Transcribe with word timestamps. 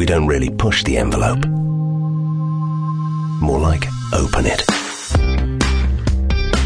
we 0.00 0.06
don't 0.06 0.26
really 0.26 0.48
push 0.48 0.82
the 0.84 0.96
envelope. 0.96 1.44
More 3.42 3.60
like 3.60 3.86
open 4.14 4.46
it. 4.46 4.64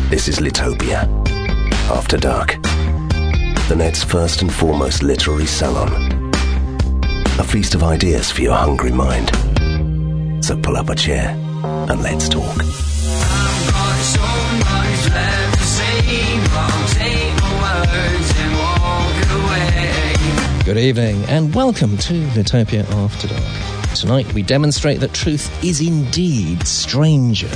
This 0.09 0.29
is 0.29 0.39
Litopia. 0.39 1.09
After 1.91 2.17
Dark. 2.17 2.63
The 3.69 3.75
net's 3.77 4.05
first 4.05 4.43
and 4.43 4.55
foremost 4.55 5.03
literary 5.03 5.47
salon. 5.47 5.91
A 7.41 7.43
feast 7.43 7.75
of 7.75 7.83
ideas 7.83 8.31
for 8.31 8.43
your 8.43 8.55
hungry 8.55 8.93
mind. 8.93 9.33
So 10.45 10.57
pull 10.57 10.77
up 10.77 10.89
a 10.89 10.95
chair 10.95 11.31
and 11.91 12.03
let's 12.03 12.29
talk. 12.29 12.84
Good 20.75 20.87
evening 20.87 21.25
and 21.27 21.55
welcome 21.55 21.97
to 21.99 22.15
Litopia 22.35 22.83
After 22.91 23.29
Dark. 23.29 23.95
Tonight 23.95 24.35
we 24.35 24.43
demonstrate 24.43 24.99
that 24.99 25.13
truth 25.15 25.49
is 25.63 25.81
indeed 25.81 26.67
stranger 26.67 27.47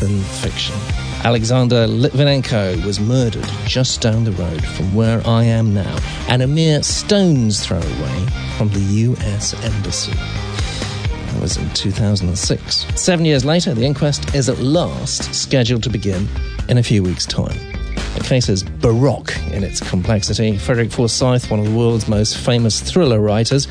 than 0.00 0.18
fiction. 0.40 0.74
Alexander 1.22 1.86
Litvinenko 1.86 2.82
was 2.86 2.98
murdered 2.98 3.46
just 3.66 4.00
down 4.00 4.24
the 4.24 4.32
road 4.32 4.64
from 4.64 4.94
where 4.94 5.20
I 5.26 5.44
am 5.44 5.74
now, 5.74 5.98
and 6.30 6.40
a 6.40 6.46
mere 6.46 6.82
stone's 6.82 7.62
throw 7.62 7.76
away 7.76 8.26
from 8.56 8.70
the 8.70 8.80
US 8.80 9.52
Embassy. 9.62 10.12
That 10.12 11.42
was 11.42 11.58
in 11.58 11.68
2006. 11.74 12.86
Seven 12.98 13.26
years 13.26 13.44
later, 13.44 13.74
the 13.74 13.84
inquest 13.84 14.34
is 14.34 14.48
at 14.48 14.60
last 14.60 15.34
scheduled 15.34 15.82
to 15.82 15.90
begin 15.90 16.26
in 16.70 16.78
a 16.78 16.82
few 16.82 17.02
weeks' 17.02 17.26
time. 17.26 17.71
The 18.14 18.24
case 18.24 18.48
is 18.48 18.62
baroque 18.62 19.36
in 19.52 19.64
its 19.64 19.80
complexity. 19.80 20.58
Frederick 20.58 20.90
Forsyth, 20.90 21.50
one 21.50 21.60
of 21.60 21.66
the 21.66 21.76
world's 21.76 22.08
most 22.08 22.38
famous 22.38 22.80
thriller 22.80 23.20
writers, 23.20 23.66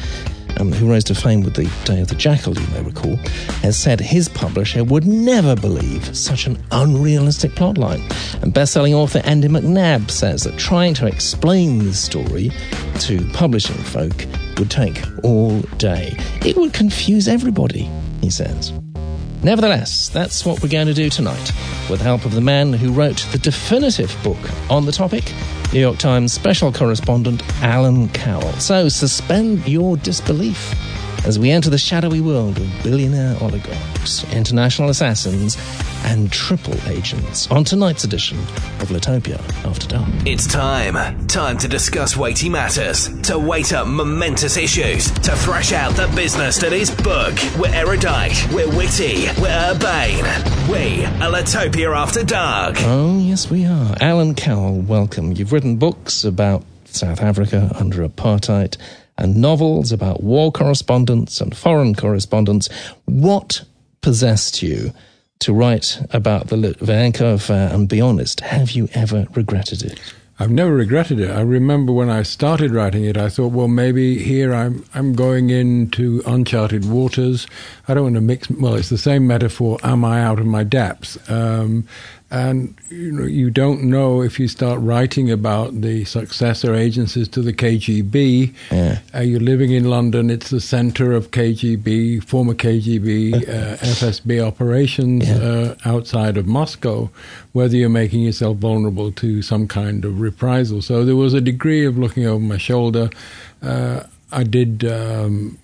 um, 0.59 0.72
who 0.72 0.90
rose 0.90 1.04
to 1.05 1.16
fame 1.16 1.41
with 1.41 1.55
The 1.55 1.72
Day 1.86 2.02
of 2.02 2.08
the 2.08 2.16
Jackal, 2.16 2.58
you 2.58 2.67
may 2.67 2.81
recall, 2.81 3.16
has 3.61 3.78
said 3.78 4.00
his 4.00 4.28
publisher 4.30 4.83
would 4.83 5.08
never 5.08 5.56
believe 5.56 6.16
such 6.16 6.45
an 6.45 6.61
unrealistic 6.72 7.52
plotline. 7.52 8.02
And 8.42 8.53
best-selling 8.53 8.94
author 8.94 9.22
Andy 9.23 9.48
McNab 9.48 10.11
says 10.11 10.44
that 10.44 10.58
trying 10.58 10.94
to 10.95 11.08
explain 11.08 11.80
the 11.80 11.94
story 11.94 12.52
to 13.00 13.28
publishing 13.33 13.78
folk 13.78 14.26
would 14.58 14.70
take 14.70 15.02
all 15.23 15.59
day. 15.78 16.16
It 16.45 16.58
would 16.58 16.73
confuse 16.73 17.28
everybody, 17.28 17.89
he 18.22 18.30
says. 18.30 18.73
Nevertheless, 19.44 20.09
that's 20.09 20.45
what 20.45 20.61
we're 20.61 20.70
going 20.70 20.88
to 20.88 20.94
do 20.94 21.09
tonight, 21.09 21.52
with 21.92 22.00
the 22.00 22.06
help 22.06 22.23
of 22.23 22.34
the 22.34 22.42
man 22.42 22.72
who 22.72 22.94
wrote 22.94 23.17
the 23.34 23.38
definitive 23.38 24.16
book 24.23 24.39
on 24.70 24.86
the 24.86 24.94
topic, 24.94 25.34
New 25.73 25.80
York 25.81 25.98
Times 25.98 26.31
special 26.31 26.72
correspondent 26.72 27.44
Alan 27.61 28.08
Cowell. 28.09 28.53
So 28.53 28.88
suspend 28.88 29.67
your 29.67 29.98
disbelief 29.98 30.73
as 31.25 31.38
we 31.38 31.52
enter 31.52 31.69
the 31.69 31.77
shadowy 31.77 32.19
world 32.19 32.58
of 32.58 32.83
billionaire 32.83 33.38
oligarchs, 33.41 34.23
international 34.33 34.89
assassins, 34.89 35.58
and 36.03 36.31
triple 36.31 36.75
agents 36.88 37.50
on 37.52 37.64
tonight's 37.64 38.03
edition 38.03 38.38
of 38.80 38.89
Litopia 38.89 39.39
After 39.66 39.88
Dark. 39.88 40.09
It's 40.25 40.47
time. 40.47 41.27
Time 41.27 41.58
to 41.59 41.67
discuss 41.67 42.17
weighty 42.17 42.49
matters, 42.49 43.09
to 43.22 43.38
weight 43.38 43.72
up 43.72 43.88
momentous 43.88 44.58
issues, 44.58 45.11
to 45.11 45.36
thrash 45.38 45.73
out 45.73 45.94
the 45.94 46.11
business 46.16 46.58
that 46.59 46.73
is 46.73 46.89
book. 46.89 47.33
We're 47.59 47.73
erudite, 47.73 48.47
we're 48.52 48.75
witty, 48.75 49.27
we're 49.39 49.72
urbane. 49.72 50.25
We 50.69 51.05
are 51.05 51.31
Litopia 51.31 51.95
After 51.95 52.23
Dark. 52.23 52.77
Oh, 52.80 53.19
yes, 53.19 53.49
we 53.49 53.66
are. 53.66 53.95
Alan 54.02 54.33
Cowell, 54.33 54.81
welcome. 54.81 55.33
You've 55.33 55.53
written 55.53 55.77
books 55.77 56.23
about 56.23 56.64
South 56.86 57.22
Africa 57.22 57.72
under 57.75 58.08
apartheid 58.08 58.77
and 59.22 59.38
novels 59.38 59.91
about 59.91 60.23
war 60.23 60.52
correspondence 60.52 61.39
and 61.39 61.55
foreign 61.55 61.95
correspondence. 61.95 62.67
What 63.05 63.64
possessed 64.02 64.61
you 64.64 64.94
to 65.39 65.53
write 65.53 66.00
about 66.11 66.47
the 66.47 66.55
Litvinenko 66.55 67.36
affair? 67.36 67.73
And 67.73 67.87
be 67.87 68.02
honest, 68.02 68.42
have 68.42 68.71
you 68.71 68.89
ever 68.93 69.27
regretted 69.36 69.83
it? 69.83 69.99
I've 70.39 70.49
never 70.49 70.73
regretted 70.73 71.20
it. 71.20 71.30
I 71.30 71.42
remember 71.42 71.93
when 71.93 72.09
I 72.09 72.23
started 72.23 72.71
writing 72.71 73.05
it, 73.05 73.15
I 73.15 73.30
thought, 73.30 73.52
well, 73.52 73.67
maybe 73.67 74.17
here 74.17 74.55
I'm 74.55 74.83
I'm 74.95 75.14
going 75.14 75.52
into 75.52 76.23
uncharted 76.26 76.89
waters. 76.89 77.45
I 77.88 77.93
don't 77.93 78.03
want 78.03 78.15
to 78.15 78.21
mix. 78.21 78.49
Well, 78.49 78.73
it's 78.73 78.89
the 78.89 78.98
same 78.98 79.27
metaphor. 79.27 79.77
Am 79.83 80.03
I 80.03 80.20
out 80.23 80.39
of 80.39 80.48
my 80.48 80.64
depths? 80.64 81.15
Um, 81.30 81.88
and 82.31 82.73
you 82.89 83.11
know, 83.11 83.25
you 83.25 83.49
don't 83.49 83.83
know 83.83 84.21
if 84.21 84.39
you 84.39 84.47
start 84.47 84.80
writing 84.80 85.30
about 85.30 85.81
the 85.81 86.05
successor 86.05 86.73
agencies 86.73 87.27
to 87.30 87.42
the 87.42 87.52
KGB. 87.53 88.53
Yeah. 88.71 88.99
Uh, 89.14 89.19
you're 89.19 89.39
living 89.42 89.71
in 89.71 89.83
London; 89.89 90.30
it's 90.30 90.49
the 90.49 90.61
center 90.61 91.11
of 91.11 91.31
KGB, 91.31 92.23
former 92.23 92.53
KGB, 92.53 93.33
uh, 93.47 93.77
FSB 93.77 94.39
operations 94.45 95.27
Yeah. 95.27 95.36
uh, 95.37 95.75
outside 95.86 96.37
of 96.37 96.47
Moscow. 96.47 97.09
Whether 97.52 97.75
you're 97.75 97.89
making 97.89 98.21
yourself 98.21 98.58
vulnerable 98.58 99.11
to 99.11 99.41
some 99.41 99.67
kind 99.67 100.05
of 100.05 100.21
reprisal, 100.21 100.81
so 100.81 101.03
there 101.03 101.17
was 101.17 101.33
a 101.33 101.41
degree 101.41 101.83
of 101.86 101.97
looking 101.97 102.25
over 102.25 102.39
my 102.43 102.58
shoulder. 102.58 103.09
Uh, 103.61 104.03
I 104.31 104.43
did. 104.43 104.86
Um, 104.86 105.58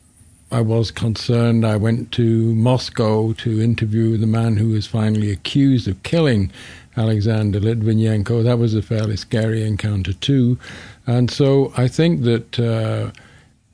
I 0.52 0.62
was 0.62 0.92
concerned. 0.92 1.66
I 1.66 1.76
went 1.76 2.12
to 2.14 2.56
Moscow 2.56 3.34
to 3.34 3.62
interview 3.62 4.18
the 4.18 4.28
man 4.28 4.58
who 4.58 4.70
was 4.70 4.88
finally 4.88 5.32
accused 5.32 5.88
of 5.88 6.02
killing 6.04 6.52
Alexander 6.96 7.60
Litvinenko. 7.60 8.44
That 8.44 8.58
was 8.58 8.74
a 8.74 8.82
fairly 8.82 9.18
scary 9.18 9.64
encounter, 9.64 10.14
too. 10.14 10.58
And 11.06 11.30
so 11.30 11.74
I 11.76 11.88
think 11.88 12.24
that 12.24 12.60
uh, 12.60 13.12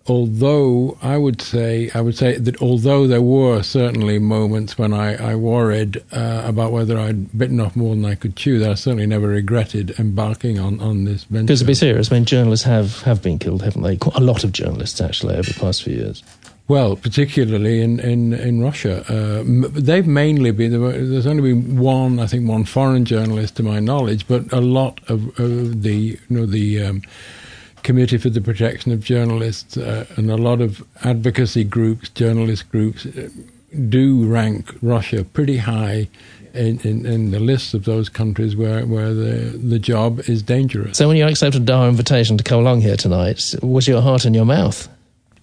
although 0.08 0.98
I 1.02 1.18
would 1.18 1.42
say, 1.42 1.90
I 1.94 2.02
would 2.02 2.18
say 2.18 2.38
that 2.38 2.62
although 2.62 3.08
there 3.08 3.22
were 3.22 3.64
certainly 3.64 4.20
moments 4.20 4.78
when 4.78 4.94
I, 4.94 5.32
I 5.32 5.36
worried 5.36 6.04
uh, 6.12 6.44
about 6.46 6.72
whether 6.72 6.98
I'd 6.98 7.38
bitten 7.38 7.60
off 7.60 7.76
more 7.76 7.96
than 7.96 8.06
I 8.06 8.16
could 8.16 8.36
chew, 8.36 8.60
that 8.60 8.70
I 8.72 8.74
certainly 8.74 9.08
never 9.08 9.28
regretted 9.28 9.98
embarking 10.00 10.60
on, 10.60 10.80
on 10.80 11.06
this 11.06 11.24
venture. 11.26 11.46
Because 11.46 11.60
to 11.60 11.66
be 11.66 11.74
serious, 11.74 12.12
I 12.12 12.16
mean, 12.16 12.26
journalists 12.26 12.66
have, 12.66 13.02
have 13.04 13.22
been 13.22 13.40
killed, 13.40 13.62
haven't 13.62 13.84
they? 13.84 13.96
Quite 13.96 14.18
a 14.18 14.22
lot 14.22 14.44
of 14.44 14.52
journalists, 14.52 15.00
actually, 15.00 15.36
over 15.36 15.52
the 15.52 15.60
past 15.60 15.84
few 15.84 15.96
years. 15.96 16.24
Well, 16.68 16.96
particularly 16.96 17.82
in 17.82 18.00
in 18.00 18.34
in 18.34 18.62
Russia, 18.62 19.04
uh, 19.10 19.44
they've 19.46 20.08
mainly 20.08 20.52
been. 20.52 20.72
There's 20.72 21.28
only 21.28 21.54
been 21.54 21.78
one, 21.78 22.20
I 22.20 22.28
think, 22.28 22.48
one 22.48 22.64
foreign 22.64 23.04
journalist 23.04 23.58
to 23.58 23.64
my 23.64 23.80
knowledge, 23.80 24.28
but 24.30 24.52
a 24.54 24.62
lot 24.62 25.02
of, 25.10 25.38
of 25.40 25.82
the 25.82 25.94
you 25.94 26.20
know 26.30 26.46
the 26.46 26.82
um, 26.82 27.02
Committee 27.84 28.18
for 28.18 28.30
the 28.30 28.40
Protection 28.40 28.94
of 28.94 29.02
Journalists 29.02 29.76
uh, 29.76 30.06
and 30.16 30.32
a 30.32 30.38
lot 30.38 30.62
of 30.62 30.82
advocacy 31.04 31.66
groups, 31.66 32.08
journalist 32.08 32.70
groups, 32.72 33.06
uh, 33.06 33.28
do 33.90 34.26
rank 34.26 34.74
Russia 34.82 35.26
pretty 35.26 35.58
high. 35.58 36.08
In, 36.54 36.80
in, 36.82 37.08
in 37.08 37.32
the 37.32 37.40
list 37.40 37.74
of 37.74 37.86
those 37.86 38.10
countries 38.10 38.56
where, 38.56 38.86
where 38.86 39.12
the 39.12 39.58
the 39.58 39.80
job 39.80 40.20
is 40.30 40.44
dangerous. 40.44 41.00
So 41.00 41.08
when 41.08 41.18
you 41.18 41.26
accepted 41.26 41.68
our 41.68 41.90
invitation 41.90 42.38
to 42.38 42.44
come 42.44 42.60
along 42.60 42.82
here 42.82 42.96
tonight, 42.96 43.56
was 43.64 43.88
your 43.88 44.02
heart 44.02 44.24
in 44.24 44.36
your 44.36 44.46
mouth? 44.46 44.88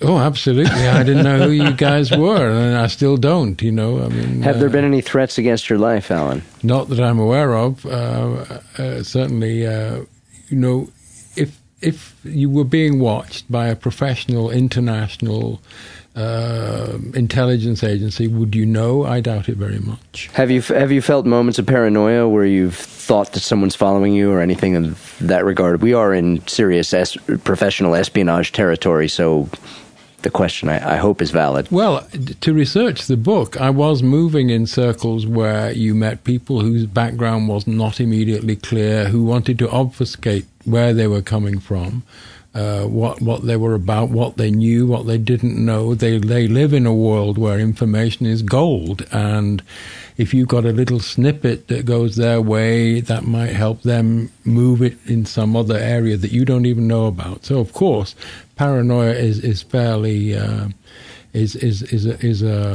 Oh, 0.03 0.19
absolutely! 0.19 0.71
I 0.89 1.03
didn't 1.03 1.25
know 1.25 1.39
who 1.47 1.51
you 1.51 1.73
guys 1.73 2.11
were, 2.11 2.49
and 2.51 2.77
I 2.77 2.87
still 2.87 3.17
don't. 3.19 3.61
You 3.61 3.71
know, 3.71 4.03
I 4.03 4.09
mean, 4.09 4.41
Have 4.43 4.59
there 4.59 4.69
uh, 4.69 4.73
been 4.73 4.85
any 4.85 5.03
threats 5.03 5.37
against 5.37 5.69
your 5.69 5.79
life, 5.79 6.11
Alan? 6.11 6.43
Not 6.63 6.89
that 6.89 7.01
I'm 7.01 7.19
aware 7.19 7.55
of. 7.55 7.85
Uh, 7.85 8.59
uh, 8.79 9.03
certainly, 9.03 9.67
uh, 9.67 10.05
you 10.49 10.57
know, 10.57 10.89
if 11.37 11.61
if 11.83 12.15
you 12.25 12.49
were 12.49 12.65
being 12.65 12.99
watched 12.99 13.51
by 13.53 13.67
a 13.69 13.77
professional 13.77 14.51
international 14.51 15.61
uh, 16.17 16.99
intelligence 17.15 17.85
agency, 17.85 18.27
would 18.27 18.55
you 18.55 18.67
know? 18.67 19.05
I 19.05 19.21
doubt 19.21 19.49
it 19.49 19.57
very 19.57 19.79
much. 19.81 20.29
Have 20.33 20.51
you 20.51 20.63
have 20.63 20.91
you 20.91 21.03
felt 21.03 21.27
moments 21.27 21.59
of 21.59 21.67
paranoia 21.67 22.29
where 22.29 22.45
you've 22.47 22.75
thought 22.75 23.33
that 23.33 23.41
someone's 23.41 23.77
following 23.77 24.15
you 24.15 24.31
or 24.33 24.41
anything 24.41 24.75
in 24.75 24.97
that 25.21 25.45
regard? 25.45 25.83
We 25.83 25.95
are 25.95 26.13
in 26.15 26.47
serious 26.47 26.93
es- 26.95 27.17
professional 27.45 27.95
espionage 27.95 28.53
territory, 28.53 29.09
so 29.09 29.49
the 30.23 30.31
question 30.31 30.69
I, 30.69 30.95
I 30.95 30.97
hope 30.97 31.23
is 31.23 31.31
valid. 31.31 31.69
Well, 31.71 32.07
to 32.41 32.53
research 32.53 33.07
the 33.07 33.17
book, 33.17 33.61
I 33.61 33.71
was 33.71 34.03
moving 34.03 34.51
in 34.51 34.67
circles 34.67 35.27
where 35.27 35.73
you 35.73 35.95
met 35.95 36.25
people 36.25 36.61
whose 36.61 36.87
background 36.87 37.49
was 37.49 37.67
not 37.67 38.01
immediately 38.01 38.57
clear, 38.57 39.07
who 39.07 39.25
wanted 39.25 39.59
to 39.61 39.71
obfuscate 39.71 40.47
where 40.65 40.93
they 40.93 41.07
were 41.07 41.23
coming 41.23 41.59
from, 41.59 42.03
uh, 42.53 42.85
what 42.85 43.21
what 43.21 43.47
they 43.47 43.57
were 43.57 43.75
about, 43.75 44.11
what 44.11 44.37
they 44.37 44.51
knew, 44.51 44.87
what 44.87 45.07
they 45.07 45.19
didn't 45.19 45.65
know. 45.65 45.95
They 45.95 46.19
they 46.19 46.49
live 46.49 46.73
in 46.73 46.85
a 46.85 46.95
world 46.95 47.39
where 47.39 47.61
information 47.61 48.27
is 48.27 48.43
gold, 48.43 49.07
and 49.13 49.63
if 50.17 50.35
you've 50.35 50.49
got 50.49 50.65
a 50.65 50.73
little 50.73 51.01
snippet 51.01 51.69
that 51.69 51.87
goes 51.87 52.17
their 52.17 52.41
way, 52.41 53.01
that 53.01 53.25
might 53.25 53.53
help 53.53 53.83
them 53.83 54.33
move 54.45 54.83
it 54.83 54.99
in 55.07 55.25
some 55.27 55.55
other 55.55 55.79
area 55.79 56.17
that 56.17 56.33
you 56.33 56.45
don't 56.45 56.67
even 56.67 56.89
know 56.89 57.07
about. 57.07 57.45
So, 57.45 57.61
of 57.61 57.73
course, 57.73 58.17
paranoia 58.57 59.13
is 59.13 59.39
is 59.39 59.63
fairly. 59.63 60.37
Uh, 60.37 60.69
is 61.33 61.57
is 61.57 61.83
is 61.83 62.07
a, 62.07 62.19
is 62.25 62.43
a 62.43 62.75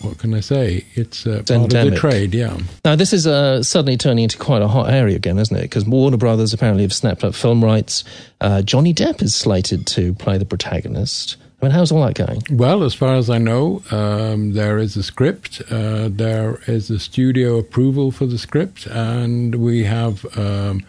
what 0.00 0.18
can 0.18 0.34
I 0.34 0.40
say? 0.40 0.84
It's 0.94 1.26
a 1.26 1.42
part 1.42 1.50
of 1.50 1.70
the 1.70 1.78
endemic. 1.78 1.98
trade, 1.98 2.34
yeah. 2.34 2.58
Now, 2.84 2.96
this 2.96 3.12
is 3.12 3.26
uh, 3.26 3.62
suddenly 3.62 3.96
turning 3.96 4.24
into 4.24 4.38
quite 4.38 4.62
a 4.62 4.68
hot 4.68 4.90
area 4.90 5.16
again, 5.16 5.38
isn't 5.38 5.56
it? 5.56 5.62
Because 5.62 5.84
Warner 5.84 6.16
Brothers 6.16 6.52
apparently 6.52 6.82
have 6.82 6.92
snapped 6.92 7.24
up 7.24 7.34
film 7.34 7.62
rights. 7.62 8.04
Uh, 8.40 8.62
Johnny 8.62 8.92
Depp 8.92 9.22
is 9.22 9.34
slated 9.34 9.86
to 9.88 10.14
play 10.14 10.38
the 10.38 10.44
protagonist 10.44 11.36
I 11.64 11.68
mean, 11.68 11.72
how's 11.76 11.92
all 11.92 12.04
that 12.04 12.14
going? 12.14 12.42
Well, 12.50 12.82
as 12.82 12.92
far 12.92 13.14
as 13.14 13.30
I 13.30 13.38
know, 13.38 13.82
um, 13.90 14.52
there 14.52 14.76
is 14.76 14.98
a 14.98 15.02
script, 15.02 15.62
uh, 15.70 16.10
there 16.10 16.60
is 16.66 16.90
a 16.90 16.98
studio 16.98 17.56
approval 17.56 18.10
for 18.10 18.26
the 18.26 18.36
script, 18.36 18.86
and 18.86 19.54
we 19.54 19.84
have. 19.84 20.26
Um, 20.36 20.84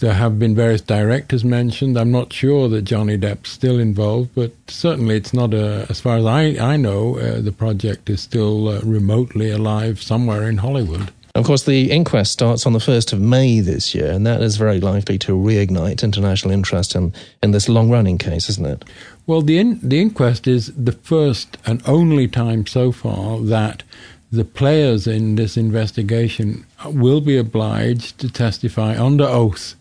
there 0.00 0.14
have 0.14 0.38
been 0.38 0.54
various 0.54 0.80
directors 0.80 1.44
mentioned. 1.44 1.98
I'm 1.98 2.10
not 2.10 2.32
sure 2.32 2.68
that 2.68 2.82
Johnny 2.82 3.16
Depp's 3.16 3.50
still 3.50 3.78
involved, 3.78 4.30
but 4.34 4.52
certainly 4.68 5.16
it's 5.16 5.32
not 5.32 5.54
a. 5.54 5.86
As 5.88 6.00
far 6.00 6.16
as 6.18 6.26
I 6.26 6.56
I 6.58 6.76
know, 6.76 7.18
uh, 7.18 7.40
the 7.40 7.52
project 7.52 8.10
is 8.10 8.20
still 8.20 8.68
uh, 8.68 8.80
remotely 8.80 9.50
alive 9.50 10.02
somewhere 10.02 10.48
in 10.48 10.58
Hollywood. 10.58 11.12
Of 11.36 11.44
course, 11.44 11.62
the 11.62 11.92
inquest 11.92 12.32
starts 12.32 12.66
on 12.66 12.72
the 12.72 12.80
1st 12.80 13.12
of 13.12 13.20
May 13.20 13.60
this 13.60 13.94
year, 13.94 14.10
and 14.10 14.26
that 14.26 14.42
is 14.42 14.56
very 14.56 14.80
likely 14.80 15.16
to 15.18 15.32
reignite 15.32 16.02
international 16.02 16.52
interest 16.52 16.96
in, 16.96 17.12
in 17.40 17.52
this 17.52 17.68
long 17.68 17.88
running 17.88 18.18
case, 18.18 18.50
isn't 18.50 18.66
it? 18.66 18.84
Well, 19.28 19.40
the, 19.40 19.58
in, 19.58 19.78
the 19.80 20.00
inquest 20.00 20.48
is 20.48 20.72
the 20.74 20.90
first 20.90 21.56
and 21.64 21.82
only 21.86 22.26
time 22.26 22.66
so 22.66 22.90
far 22.90 23.38
that 23.38 23.84
the 24.32 24.44
players 24.44 25.06
in 25.06 25.34
this 25.34 25.56
investigation 25.56 26.64
will 26.86 27.20
be 27.20 27.36
obliged 27.36 28.18
to 28.18 28.30
testify 28.30 29.00
under 29.00 29.24
oath 29.24 29.74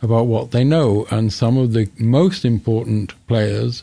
about 0.00 0.26
what 0.26 0.52
they 0.52 0.64
know. 0.64 1.06
And 1.10 1.32
some 1.32 1.58
of 1.58 1.72
the 1.72 1.90
most 1.98 2.44
important 2.44 3.14
players 3.26 3.82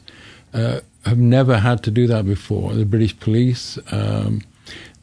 uh, 0.53 0.79
have 1.05 1.19
never 1.19 1.59
had 1.59 1.83
to 1.83 1.91
do 1.91 2.07
that 2.07 2.25
before. 2.25 2.73
The 2.73 2.85
British 2.85 3.17
police, 3.19 3.77
um, 3.91 4.41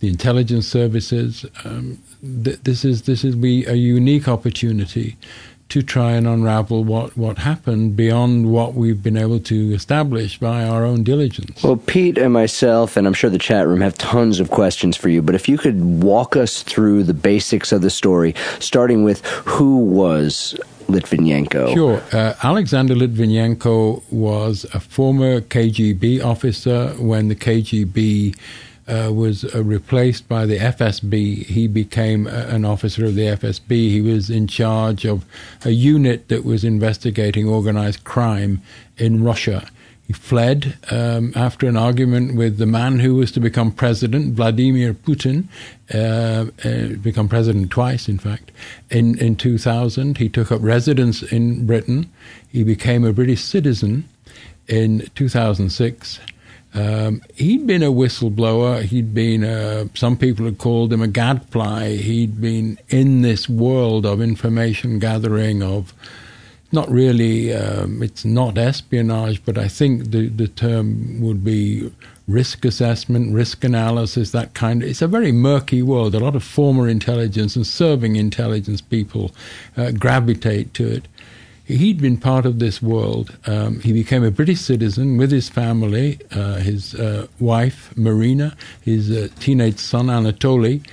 the 0.00 0.08
intelligence 0.08 0.66
services. 0.66 1.46
Um, 1.64 1.98
th- 2.20 2.58
this 2.64 2.84
is 2.84 3.02
this 3.02 3.24
is 3.24 3.36
be 3.36 3.64
a 3.66 3.74
unique 3.74 4.28
opportunity 4.28 5.16
to 5.74 5.82
try 5.82 6.12
and 6.12 6.24
unravel 6.24 6.84
what, 6.84 7.16
what 7.16 7.36
happened 7.36 7.96
beyond 7.96 8.48
what 8.48 8.74
we've 8.74 9.02
been 9.02 9.16
able 9.16 9.40
to 9.40 9.74
establish 9.74 10.38
by 10.38 10.62
our 10.62 10.84
own 10.84 11.02
diligence. 11.02 11.64
Well, 11.64 11.78
Pete 11.78 12.16
and 12.16 12.32
myself, 12.32 12.96
and 12.96 13.08
I'm 13.08 13.12
sure 13.12 13.28
the 13.28 13.38
chat 13.38 13.66
room 13.66 13.80
have 13.80 13.98
tons 13.98 14.38
of 14.38 14.52
questions 14.52 14.96
for 14.96 15.08
you, 15.08 15.20
but 15.20 15.34
if 15.34 15.48
you 15.48 15.58
could 15.58 15.82
walk 16.00 16.36
us 16.36 16.62
through 16.62 17.02
the 17.02 17.12
basics 17.12 17.72
of 17.72 17.82
the 17.82 17.90
story, 17.90 18.36
starting 18.60 19.02
with 19.02 19.26
who 19.26 19.78
was 19.78 20.56
Litvinenko? 20.86 21.74
Sure. 21.74 22.00
Uh, 22.12 22.34
Alexander 22.44 22.94
Litvinenko 22.94 24.00
was 24.12 24.66
a 24.74 24.78
former 24.78 25.40
KGB 25.40 26.24
officer 26.24 26.90
when 27.00 27.26
the 27.26 27.34
KGB 27.34 28.38
uh, 28.86 29.10
was 29.12 29.44
uh, 29.54 29.62
replaced 29.62 30.28
by 30.28 30.46
the 30.46 30.58
FSB. 30.58 31.46
He 31.46 31.66
became 31.66 32.26
an 32.26 32.64
officer 32.64 33.06
of 33.06 33.14
the 33.14 33.22
FSB. 33.22 33.70
He 33.70 34.00
was 34.00 34.30
in 34.30 34.46
charge 34.46 35.04
of 35.04 35.24
a 35.64 35.70
unit 35.70 36.28
that 36.28 36.44
was 36.44 36.64
investigating 36.64 37.48
organized 37.48 38.04
crime 38.04 38.62
in 38.98 39.24
Russia. 39.24 39.68
He 40.06 40.12
fled 40.12 40.76
um, 40.90 41.32
after 41.34 41.66
an 41.66 41.78
argument 41.78 42.34
with 42.34 42.58
the 42.58 42.66
man 42.66 42.98
who 42.98 43.14
was 43.14 43.32
to 43.32 43.40
become 43.40 43.72
president, 43.72 44.34
Vladimir 44.34 44.92
Putin, 44.92 45.48
uh, 45.94 46.46
uh, 46.62 46.96
become 46.96 47.26
president 47.26 47.70
twice, 47.70 48.06
in 48.06 48.18
fact. 48.18 48.52
In, 48.90 49.18
in 49.18 49.34
2000, 49.34 50.18
he 50.18 50.28
took 50.28 50.52
up 50.52 50.60
residence 50.62 51.22
in 51.22 51.64
Britain. 51.64 52.10
He 52.52 52.64
became 52.64 53.02
a 53.02 53.14
British 53.14 53.42
citizen 53.42 54.06
in 54.68 55.08
2006 55.14 56.20
um, 56.74 57.22
he'd 57.36 57.66
been 57.66 57.82
a 57.82 57.92
whistleblower. 57.92 58.82
He'd 58.82 59.14
been, 59.14 59.44
uh, 59.44 59.86
some 59.94 60.16
people 60.16 60.44
had 60.44 60.58
called 60.58 60.92
him 60.92 61.02
a 61.02 61.08
gadfly. 61.08 61.96
He'd 61.96 62.40
been 62.40 62.78
in 62.88 63.22
this 63.22 63.48
world 63.48 64.04
of 64.04 64.20
information 64.20 64.98
gathering, 64.98 65.62
of 65.62 65.94
not 66.72 66.90
really, 66.90 67.54
um, 67.54 68.02
it's 68.02 68.24
not 68.24 68.58
espionage, 68.58 69.44
but 69.44 69.56
I 69.56 69.68
think 69.68 70.10
the, 70.10 70.28
the 70.28 70.48
term 70.48 71.20
would 71.20 71.44
be 71.44 71.92
risk 72.26 72.64
assessment, 72.64 73.32
risk 73.32 73.62
analysis, 73.62 74.32
that 74.32 74.54
kind 74.54 74.82
of, 74.82 74.88
it's 74.88 75.02
a 75.02 75.06
very 75.06 75.30
murky 75.30 75.82
world. 75.82 76.14
A 76.14 76.18
lot 76.18 76.34
of 76.34 76.42
former 76.42 76.88
intelligence 76.88 77.54
and 77.54 77.66
serving 77.66 78.16
intelligence 78.16 78.80
people 78.80 79.30
uh, 79.76 79.92
gravitate 79.92 80.74
to 80.74 80.88
it 80.88 81.06
he'd 81.64 82.00
been 82.00 82.16
part 82.16 82.46
of 82.46 82.58
this 82.58 82.82
world. 82.82 83.36
Um, 83.46 83.80
he 83.80 83.92
became 83.92 84.24
a 84.24 84.30
British 84.30 84.60
citizen 84.60 85.16
with 85.16 85.30
his 85.30 85.48
family, 85.48 86.18
uh, 86.30 86.56
his 86.56 86.94
uh, 86.94 87.26
wife 87.40 87.96
Marina, 87.96 88.56
his 88.82 89.10
uh, 89.10 89.28
teenage 89.40 89.78
son 89.78 90.06
Anatoly, 90.06 90.86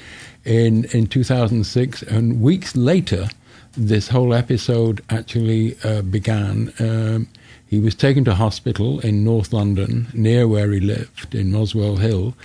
in 0.45 0.85
in 0.85 1.07
2006. 1.07 2.01
And 2.03 2.41
weeks 2.41 2.75
later, 2.75 3.29
this 3.73 4.09
whole 4.09 4.33
episode 4.33 5.01
actually 5.09 5.77
uh, 5.83 6.01
began. 6.01 6.73
Um, 6.79 7.27
he 7.68 7.79
was 7.79 7.95
taken 7.95 8.25
to 8.25 8.35
hospital 8.35 9.00
in 9.00 9.23
North 9.23 9.53
London, 9.53 10.07
near 10.13 10.45
where 10.45 10.71
he 10.71 10.81
lived, 10.81 11.33
in 11.33 11.53
Muswell 11.53 11.95
Hill. 11.95 12.35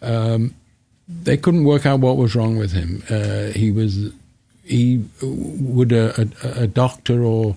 Um, 0.00 0.54
they 1.08 1.36
couldn't 1.36 1.64
work 1.64 1.86
out 1.86 1.98
what 1.98 2.16
was 2.16 2.36
wrong 2.36 2.56
with 2.56 2.70
him. 2.70 3.02
Uh, 3.10 3.46
he 3.46 3.72
was 3.72 4.12
he 4.70 5.04
would 5.22 5.92
a, 5.92 6.28
a, 6.42 6.62
a, 6.62 6.66
doctor 6.66 7.24
or 7.24 7.56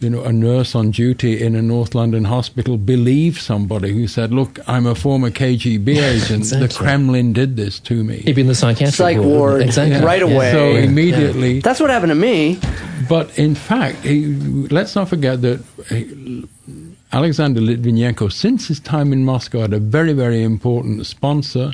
you 0.00 0.08
know 0.08 0.22
a 0.22 0.32
nurse 0.32 0.74
on 0.74 0.92
duty 0.92 1.42
in 1.42 1.56
a 1.56 1.62
North 1.62 1.94
London 1.94 2.24
hospital 2.24 2.76
believe 2.76 3.40
somebody 3.40 3.92
who 3.92 4.06
said, 4.06 4.32
"Look, 4.32 4.60
I'm 4.68 4.86
a 4.86 4.94
former 4.94 5.30
KGB 5.30 5.88
agent. 6.14 6.40
exactly. 6.40 6.68
The 6.68 6.74
Kremlin 6.74 7.32
did 7.32 7.56
this 7.56 7.80
to 7.80 8.04
me." 8.04 8.18
He'd 8.18 8.36
been 8.36 8.46
the 8.46 8.54
psychiatric 8.54 8.94
psych 8.94 9.16
ward, 9.18 9.28
ward. 9.28 9.62
exactly 9.62 9.96
yeah. 9.96 10.04
right 10.04 10.22
away. 10.22 10.52
So 10.52 10.70
yeah. 10.70 10.80
immediately, 10.80 11.54
yeah. 11.54 11.60
that's 11.62 11.80
what 11.80 11.90
happened 11.90 12.10
to 12.10 12.16
me. 12.16 12.58
But 13.08 13.36
in 13.38 13.54
fact, 13.54 13.98
he, 13.98 14.26
let's 14.70 14.94
not 14.94 15.08
forget 15.08 15.42
that. 15.42 15.62
He, 15.88 16.48
Alexander 17.12 17.60
Litvinenko, 17.60 18.32
since 18.32 18.66
his 18.66 18.80
time 18.80 19.12
in 19.12 19.24
Moscow, 19.24 19.60
had 19.60 19.72
a 19.72 19.78
very, 19.78 20.12
very 20.12 20.42
important 20.42 21.06
sponsor 21.06 21.72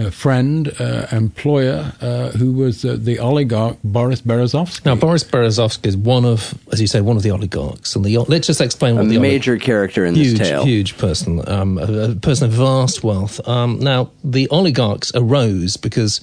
uh, 0.00 0.10
friend, 0.10 0.72
uh, 0.80 1.06
employer, 1.12 1.92
uh, 2.00 2.30
who 2.30 2.52
was 2.52 2.84
uh, 2.84 2.96
the 2.98 3.18
oligarch 3.18 3.76
Boris 3.84 4.22
Berezovsky. 4.22 4.84
Now, 4.84 4.94
Boris 4.94 5.24
Berezovsky 5.24 5.86
is 5.86 5.96
one 5.96 6.24
of, 6.24 6.58
as 6.72 6.80
you 6.80 6.86
said, 6.86 7.02
one 7.02 7.16
of 7.16 7.22
the 7.22 7.30
oligarchs. 7.30 7.94
And 7.94 8.04
the 8.04 8.18
let's 8.18 8.46
just 8.46 8.60
explain 8.60 8.96
what 8.96 9.06
a 9.06 9.08
the 9.08 9.18
major 9.18 9.56
olig- 9.56 9.62
character 9.62 10.04
in 10.04 10.14
huge, 10.14 10.38
this 10.38 10.48
tale. 10.48 10.64
Huge 10.64 10.98
person, 10.98 11.46
um, 11.48 11.78
a, 11.78 12.10
a, 12.10 12.14
person 12.14 12.48
of 12.48 12.52
vast 12.52 13.04
wealth. 13.04 13.46
Um, 13.46 13.78
now, 13.78 14.10
the 14.24 14.48
oligarchs 14.48 15.12
arose 15.14 15.76
because 15.76 16.20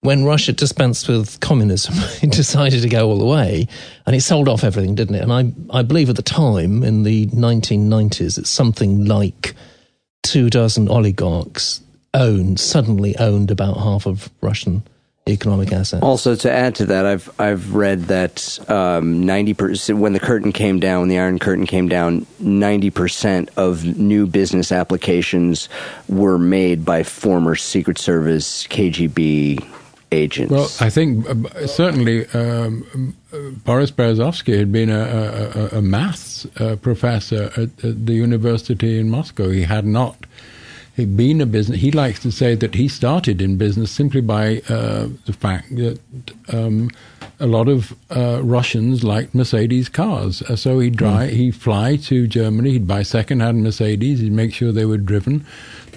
when 0.00 0.24
Russia 0.24 0.52
dispensed 0.52 1.08
with 1.08 1.40
communism, 1.40 1.94
it 2.22 2.30
decided 2.30 2.82
to 2.82 2.88
go 2.88 3.08
all 3.08 3.18
the 3.18 3.24
way, 3.24 3.66
and 4.06 4.14
it 4.14 4.20
sold 4.20 4.48
off 4.48 4.62
everything, 4.62 4.94
didn't 4.94 5.14
it? 5.14 5.22
And 5.22 5.32
I, 5.32 5.78
I 5.78 5.82
believe 5.82 6.10
at 6.10 6.16
the 6.16 6.22
time 6.22 6.82
in 6.82 7.04
the 7.04 7.26
1990s, 7.28 8.38
it's 8.38 8.50
something 8.50 9.06
like 9.06 9.54
two 10.22 10.50
dozen 10.50 10.88
oligarchs 10.88 11.80
owned 12.14 12.58
suddenly 12.58 13.16
owned 13.18 13.50
about 13.50 13.76
half 13.76 14.06
of 14.06 14.30
Russian 14.40 14.82
economic 15.26 15.72
assets. 15.72 16.02
Also, 16.02 16.34
to 16.36 16.50
add 16.50 16.74
to 16.76 16.86
that, 16.86 17.06
I've 17.06 17.40
I've 17.40 17.74
read 17.74 18.02
that 18.04 18.58
um, 18.70 19.24
ninety 19.24 19.54
percent 19.54 19.98
when 19.98 20.12
the 20.12 20.20
curtain 20.20 20.52
came 20.52 20.80
down, 20.80 21.00
when 21.00 21.08
the 21.08 21.18
Iron 21.18 21.38
Curtain 21.38 21.66
came 21.66 21.88
down, 21.88 22.26
ninety 22.38 22.90
percent 22.90 23.50
of 23.56 23.84
new 23.98 24.26
business 24.26 24.72
applications 24.72 25.68
were 26.08 26.38
made 26.38 26.84
by 26.84 27.02
former 27.02 27.56
Secret 27.56 27.98
Service 27.98 28.66
KGB 28.66 29.64
agents. 30.12 30.52
Well, 30.52 30.70
I 30.80 30.90
think 30.90 31.28
uh, 31.28 31.66
certainly 31.66 32.26
um, 32.28 33.16
Boris 33.64 33.90
Berezovsky 33.90 34.56
had 34.56 34.70
been 34.70 34.90
a, 34.90 35.72
a, 35.72 35.78
a 35.78 35.82
maths 35.82 36.46
uh, 36.60 36.76
professor 36.76 37.50
at, 37.56 37.84
at 37.84 38.06
the 38.06 38.14
university 38.14 38.98
in 38.98 39.10
Moscow. 39.10 39.50
He 39.50 39.62
had 39.62 39.84
not 39.84 40.16
he'd 40.16 40.33
been 40.96 41.40
a 41.40 41.46
business. 41.46 41.80
He 41.80 41.90
likes 41.90 42.20
to 42.20 42.30
say 42.30 42.54
that 42.54 42.74
he 42.74 42.88
started 42.88 43.42
in 43.42 43.56
business 43.56 43.90
simply 43.90 44.20
by 44.20 44.62
uh, 44.68 45.08
the 45.26 45.32
fact 45.32 45.74
that 45.76 45.98
um, 46.52 46.90
a 47.40 47.46
lot 47.46 47.68
of 47.68 47.94
uh, 48.10 48.40
Russians 48.42 49.02
liked 49.02 49.34
Mercedes 49.34 49.88
cars. 49.88 50.42
Uh, 50.42 50.56
so 50.56 50.78
he'd, 50.78 50.96
drive, 50.96 51.30
mm. 51.30 51.34
he'd 51.34 51.56
fly 51.56 51.96
to 51.96 52.26
Germany, 52.26 52.72
he'd 52.72 52.86
buy 52.86 53.02
second-hand 53.02 53.62
Mercedes, 53.62 54.20
he'd 54.20 54.32
make 54.32 54.54
sure 54.54 54.70
they 54.70 54.84
were 54.84 54.98
driven 54.98 55.44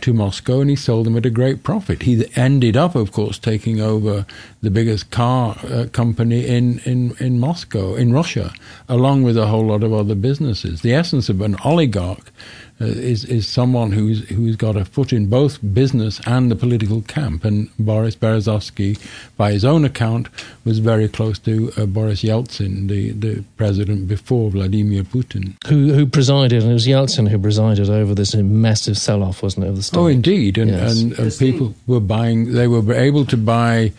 to 0.01 0.13
Moscow, 0.13 0.61
and 0.61 0.69
he 0.69 0.75
sold 0.75 1.05
them 1.05 1.17
at 1.17 1.25
a 1.25 1.29
great 1.29 1.63
profit. 1.63 2.03
He 2.03 2.25
ended 2.35 2.77
up, 2.77 2.95
of 2.95 3.11
course, 3.11 3.39
taking 3.39 3.79
over 3.79 4.25
the 4.61 4.71
biggest 4.71 5.11
car 5.11 5.57
uh, 5.63 5.85
company 5.91 6.47
in, 6.47 6.79
in, 6.79 7.15
in 7.19 7.39
Moscow, 7.39 7.95
in 7.95 8.13
Russia, 8.13 8.53
along 8.89 9.23
with 9.23 9.37
a 9.37 9.47
whole 9.47 9.65
lot 9.65 9.83
of 9.83 9.93
other 9.93 10.15
businesses. 10.15 10.81
The 10.81 10.93
essence 10.93 11.29
of 11.29 11.41
an 11.41 11.55
oligarch 11.63 12.31
uh, 12.79 12.85
is 12.85 13.25
is 13.25 13.47
someone 13.47 13.91
who's 13.91 14.27
who's 14.29 14.55
got 14.55 14.75
a 14.75 14.85
foot 14.85 15.11
in 15.11 15.27
both 15.27 15.57
business 15.73 16.21
and 16.27 16.51
the 16.51 16.55
political 16.55 17.01
camp. 17.01 17.43
And 17.43 17.69
Boris 17.79 18.15
Berezovsky, 18.15 18.99
by 19.35 19.51
his 19.51 19.65
own 19.65 19.83
account, 19.83 20.27
was 20.63 20.77
very 20.77 21.07
close 21.07 21.39
to 21.39 21.71
uh, 21.75 21.87
Boris 21.87 22.21
Yeltsin, 22.21 22.87
the, 22.87 23.11
the 23.11 23.43
president 23.57 24.07
before 24.07 24.51
Vladimir 24.51 25.03
Putin, 25.03 25.55
who 25.67 25.93
who 25.93 26.05
presided. 26.05 26.61
And 26.61 26.71
it 26.71 26.73
was 26.73 26.85
Yeltsin 26.85 27.29
who 27.29 27.39
presided 27.39 27.89
over 27.89 28.13
this 28.13 28.35
massive 28.35 28.97
sell-off, 28.97 29.41
wasn't 29.41 29.65
it, 29.65 29.69
of 29.69 29.75
the 29.77 29.83
stock? 29.83 29.99
Oh, 29.99 30.07
indeed, 30.07 30.59
and 30.59 30.69
yes. 30.69 31.01
and, 31.01 31.17
and 31.17 31.35
people 31.37 31.73
were 31.87 31.99
buying. 31.99 32.53
They 32.53 32.67
were 32.67 32.93
able 32.93 33.25
to 33.25 33.37
buy 33.37 33.91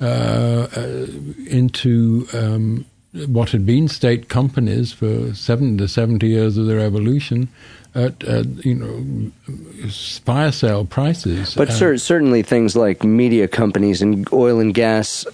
uh, 0.00 0.68
uh 0.74 1.06
into. 1.46 2.26
Um, 2.32 2.86
what 3.26 3.50
had 3.50 3.66
been 3.66 3.88
state 3.88 4.30
companies 4.30 4.90
for 4.90 5.34
seven 5.34 5.76
to 5.76 5.86
70 5.86 6.26
years 6.26 6.56
of 6.56 6.64
the 6.64 6.80
evolution 6.80 7.50
at 7.94 8.26
uh, 8.26 8.44
you 8.62 8.74
know 8.74 9.88
fire 10.24 10.52
sale 10.52 10.84
prices. 10.84 11.54
But 11.54 11.70
cer- 11.72 11.98
certainly 11.98 12.42
things 12.42 12.76
like 12.76 13.04
media 13.04 13.48
companies 13.48 14.02
and 14.02 14.30
oil 14.32 14.60
and 14.60 14.72
gas 14.74 15.26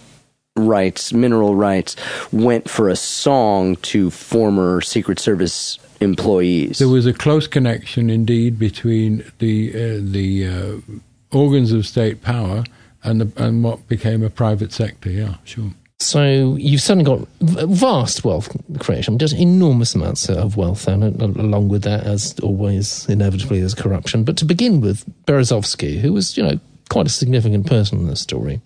rights, 0.56 1.12
mineral 1.12 1.54
rights, 1.54 1.96
went 2.32 2.68
for 2.68 2.88
a 2.88 2.96
song 2.96 3.76
to 3.76 4.10
former 4.10 4.80
Secret 4.80 5.18
Service 5.18 5.78
employees. 6.00 6.78
There 6.78 6.88
was 6.88 7.06
a 7.06 7.12
close 7.12 7.46
connection, 7.46 8.10
indeed, 8.10 8.58
between 8.58 9.24
the 9.38 9.70
uh, 9.70 10.00
the 10.02 10.46
uh, 10.46 11.36
organs 11.36 11.72
of 11.72 11.86
state 11.86 12.22
power 12.22 12.64
and 13.02 13.20
the, 13.20 13.44
and 13.44 13.62
what 13.62 13.86
became 13.88 14.22
a 14.22 14.30
private 14.30 14.72
sector. 14.72 15.10
Yeah, 15.10 15.36
sure. 15.44 15.70
So 16.00 16.54
you've 16.56 16.80
suddenly 16.80 17.04
got 17.04 17.26
vast 17.40 18.24
wealth 18.24 18.48
creation, 18.78 19.18
just 19.18 19.34
enormous 19.34 19.96
amounts 19.96 20.28
of 20.28 20.56
wealth, 20.56 20.86
and 20.86 21.02
along 21.20 21.68
with 21.68 21.82
that, 21.82 22.04
as 22.04 22.38
always, 22.38 23.08
inevitably, 23.08 23.58
there's 23.58 23.74
corruption. 23.74 24.22
But 24.22 24.36
to 24.36 24.44
begin 24.44 24.80
with, 24.80 25.04
Berezovsky, 25.26 25.98
who 25.98 26.12
was, 26.12 26.36
you 26.36 26.44
know, 26.44 26.60
quite 26.88 27.06
a 27.06 27.10
significant 27.10 27.66
person 27.66 27.98
in 27.98 28.06
this 28.06 28.20
story, 28.20 28.60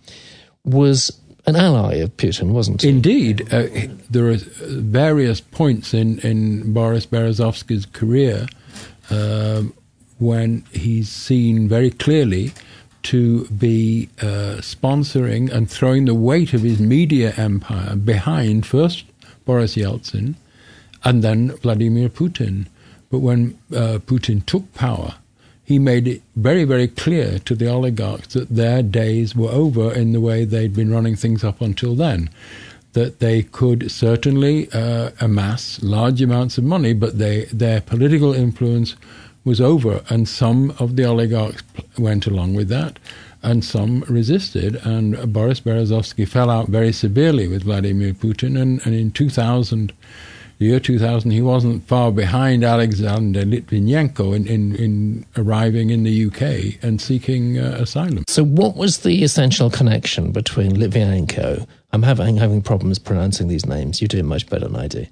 was 0.65 1.11
an 1.47 1.57
ally 1.57 1.95
of 1.95 2.15
Putin, 2.19 2.51
wasn't 2.51 2.83
he? 2.83 2.91
Indeed. 2.91 3.53
Uh, 3.53 3.67
there 4.11 4.29
are 4.29 4.37
various 4.67 5.41
points 5.41 5.95
in, 5.95 6.19
in 6.21 6.75
Boris 6.75 7.07
Berezovsky's 7.07 7.87
career 7.87 8.47
uh, 9.11 9.63
when 10.19 10.65
he's 10.71 11.09
seen 11.09 11.67
very 11.67 11.91
clearly 11.91 12.53
to 13.05 13.47
be 13.47 14.09
uh, 14.21 14.59
sponsoring 14.61 15.51
and 15.51 15.71
throwing 15.71 16.05
the 16.05 16.15
weight 16.15 16.55
of 16.55 16.63
his 16.63 16.81
media 16.81 17.33
empire 17.37 17.97
behind 17.97 18.67
first 18.67 19.05
Boris 19.45 19.77
Yeltsin 19.77 20.35
and 21.05 21.23
then 21.23 21.51
Vladimir 21.59 22.09
Putin. 22.09 22.67
But 23.11 23.19
when 23.19 23.59
uh, 23.75 23.99
Putin 24.07 24.45
took 24.47 24.73
power, 24.75 25.15
he 25.65 25.79
made 25.79 26.09
it 26.09 26.23
very, 26.37 26.65
very 26.65 26.89
clear 26.89 27.39
to 27.41 27.55
the 27.55 27.71
oligarchs 27.71 28.35
that 28.35 28.49
their 28.49 28.83
days 28.83 29.35
were 29.35 29.51
over 29.51 29.93
in 29.93 30.13
the 30.13 30.21
way 30.21 30.45
they'd 30.45 30.75
been 30.75 30.93
running 30.93 31.17
things 31.17 31.45
up 31.45 31.61
until 31.61 31.95
then. 31.95 32.31
That 32.93 33.21
they 33.21 33.43
could 33.43 33.91
certainly 33.91 34.71
uh, 34.73 35.13
amass 35.21 35.83
large 35.83 36.21
amounts 36.21 36.59
of 36.59 36.65
money, 36.65 36.93
but 36.93 37.19
they, 37.19 37.47
their 37.47 37.81
political 37.81 38.35
influence 38.35 38.97
was 39.45 39.61
over, 39.61 40.03
and 40.09 40.29
some 40.29 40.75
of 40.79 40.97
the 40.97 41.05
oligarchs 41.05 41.63
went 41.99 42.27
along 42.27 42.55
with 42.55 42.69
that, 42.69 42.99
and 43.43 43.65
some 43.65 44.03
resisted. 44.09 44.77
And 44.85 45.33
Boris 45.33 45.61
Berezovsky 45.61 46.27
fell 46.27 46.51
out 46.51 46.69
very 46.69 46.93
severely 46.93 47.49
with 47.49 47.65
Vladimir 47.65 48.15
Putin, 48.15 48.61
and, 48.61 48.85
and 48.87 48.95
in 48.95 49.11
2000, 49.11 49.93
the 50.59 50.67
year 50.67 50.79
2000, 50.79 51.33
he 51.33 51.41
wasn't 51.41 51.87
far 51.89 52.13
behind 52.13 52.63
Alexander 52.63 53.43
Litvinenko 53.43 54.35
in, 54.35 54.47
in, 54.47 54.77
in 54.77 55.27
arriving 55.37 55.91
in 55.91 56.05
the 56.05 56.27
UK 56.27 56.83
and 56.85 57.01
seeking 57.01 57.59
uh, 57.59 57.79
asylum. 57.81 58.23
So, 58.29 58.45
what 58.45 58.77
was 58.77 58.99
the 58.99 59.25
essential 59.25 59.71
connection 59.71 60.31
between 60.31 60.73
Litvinenko? 60.73 61.67
I'm 61.93 62.05
having, 62.05 62.37
having 62.37 62.63
problems 62.63 63.01
pronouncing 63.01 63.49
these 63.49 63.67
names. 63.67 64.01
You 64.01 64.07
do 64.07 64.23
much 64.23 64.49
better 64.49 64.69
than 64.69 64.77
I 64.77 64.87
do. 64.87 65.07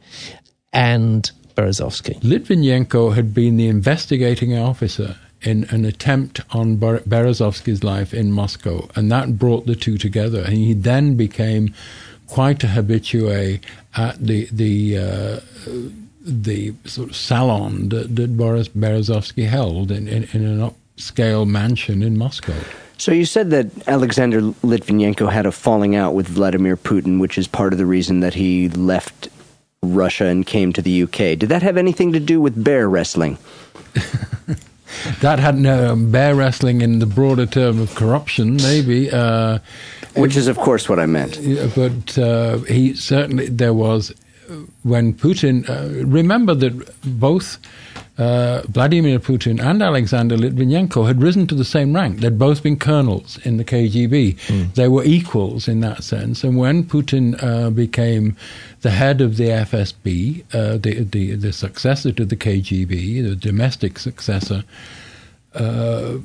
And 0.72 1.30
Berezovsky. 1.54 2.20
Litvinenko 2.20 3.14
had 3.14 3.34
been 3.34 3.56
the 3.56 3.68
investigating 3.68 4.56
officer 4.56 5.16
in 5.42 5.64
an 5.70 5.84
attempt 5.84 6.40
on 6.50 6.76
Berezovsky's 6.76 7.82
life 7.82 8.12
in 8.12 8.30
Moscow, 8.32 8.88
and 8.94 9.10
that 9.10 9.38
brought 9.38 9.66
the 9.66 9.74
two 9.74 9.96
together. 9.96 10.42
And 10.42 10.54
he 10.54 10.74
then 10.74 11.16
became 11.16 11.74
quite 12.26 12.62
a 12.62 12.68
habitué 12.68 13.60
at 13.96 14.18
the 14.24 14.48
the 14.52 14.98
uh, 14.98 15.40
the 16.22 16.74
sort 16.84 17.10
of 17.10 17.16
salon 17.16 17.88
that, 17.88 18.14
that 18.16 18.36
Boris 18.36 18.68
Berezovsky 18.68 19.48
held 19.48 19.90
in, 19.90 20.06
in, 20.06 20.28
in 20.32 20.44
an 20.44 20.70
upscale 20.98 21.46
mansion 21.46 22.02
in 22.02 22.18
Moscow. 22.18 22.54
So 22.98 23.12
you 23.12 23.24
said 23.24 23.48
that 23.50 23.66
Alexander 23.88 24.42
Litvinenko 24.42 25.32
had 25.32 25.46
a 25.46 25.52
falling 25.52 25.96
out 25.96 26.12
with 26.12 26.28
Vladimir 26.28 26.76
Putin, 26.76 27.18
which 27.18 27.38
is 27.38 27.48
part 27.48 27.72
of 27.72 27.78
the 27.78 27.86
reason 27.86 28.20
that 28.20 28.34
he 28.34 28.68
left 28.68 29.30
Russia 29.82 30.26
and 30.26 30.46
came 30.46 30.74
to 30.74 30.82
the 30.82 31.04
UK. 31.04 31.38
Did 31.38 31.48
that 31.48 31.62
have 31.62 31.78
anything 31.78 32.12
to 32.12 32.20
do 32.20 32.38
with 32.38 32.62
bear 32.62 32.86
wrestling? 32.86 33.38
that 35.22 35.38
had 35.38 35.56
no 35.56 35.92
um, 35.92 36.10
bear 36.10 36.34
wrestling 36.34 36.82
in 36.82 36.98
the 36.98 37.06
broader 37.06 37.46
term 37.46 37.80
of 37.80 37.94
corruption, 37.94 38.56
maybe. 38.56 39.10
Uh, 39.10 39.58
Which 40.16 40.36
is, 40.36 40.48
of 40.48 40.58
course, 40.58 40.86
what 40.86 40.98
I 40.98 41.06
meant. 41.06 41.38
But 41.74 42.18
uh, 42.18 42.58
he 42.58 42.92
certainly 42.92 43.48
there 43.48 43.72
was 43.72 44.10
uh, 44.50 44.56
when 44.82 45.14
Putin. 45.14 45.66
Uh, 45.66 46.04
remember 46.04 46.54
that 46.54 47.18
both 47.18 47.56
uh, 48.20 48.62
Vladimir 48.68 49.18
Putin 49.18 49.58
and 49.60 49.82
Alexander 49.82 50.36
Litvinenko 50.36 51.06
had 51.06 51.22
risen 51.22 51.46
to 51.46 51.54
the 51.54 51.64
same 51.64 51.94
rank. 51.94 52.18
They'd 52.18 52.38
both 52.38 52.62
been 52.62 52.76
colonels 52.76 53.38
in 53.44 53.56
the 53.56 53.64
KGB. 53.64 54.36
Mm. 54.36 54.74
They 54.74 54.88
were 54.88 55.04
equals 55.04 55.66
in 55.66 55.80
that 55.80 56.04
sense. 56.04 56.44
And 56.44 56.58
when 56.58 56.84
Putin 56.84 57.42
uh, 57.42 57.70
became 57.70 58.36
the 58.82 58.90
head 58.90 59.22
of 59.22 59.38
the 59.38 59.48
FSB, 59.48 60.44
uh, 60.52 60.76
the, 60.76 61.02
the, 61.02 61.34
the 61.34 61.52
successor 61.52 62.12
to 62.12 62.26
the 62.26 62.36
KGB, 62.36 63.22
the 63.22 63.36
domestic 63.36 63.98
successor, 63.98 64.64
uh, 65.54 66.18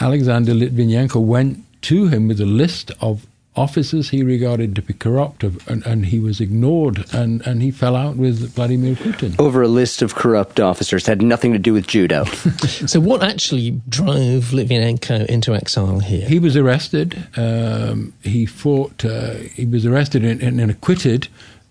Alexander 0.00 0.52
Litvinenko 0.52 1.24
went 1.24 1.64
to 1.82 2.08
him 2.08 2.26
with 2.26 2.40
a 2.40 2.46
list 2.46 2.90
of 3.00 3.24
officers 3.56 4.10
he 4.10 4.22
regarded 4.22 4.74
to 4.74 4.82
be 4.82 4.94
corrupt, 4.94 5.44
and, 5.44 5.84
and, 5.86 6.06
he 6.06 6.18
was 6.18 6.40
ignored, 6.40 7.04
and, 7.12 7.46
and 7.46 7.62
he 7.62 7.70
fell 7.70 7.94
out 7.94 8.16
with 8.16 8.54
Vladimir 8.54 8.94
Putin. 8.94 9.38
Over 9.38 9.62
a 9.62 9.68
list 9.68 10.02
of 10.02 10.14
corrupt 10.14 10.58
officers 10.58 11.06
had 11.06 11.22
nothing 11.22 11.52
to 11.52 11.58
do 11.58 11.72
with 11.72 11.86
judo. 11.86 12.24
so, 12.86 13.00
what 13.00 13.22
actually 13.22 13.80
drove 13.88 14.52
Litvinenko 14.52 15.26
into 15.26 15.54
exile 15.54 16.00
here? 16.00 16.26
He 16.26 16.38
was 16.38 16.56
arrested. 16.56 17.28
Um, 17.36 18.12
he 18.22 18.46
fought. 18.46 19.04
Uh, 19.04 19.34
he 19.34 19.66
was 19.66 19.86
arrested 19.86 20.24
and, 20.24 20.42
and 20.42 20.70
acquitted 20.70 21.28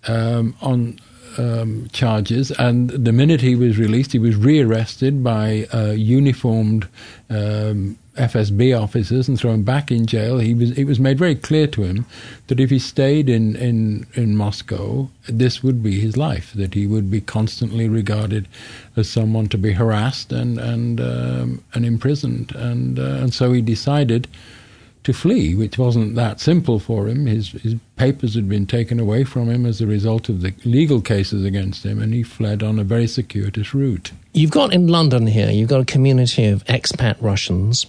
um, 0.08 0.56
on 0.62 0.98
um, 1.38 1.88
charges, 1.92 2.50
and 2.52 2.90
the 2.90 3.12
minute 3.12 3.40
he 3.40 3.54
was 3.54 3.78
released, 3.78 4.12
he 4.12 4.18
was 4.18 4.36
rearrested 4.36 5.22
by 5.22 5.66
uh, 5.72 5.90
uniformed 5.90 6.88
um, 7.28 7.98
FSB 8.16 8.80
officers 8.80 9.28
and 9.28 9.38
thrown 9.38 9.62
back 9.62 9.90
in 9.90 10.06
jail. 10.06 10.38
He 10.38 10.54
was. 10.54 10.70
It 10.72 10.84
was 10.84 11.00
made 11.00 11.18
very 11.18 11.34
clear 11.34 11.66
to 11.68 11.82
him 11.82 12.06
that 12.46 12.60
if 12.60 12.70
he 12.70 12.78
stayed 12.78 13.28
in 13.28 13.56
in 13.56 14.06
in 14.14 14.36
Moscow, 14.36 15.08
this 15.26 15.62
would 15.62 15.82
be 15.82 16.00
his 16.00 16.16
life. 16.16 16.52
That 16.54 16.74
he 16.74 16.86
would 16.86 17.10
be 17.10 17.20
constantly 17.20 17.88
regarded 17.88 18.48
as 18.96 19.08
someone 19.08 19.48
to 19.48 19.58
be 19.58 19.72
harassed 19.72 20.32
and 20.32 20.58
and 20.58 21.00
um, 21.00 21.62
and 21.74 21.84
imprisoned. 21.84 22.54
And 22.54 22.98
uh, 22.98 23.02
and 23.02 23.34
so 23.34 23.52
he 23.52 23.60
decided 23.60 24.28
to 25.04 25.12
flee, 25.12 25.54
which 25.54 25.78
wasn't 25.78 26.14
that 26.14 26.40
simple 26.40 26.78
for 26.78 27.06
him. 27.06 27.26
His, 27.26 27.50
his 27.50 27.74
papers 27.96 28.34
had 28.34 28.48
been 28.48 28.66
taken 28.66 28.98
away 28.98 29.22
from 29.24 29.50
him 29.50 29.66
as 29.66 29.80
a 29.80 29.86
result 29.86 30.28
of 30.30 30.40
the 30.40 30.54
legal 30.64 31.00
cases 31.00 31.44
against 31.44 31.84
him, 31.84 32.00
and 32.00 32.12
he 32.12 32.22
fled 32.22 32.62
on 32.62 32.78
a 32.78 32.84
very 32.84 33.06
circuitous 33.06 33.74
route. 33.74 34.12
You've 34.32 34.50
got 34.50 34.72
in 34.72 34.88
London 34.88 35.26
here, 35.26 35.50
you've 35.50 35.68
got 35.68 35.82
a 35.82 35.84
community 35.84 36.46
of 36.46 36.64
expat 36.64 37.16
Russians, 37.20 37.86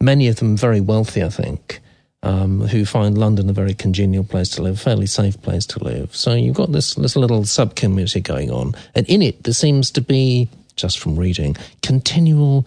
many 0.00 0.28
of 0.28 0.36
them 0.36 0.56
very 0.56 0.80
wealthy, 0.80 1.22
I 1.22 1.30
think. 1.30 1.80
Um, 2.22 2.62
who 2.68 2.86
find 2.86 3.18
London 3.18 3.50
a 3.50 3.52
very 3.52 3.74
congenial 3.74 4.24
place 4.24 4.48
to 4.52 4.62
live, 4.62 4.80
fairly 4.80 5.04
safe 5.04 5.42
place 5.42 5.66
to 5.66 5.84
live. 5.84 6.16
So 6.16 6.32
you've 6.32 6.56
got 6.56 6.72
this, 6.72 6.94
this 6.94 7.16
little 7.16 7.44
sub 7.44 7.74
community 7.74 8.22
going 8.22 8.50
on. 8.50 8.72
And 8.94 9.06
in 9.08 9.20
it, 9.20 9.42
there 9.42 9.52
seems 9.52 9.90
to 9.90 10.00
be, 10.00 10.48
just 10.74 10.98
from 10.98 11.16
reading, 11.16 11.54
continual 11.82 12.66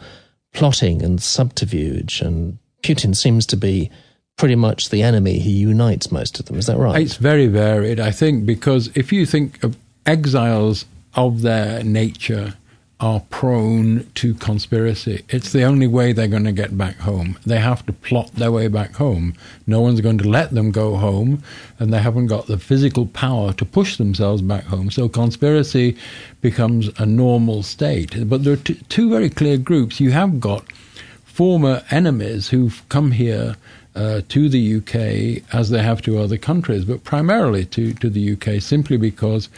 plotting 0.54 1.02
and 1.02 1.20
subterfuge 1.20 2.22
and 2.22 2.60
Putin 2.84 3.16
seems 3.16 3.46
to 3.48 3.58
be 3.58 3.90
pretty 4.38 4.56
much 4.56 4.90
the 4.90 5.04
enemy. 5.04 5.40
He 5.40 5.52
unites 5.52 6.12
most 6.12 6.40
of 6.40 6.46
them. 6.46 6.58
Is 6.58 6.68
that 6.68 6.78
right? 6.78 7.02
It's 7.02 7.16
very 7.16 7.48
varied, 7.48 8.00
I 8.00 8.12
think, 8.12 8.46
because 8.46 8.90
if 8.96 9.12
you 9.12 9.26
think 9.26 9.64
of 9.64 9.76
exiles 10.06 10.86
of 11.16 11.42
their 11.42 11.84
nature 11.84 12.54
are 13.00 13.20
prone 13.30 14.10
to 14.16 14.34
conspiracy. 14.34 15.24
It's 15.30 15.52
the 15.52 15.64
only 15.64 15.86
way 15.86 16.14
they're 16.14 16.28
going 16.28 16.46
to 16.46 16.52
get 16.52 16.76
back 16.76 16.98
home. 16.98 17.38
They 17.46 17.60
have 17.60 17.86
to 17.86 17.94
plot 17.94 18.34
their 18.34 18.52
way 18.52 18.68
back 18.70 18.96
home. 18.96 19.36
No 19.68 19.82
one's 19.82 20.02
going 20.02 20.18
to 20.20 20.30
let 20.30 20.52
them 20.52 20.72
go 20.72 20.96
home, 20.96 21.44
and 21.78 21.94
they 21.94 22.00
haven't 22.00 22.28
got 22.28 22.48
the 22.48 22.58
physical 22.58 23.06
power 23.06 23.54
to 23.54 23.66
push 23.66 23.98
themselves 23.98 24.42
back 24.42 24.64
home. 24.64 24.90
So 24.90 25.08
conspiracy 25.08 25.96
becomes 26.42 26.90
a 26.98 27.06
normal 27.06 27.62
state. 27.62 28.28
But 28.28 28.44
there 28.44 28.54
are 28.54 28.58
t- 28.58 28.82
two 28.90 29.12
very 29.12 29.30
clear 29.30 29.58
groups. 29.58 30.00
You 30.00 30.12
have 30.12 30.40
got 30.40 30.66
former 31.24 31.84
enemies 31.92 32.50
who've 32.50 32.82
come 32.90 33.12
here 33.12 33.56
uh, 33.96 34.22
to 34.30 34.50
the 34.50 34.78
UK 34.78 35.44
as 35.54 35.70
they 35.70 35.84
have 35.84 36.02
to 36.04 36.18
other 36.20 36.38
countries, 36.38 36.86
but 36.86 37.04
primarily 37.04 37.66
to, 37.66 37.94
to 37.96 38.10
the 38.10 38.34
UK 38.34 38.62
simply 38.62 38.98
because 38.98 39.50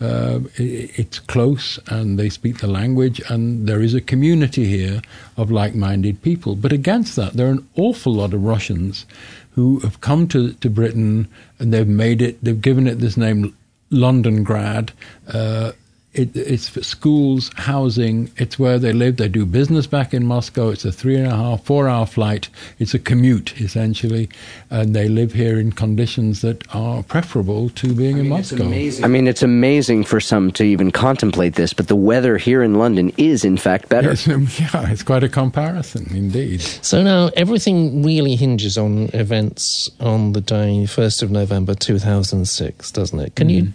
uh, 0.00 0.40
it, 0.56 0.98
it's 0.98 1.18
close 1.18 1.78
and 1.88 2.18
they 2.18 2.28
speak 2.28 2.58
the 2.58 2.66
language 2.66 3.20
and 3.28 3.68
there 3.68 3.80
is 3.80 3.94
a 3.94 4.00
community 4.00 4.66
here 4.66 5.00
of 5.36 5.50
like 5.50 5.74
minded 5.74 6.22
people. 6.22 6.56
But 6.56 6.72
against 6.72 7.16
that, 7.16 7.34
there 7.34 7.48
are 7.48 7.52
an 7.52 7.68
awful 7.76 8.14
lot 8.14 8.34
of 8.34 8.44
Russians 8.44 9.06
who 9.52 9.78
have 9.80 10.00
come 10.00 10.26
to, 10.28 10.52
to 10.54 10.70
Britain 10.70 11.28
and 11.58 11.72
they've 11.72 11.86
made 11.86 12.20
it, 12.20 12.42
they've 12.42 12.60
given 12.60 12.86
it 12.86 12.96
this 12.96 13.16
name 13.16 13.56
London 13.90 14.42
grad. 14.42 14.92
Uh, 15.28 15.72
it, 16.14 16.36
it's 16.36 16.68
for 16.68 16.82
schools, 16.82 17.50
housing. 17.56 18.30
It's 18.36 18.58
where 18.58 18.78
they 18.78 18.92
live. 18.92 19.16
They 19.16 19.28
do 19.28 19.44
business 19.44 19.86
back 19.86 20.14
in 20.14 20.24
Moscow. 20.24 20.68
It's 20.70 20.84
a 20.84 20.92
three 20.92 21.16
and 21.16 21.26
a 21.26 21.34
half, 21.34 21.64
four 21.64 21.88
hour 21.88 22.06
flight. 22.06 22.48
It's 22.78 22.94
a 22.94 22.98
commute, 22.98 23.60
essentially. 23.60 24.28
And 24.70 24.94
they 24.94 25.08
live 25.08 25.32
here 25.32 25.58
in 25.58 25.72
conditions 25.72 26.40
that 26.42 26.64
are 26.74 27.02
preferable 27.02 27.68
to 27.70 27.94
being 27.94 28.14
I 28.14 28.22
mean, 28.22 28.24
in 28.26 28.28
Moscow. 28.30 28.64
I 29.04 29.08
mean, 29.08 29.26
it's 29.26 29.42
amazing 29.42 30.04
for 30.04 30.20
some 30.20 30.52
to 30.52 30.64
even 30.64 30.92
contemplate 30.92 31.56
this, 31.56 31.72
but 31.72 31.88
the 31.88 31.96
weather 31.96 32.38
here 32.38 32.62
in 32.62 32.74
London 32.74 33.12
is, 33.16 33.44
in 33.44 33.56
fact, 33.56 33.88
better. 33.88 34.12
It's, 34.12 34.26
yeah, 34.60 34.90
it's 34.90 35.02
quite 35.02 35.24
a 35.24 35.28
comparison, 35.28 36.06
indeed. 36.10 36.60
So 36.60 37.02
now 37.02 37.30
everything 37.36 38.04
really 38.04 38.36
hinges 38.36 38.78
on 38.78 39.10
events 39.12 39.90
on 39.98 40.32
the 40.32 40.40
day, 40.40 40.84
1st 40.84 41.24
of 41.24 41.30
November 41.32 41.74
2006, 41.74 42.92
doesn't 42.92 43.18
it? 43.18 43.34
Can 43.34 43.48
mm. 43.48 43.50
you 43.50 43.74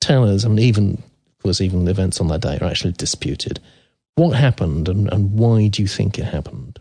tell 0.00 0.24
us, 0.24 0.44
I 0.44 0.48
mean, 0.48 0.60
even 0.60 1.02
course, 1.42 1.60
even 1.60 1.84
the 1.84 1.90
events 1.90 2.20
on 2.20 2.28
that 2.28 2.42
day 2.42 2.58
are 2.60 2.66
actually 2.66 2.92
disputed. 2.92 3.60
What 4.16 4.32
happened 4.32 4.88
and, 4.88 5.12
and 5.12 5.32
why 5.32 5.68
do 5.68 5.82
you 5.82 5.88
think 5.88 6.18
it 6.18 6.24
happened? 6.24 6.78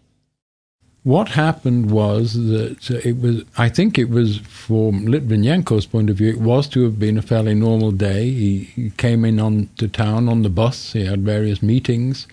What 1.04 1.30
happened 1.30 1.90
was 1.90 2.34
that 2.34 2.92
it 3.06 3.22
was, 3.22 3.44
I 3.58 3.70
think 3.70 3.98
it 3.98 4.10
was 4.10 4.40
from 4.40 5.06
Litvinenko's 5.06 5.86
point 5.86 6.10
of 6.10 6.18
view, 6.18 6.30
it 6.32 6.42
was 6.42 6.68
to 6.70 6.84
have 6.84 7.00
been 7.00 7.18
a 7.18 7.22
fairly 7.22 7.56
normal 7.56 7.92
day. 7.92 8.30
He, 8.30 8.58
he 8.76 8.90
came 8.90 9.24
in 9.24 9.40
on 9.40 9.70
to 9.78 9.88
town 9.88 10.28
on 10.28 10.42
the 10.42 10.50
bus. 10.50 10.92
He 10.92 11.06
had 11.06 11.22
various 11.22 11.64
meetings 11.64 12.28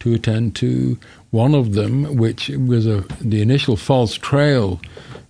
to 0.00 0.12
attend 0.12 0.56
to. 0.56 0.98
One 1.30 1.54
of 1.54 1.74
them, 1.74 2.16
which 2.16 2.48
was 2.48 2.86
a, 2.86 3.04
the 3.20 3.42
initial 3.42 3.76
false 3.76 4.14
trail 4.14 4.80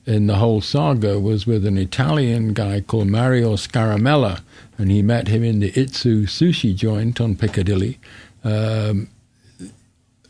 in 0.06 0.26
the 0.26 0.36
whole 0.36 0.62
saga, 0.62 1.20
was 1.20 1.46
with 1.46 1.66
an 1.66 1.76
Italian 1.76 2.54
guy 2.54 2.80
called 2.80 3.08
Mario 3.08 3.56
Scaramella, 3.56 4.40
and 4.78 4.90
he 4.90 5.02
met 5.02 5.28
him 5.28 5.42
in 5.42 5.60
the 5.60 5.72
Itsu 5.72 6.24
sushi 6.24 6.74
joint 6.74 7.20
on 7.20 7.36
Piccadilly. 7.36 7.98
Um, 8.44 9.08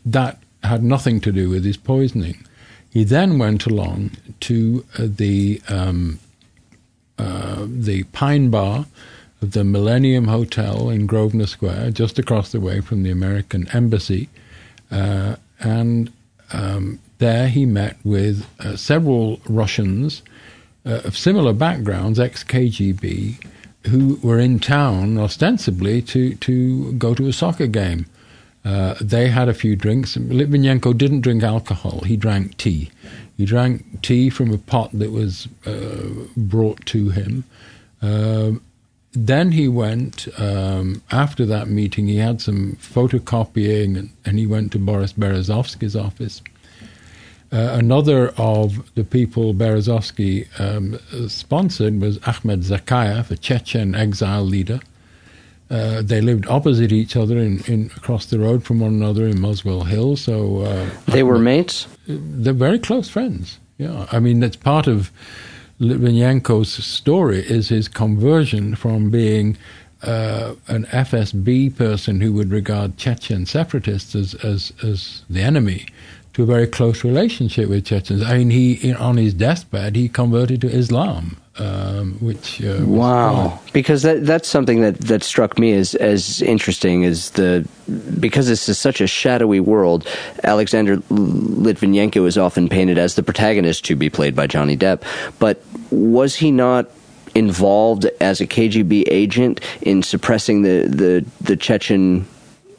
that 0.05 0.39
had 0.63 0.83
nothing 0.83 1.21
to 1.21 1.33
do 1.33 1.51
with 1.51 1.65
his 1.65 1.77
poisoning. 1.77 2.45
He 2.91 3.05
then 3.05 3.39
went 3.39 3.67
along 3.67 4.13
to 4.41 4.85
uh, 4.99 5.07
the 5.07 5.61
um, 5.69 6.19
uh, 7.19 7.67
the 7.67 8.05
Pine 8.05 8.51
Bar 8.51 8.87
of 9.43 9.53
the 9.53 9.65
Millennium 9.65 10.29
Hotel 10.29 10.89
in 10.91 11.07
Grosvenor 11.07 11.47
Square, 11.47 11.91
just 11.91 12.19
across 12.19 12.53
the 12.53 12.61
way 12.61 12.81
from 12.81 13.03
the 13.03 13.11
American 13.11 13.69
Embassy, 13.73 14.29
uh, 14.91 15.37
and 15.61 16.13
um, 16.53 16.99
there 17.19 17.49
he 17.49 17.67
met 17.67 17.97
with 18.05 18.47
uh, 18.61 18.77
several 18.77 19.41
Russians 19.49 20.23
uh, 20.85 21.01
of 21.05 21.17
similar 21.17 21.53
backgrounds, 21.53 22.19
ex 22.21 22.45
KGB, 22.45 23.45
who 23.87 24.19
were 24.23 24.39
in 24.39 24.59
town 24.59 25.19
ostensibly 25.19 26.03
to, 26.03 26.35
to 26.37 26.93
go 26.93 27.15
to 27.15 27.29
a 27.29 27.33
soccer 27.33 27.67
game. 27.67 28.07
Uh, 28.65 28.95
they 29.01 29.29
had 29.29 29.49
a 29.49 29.55
few 29.55 29.77
drinks. 29.77 30.17
Litvinenko 30.17 30.97
didn't 30.97 31.21
drink 31.21 31.43
alcohol. 31.43 32.01
He 32.01 32.17
drank 32.17 32.57
tea. 32.57 32.91
He 33.37 33.45
drank 33.45 34.03
tea 34.03 34.29
from 34.29 34.53
a 34.53 34.59
pot 34.59 34.91
that 34.93 35.13
was 35.13 35.47
uh, 35.65 36.27
brought 36.37 36.85
to 36.87 37.11
him. 37.11 37.45
Uh, 38.03 38.53
then 39.13 39.53
he 39.53 39.69
went, 39.69 40.29
um, 40.39 41.03
after 41.11 41.47
that 41.47 41.69
meeting, 41.69 42.07
he 42.07 42.17
had 42.17 42.43
some 42.43 42.77
photocopying 42.81 43.97
and, 43.97 44.11
and 44.25 44.39
he 44.39 44.47
went 44.47 44.73
to 44.73 44.79
Boris 44.79 45.13
Berezovsky's 45.13 45.97
office. 45.97 46.43
Uh, 47.53 47.71
another 47.75 48.31
of 48.37 48.93
the 48.95 49.05
people 49.05 49.55
Berezovsky 49.55 50.49
um, 50.61 50.99
sponsored 51.29 52.01
was 52.01 52.19
Ahmed 52.27 52.61
Zakayev, 52.61 53.31
a 53.31 53.37
Chechen 53.37 53.95
exile 53.95 54.43
leader. 54.43 54.81
Uh, 55.69 56.01
they 56.03 56.21
lived 56.21 56.47
opposite 56.47 56.93
each 56.93 57.17
other 57.17 57.39
in, 57.39 57.63
in, 57.65 57.91
across 57.97 58.27
the 58.27 58.39
road 58.39 58.65
from 58.65 58.81
one 58.81 58.95
another 58.95 59.27
in 59.27 59.41
Muswell 59.41 59.85
Hill. 59.85 60.17
So 60.17 60.61
uh, 60.61 60.91
they 61.07 61.23
were 61.23 61.39
mates. 61.39 61.89
They're 62.07 62.53
very 62.53 62.79
close 62.79 63.09
friends. 63.09 63.59
Yeah, 63.79 64.07
I 64.13 64.21
mean 64.21 64.41
that's 64.41 64.57
part 64.57 64.87
of 64.87 65.11
Litvinenko's 65.81 66.73
story 66.85 67.41
is 67.41 67.69
his 67.69 67.89
conversion 67.89 68.75
from 68.75 69.11
being 69.11 69.59
uh, 70.03 70.55
an 70.69 70.85
FSB 70.87 71.77
person 71.77 72.21
who 72.21 72.33
would 72.33 72.51
regard 72.51 72.97
Chechen 72.97 73.45
separatists 73.45 74.15
as, 74.15 74.35
as, 74.37 74.73
as 74.83 75.25
the 75.29 75.41
enemy 75.41 75.87
to 76.37 76.43
a 76.43 76.47
very 76.47 76.67
close 76.67 77.03
relationship 77.03 77.67
with 77.71 77.87
Chechens. 77.87 78.23
I 78.23 78.37
mean, 78.37 78.51
he 78.51 78.93
on 78.93 79.17
his 79.17 79.33
deathbed 79.33 79.97
he 79.97 80.07
converted 80.07 80.61
to 80.61 80.69
Islam, 80.69 81.39
um, 81.59 82.19
which 82.21 82.63
uh, 82.63 82.81
wow, 82.85 83.59
because 83.73 84.03
that 84.03 84.27
that's 84.27 84.47
something 84.47 84.83
that, 84.83 85.01
that 85.01 85.23
struck 85.23 85.59
me 85.59 85.73
as 85.73 85.95
as 85.95 86.43
interesting 86.43 87.05
is 87.05 87.31
the 87.31 87.67
because 88.21 88.49
this 88.49 88.69
is 88.69 88.79
such 88.79 89.01
a 89.01 89.07
shadowy 89.07 89.61
world. 89.61 90.07
Alexander 90.45 90.99
Litvinenko 91.09 92.27
is 92.27 92.37
often 92.37 92.69
painted 92.69 92.99
as 92.99 93.15
the 93.15 93.23
protagonist 93.23 93.87
to 93.87 93.97
be 93.97 94.11
played 94.11 94.37
by 94.37 94.47
Johnny 94.47 94.77
Depp, 94.77 95.05
but 95.39 95.63
was 95.91 96.37
he 96.37 96.51
not? 96.51 96.91
Involved 97.35 98.07
as 98.23 98.41
a 98.41 98.47
KGB 98.47 99.05
agent 99.09 99.61
in 99.83 100.03
suppressing 100.03 100.63
the, 100.63 100.89
the, 100.89 101.27
the 101.43 101.55
Chechen 101.55 102.27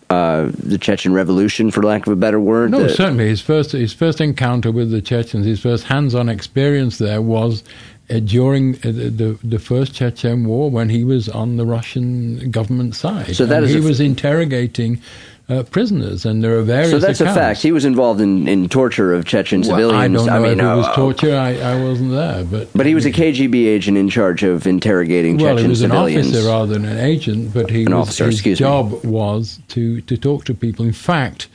uh, 0.09 0.49
the 0.53 0.77
Chechen 0.77 1.13
Revolution, 1.13 1.71
for 1.71 1.83
lack 1.83 2.07
of 2.07 2.13
a 2.13 2.15
better 2.15 2.39
word. 2.39 2.71
No, 2.71 2.87
certainly 2.87 3.27
his 3.27 3.41
first 3.41 3.71
his 3.73 3.93
first 3.93 4.21
encounter 4.21 4.71
with 4.71 4.91
the 4.91 5.01
Chechens, 5.01 5.45
his 5.45 5.59
first 5.59 5.85
hands-on 5.85 6.29
experience 6.29 6.97
there 6.97 7.21
was 7.21 7.63
uh, 8.09 8.19
during 8.19 8.75
uh, 8.75 8.91
the 8.91 9.37
the 9.43 9.59
first 9.59 9.93
Chechen 9.93 10.45
War 10.45 10.69
when 10.69 10.89
he 10.89 11.03
was 11.03 11.27
on 11.27 11.57
the 11.57 11.65
Russian 11.65 12.51
government 12.51 12.95
side. 12.95 13.35
So 13.35 13.45
that 13.45 13.63
he 13.63 13.79
was 13.79 13.99
interrogating 13.99 15.01
uh, 15.49 15.63
prisoners, 15.63 16.25
and 16.25 16.43
there 16.43 16.57
are 16.57 16.61
various. 16.61 16.91
So 16.91 16.99
that's 16.99 17.21
accounts. 17.21 17.37
a 17.37 17.39
fact. 17.39 17.61
He 17.61 17.71
was 17.71 17.85
involved 17.85 18.19
in, 18.19 18.47
in 18.47 18.67
torture 18.67 19.13
of 19.13 19.25
Chechen 19.25 19.61
well, 19.61 19.69
civilians. 19.69 19.97
I 19.97 20.07
don't 20.07 20.27
know 20.27 20.33
I 20.33 20.39
mean, 20.39 20.59
if 20.59 20.65
it 20.65 20.75
was 20.75 20.87
uh, 20.87 20.95
torture. 20.95 21.37
I, 21.37 21.57
I 21.57 21.81
wasn't 21.81 22.11
there, 22.11 22.43
but 22.43 22.73
but 22.73 22.85
he 22.85 22.93
was 22.93 23.05
a 23.05 23.11
KGB 23.11 23.65
agent 23.67 23.97
in 23.97 24.09
charge 24.09 24.43
of 24.43 24.67
interrogating 24.67 25.37
well, 25.37 25.55
Chechen 25.55 25.75
civilians. 25.75 25.91
Well, 25.91 26.07
he 26.07 26.17
was 26.17 26.25
an 26.25 26.31
officer 26.33 26.49
rather 26.49 26.73
than 26.73 26.85
an 26.85 26.97
agent, 26.97 27.53
but 27.53 27.69
he 27.69 27.85
an 27.85 27.95
was, 27.95 28.09
officer, 28.09 28.25
his 28.25 28.59
job 28.59 28.91
me. 28.91 29.09
was 29.09 29.59
to 29.69 30.01
to 30.01 30.17
talk 30.17 30.45
to 30.45 30.53
people. 30.53 30.85
In 30.85 30.93
fact. 30.93 31.47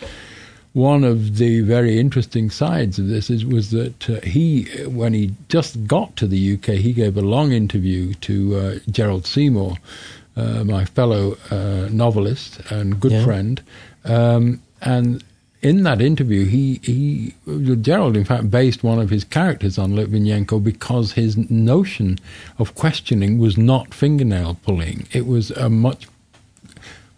One 0.74 1.04
of 1.04 1.36
the 1.36 1.60
very 1.60 1.98
interesting 1.98 2.48
sides 2.48 2.98
of 2.98 3.06
this 3.06 3.28
is 3.28 3.44
was 3.44 3.72
that 3.72 4.08
uh, 4.08 4.22
he, 4.22 4.64
when 4.86 5.12
he 5.12 5.34
just 5.50 5.86
got 5.86 6.16
to 6.16 6.26
the 6.26 6.54
UK, 6.54 6.76
he 6.76 6.94
gave 6.94 7.18
a 7.18 7.20
long 7.20 7.52
interview 7.52 8.14
to 8.14 8.56
uh, 8.56 8.78
Gerald 8.90 9.26
Seymour, 9.26 9.76
uh, 10.36 10.64
my 10.64 10.84
fellow 10.84 11.36
uh, 11.50 11.88
novelist 11.90 12.60
and 12.70 12.98
good 13.00 13.12
yeah. 13.12 13.24
friend, 13.24 13.62
um, 14.04 14.62
and 14.80 15.22
in 15.62 15.84
that 15.84 16.00
interview, 16.00 16.44
he, 16.44 16.80
he 16.82 17.34
Gerald, 17.76 18.16
in 18.16 18.24
fact, 18.24 18.50
based 18.50 18.82
one 18.82 18.98
of 18.98 19.10
his 19.10 19.22
characters 19.22 19.78
on 19.78 19.92
Litvinenko 19.92 20.62
because 20.62 21.12
his 21.12 21.36
notion 21.50 22.18
of 22.58 22.74
questioning 22.74 23.38
was 23.38 23.56
not 23.56 23.94
fingernail 23.94 24.58
pulling. 24.64 25.06
It 25.12 25.26
was 25.26 25.52
a 25.52 25.70
much 25.70 26.08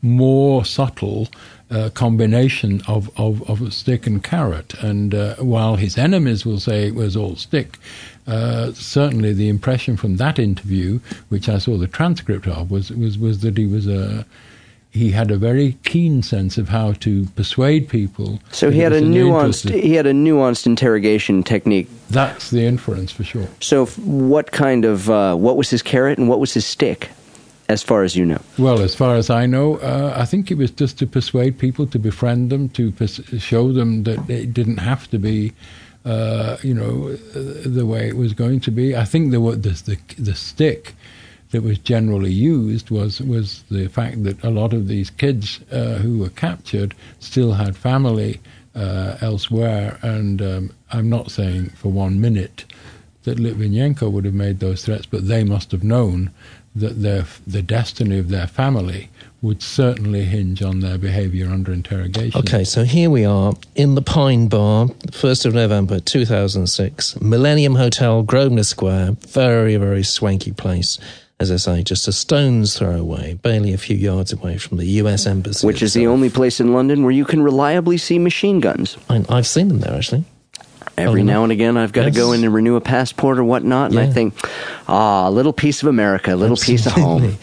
more 0.03 0.66
subtle 0.66 1.29
uh, 1.70 1.88
combination 1.94 2.83
of, 2.87 3.11
of, 3.18 3.48
of 3.48 3.72
stick 3.72 4.07
and 4.07 4.22
carrot. 4.22 4.74
And 4.74 5.14
uh, 5.14 5.37
while 5.37 5.77
his 5.77 5.96
enemies 5.96 6.44
will 6.44 6.61
say 6.61 6.87
it 6.87 6.94
was 6.94 7.16
all 7.16 7.37
stick, 7.37 7.79
uh, 8.26 8.72
certainly 8.72 9.32
the 9.32 9.48
impression 9.48 9.96
from 9.96 10.16
that 10.16 10.38
interview, 10.38 11.00
which 11.28 11.48
I 11.48 11.58
saw 11.58 11.76
the 11.76 11.87
transcript 11.87 12.46
of, 12.46 12.70
was, 12.70 12.90
was, 12.90 13.18
was 13.18 13.40
that 13.40 13.58
he 13.58 13.66
was 13.66 13.87
a 13.87 14.26
he 14.94 15.10
had 15.10 15.32
a 15.32 15.37
very 15.37 15.76
keen 15.82 16.22
sense 16.22 16.56
of 16.56 16.68
how 16.68 16.92
to 16.92 17.26
persuade 17.34 17.88
people. 17.88 18.38
So 18.52 18.70
he 18.70 18.78
had 18.78 18.92
a 18.92 19.00
nuanced 19.00 19.68
he 19.68 19.94
had 19.94 20.06
a 20.06 20.12
nuanced 20.12 20.66
interrogation 20.66 21.42
technique. 21.42 21.88
That's 22.10 22.50
the 22.50 22.64
inference 22.64 23.10
for 23.10 23.24
sure. 23.24 23.48
So 23.60 23.87
what 23.87 24.52
kind 24.52 24.84
of 24.84 25.10
uh, 25.10 25.34
what 25.34 25.56
was 25.56 25.68
his 25.68 25.82
carrot 25.82 26.18
and 26.18 26.28
what 26.28 26.38
was 26.38 26.54
his 26.54 26.64
stick? 26.64 27.10
As 27.68 27.82
far 27.82 28.04
as 28.04 28.14
you 28.14 28.26
know. 28.26 28.40
Well, 28.58 28.82
as 28.82 28.94
far 28.94 29.16
as 29.16 29.30
I 29.30 29.46
know, 29.46 29.78
uh, 29.78 30.12
I 30.14 30.26
think 30.26 30.50
it 30.50 30.58
was 30.58 30.70
just 30.70 30.98
to 30.98 31.06
persuade 31.06 31.58
people, 31.58 31.87
to 31.87 31.98
befriend 31.98 32.50
them, 32.50 32.68
to 32.70 32.92
pers- 32.92 33.22
show 33.38 33.72
them 33.72 34.02
that 34.02 34.28
it 34.28 34.52
didn't 34.52 34.76
have 34.76 35.08
to 35.12 35.18
be, 35.18 35.54
uh, 36.04 36.58
you 36.62 36.74
know, 36.74 37.14
the 37.16 37.86
way 37.86 38.08
it 38.08 38.16
was 38.16 38.34
going 38.34 38.60
to 38.60 38.70
be. 38.70 38.96
I 38.96 39.04
think 39.04 39.30
the 39.30 39.38
the 39.38 39.70
the, 39.70 39.98
the 40.22 40.34
stick 40.34 40.94
that 41.50 41.62
was 41.62 41.78
generally 41.78 42.32
used 42.32 42.90
was 42.90 43.20
was 43.20 43.64
the 43.70 43.88
fact 43.88 44.24
that 44.24 44.42
a 44.42 44.50
lot 44.50 44.72
of 44.72 44.88
these 44.88 45.10
kids 45.10 45.60
uh, 45.70 45.96
who 45.96 46.18
were 46.18 46.30
captured 46.30 46.94
still 47.20 47.52
had 47.52 47.76
family 47.76 48.40
uh, 48.74 49.16
elsewhere, 49.20 49.98
and 50.02 50.42
um, 50.42 50.72
I'm 50.90 51.08
not 51.08 51.30
saying 51.30 51.70
for 51.70 51.90
one 51.90 52.20
minute 52.20 52.64
that 53.22 53.38
Litvinenko 53.38 54.10
would 54.10 54.24
have 54.24 54.34
made 54.34 54.60
those 54.60 54.84
threats, 54.84 55.06
but 55.06 55.28
they 55.28 55.44
must 55.44 55.72
have 55.72 55.82
known 55.82 56.30
that 56.74 57.02
their 57.02 57.24
the 57.46 57.62
destiny 57.62 58.18
of 58.18 58.28
their 58.28 58.46
family 58.46 59.08
would 59.40 59.62
certainly 59.62 60.24
hinge 60.24 60.62
on 60.62 60.80
their 60.80 60.96
behavior 60.96 61.50
under 61.50 61.72
interrogation. 61.72 62.40
Okay, 62.40 62.64
so 62.64 62.84
here 62.84 63.10
we 63.10 63.24
are 63.24 63.52
in 63.74 63.94
the 63.94 64.02
Pine 64.02 64.48
Bar, 64.48 64.87
1st 64.87 65.46
of 65.46 65.54
November 65.54 66.00
2006, 66.00 67.20
Millennium 67.20 67.74
Hotel, 67.74 68.22
Grosvenor 68.22 68.64
Square, 68.64 69.12
very, 69.20 69.76
very 69.76 70.02
swanky 70.02 70.52
place 70.52 70.98
as 71.40 71.50
I 71.50 71.56
say, 71.56 71.82
just 71.82 72.06
a 72.06 72.12
stone's 72.12 72.78
throw 72.78 72.96
away, 72.96 73.34
barely 73.42 73.72
a 73.72 73.78
few 73.78 73.96
yards 73.96 74.32
away 74.32 74.56
from 74.56 74.78
the 74.78 74.87
U.S. 74.87 75.26
Embassy. 75.26 75.66
Which 75.66 75.82
is 75.82 75.92
the 75.92 76.06
only 76.06 76.30
place 76.30 76.60
in 76.60 76.72
London 76.72 77.02
where 77.02 77.12
you 77.12 77.24
can 77.24 77.42
reliably 77.42 77.98
see 77.98 78.18
machine 78.18 78.60
guns. 78.60 78.96
I, 79.10 79.24
I've 79.28 79.46
seen 79.46 79.68
them 79.68 79.80
there, 79.80 79.94
actually. 79.94 80.24
Every 80.96 81.22
now 81.22 81.42
and 81.42 81.52
again, 81.52 81.76
I've 81.76 81.92
got 81.92 82.04
to 82.04 82.11
go 82.11 82.33
in 82.33 82.44
and 82.44 82.54
renew 82.54 82.76
a 82.76 82.80
passport 82.80 83.38
or 83.38 83.44
whatnot, 83.44 83.90
and 83.90 83.98
I 83.98 84.11
think, 84.11 84.35
ah, 84.88 85.28
a 85.28 85.30
little 85.30 85.52
piece 85.52 85.83
of 85.83 85.88
America, 85.88 86.35
a 86.35 86.37
little 86.37 86.57
piece 86.57 86.87
of 86.87 86.92
home. 86.92 87.37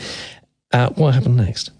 Uh, 0.72 0.90
what 0.92 1.14
happened 1.14 1.36
next? 1.36 1.72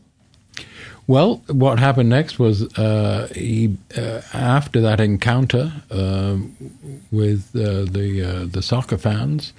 Well, 1.08 1.42
what 1.48 1.80
happened 1.80 2.10
next 2.10 2.40
was 2.40 2.64
uh, 2.78 3.30
he, 3.34 3.78
uh, 3.98 4.22
after 4.34 4.82
that 4.82 5.00
encounter 5.00 5.72
um, 5.90 6.56
with 7.12 7.50
uh, 7.56 7.86
the 7.90 8.24
uh, 8.24 8.46
the 8.46 8.62
soccer 8.62 8.98
fans, 8.98 9.54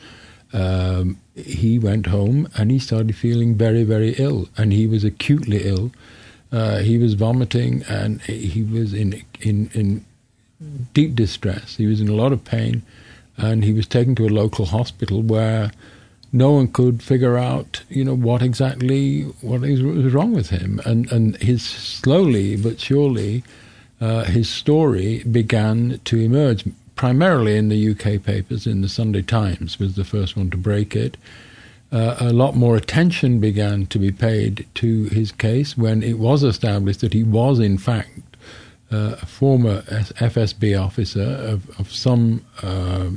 um, 0.52 1.18
he 1.34 1.78
went 1.78 2.06
home 2.06 2.48
and 2.56 2.70
he 2.70 2.78
started 2.78 3.16
feeling 3.16 3.54
very, 3.54 3.84
very 3.84 4.14
ill, 4.18 4.48
and 4.56 4.72
he 4.72 4.86
was 4.86 5.04
acutely 5.04 5.66
ill. 5.68 5.92
Uh, 6.52 6.78
he 6.78 6.98
was 6.98 7.14
vomiting 7.14 7.82
and 7.88 8.20
he 8.22 8.62
was 8.62 8.92
in 8.92 9.22
in 9.40 9.70
in 9.72 10.04
deep 10.94 11.14
distress. 11.14 11.76
He 11.76 11.86
was 11.86 12.00
in 12.00 12.08
a 12.08 12.14
lot 12.14 12.32
of 12.32 12.44
pain, 12.44 12.82
and 13.36 13.64
he 13.64 13.72
was 13.72 13.86
taken 13.86 14.14
to 14.16 14.26
a 14.26 14.28
local 14.28 14.66
hospital 14.66 15.22
where 15.22 15.70
no 16.32 16.52
one 16.52 16.68
could 16.68 17.02
figure 17.02 17.36
out, 17.36 17.82
you 17.88 18.04
know, 18.04 18.16
what 18.16 18.42
exactly 18.42 19.22
what 19.42 19.60
was 19.60 20.14
wrong 20.14 20.32
with 20.32 20.50
him. 20.50 20.80
And 20.84 21.10
and 21.12 21.36
his 21.36 21.62
slowly 21.62 22.56
but 22.56 22.80
surely, 22.80 23.44
uh, 24.00 24.24
his 24.24 24.48
story 24.48 25.22
began 25.24 26.00
to 26.04 26.18
emerge. 26.18 26.64
Primarily 26.94 27.56
in 27.56 27.68
the 27.68 27.90
UK 27.90 28.22
papers, 28.22 28.66
in 28.66 28.80
the 28.82 28.88
Sunday 28.88 29.22
Times 29.22 29.78
was 29.78 29.96
the 29.96 30.04
first 30.04 30.36
one 30.36 30.50
to 30.50 30.56
break 30.56 30.94
it. 30.94 31.16
Uh, 31.90 32.16
a 32.20 32.32
lot 32.32 32.54
more 32.54 32.76
attention 32.76 33.38
began 33.40 33.86
to 33.86 33.98
be 33.98 34.10
paid 34.10 34.66
to 34.74 35.04
his 35.04 35.32
case 35.32 35.76
when 35.76 36.02
it 36.02 36.18
was 36.18 36.42
established 36.42 37.00
that 37.00 37.12
he 37.12 37.22
was, 37.22 37.58
in 37.58 37.76
fact, 37.76 38.10
uh, 38.92 39.16
a 39.20 39.26
former 39.26 39.82
FSB 39.82 40.80
officer 40.80 41.22
of, 41.22 41.78
of 41.78 41.92
some 41.92 42.44
uh, 42.62 43.10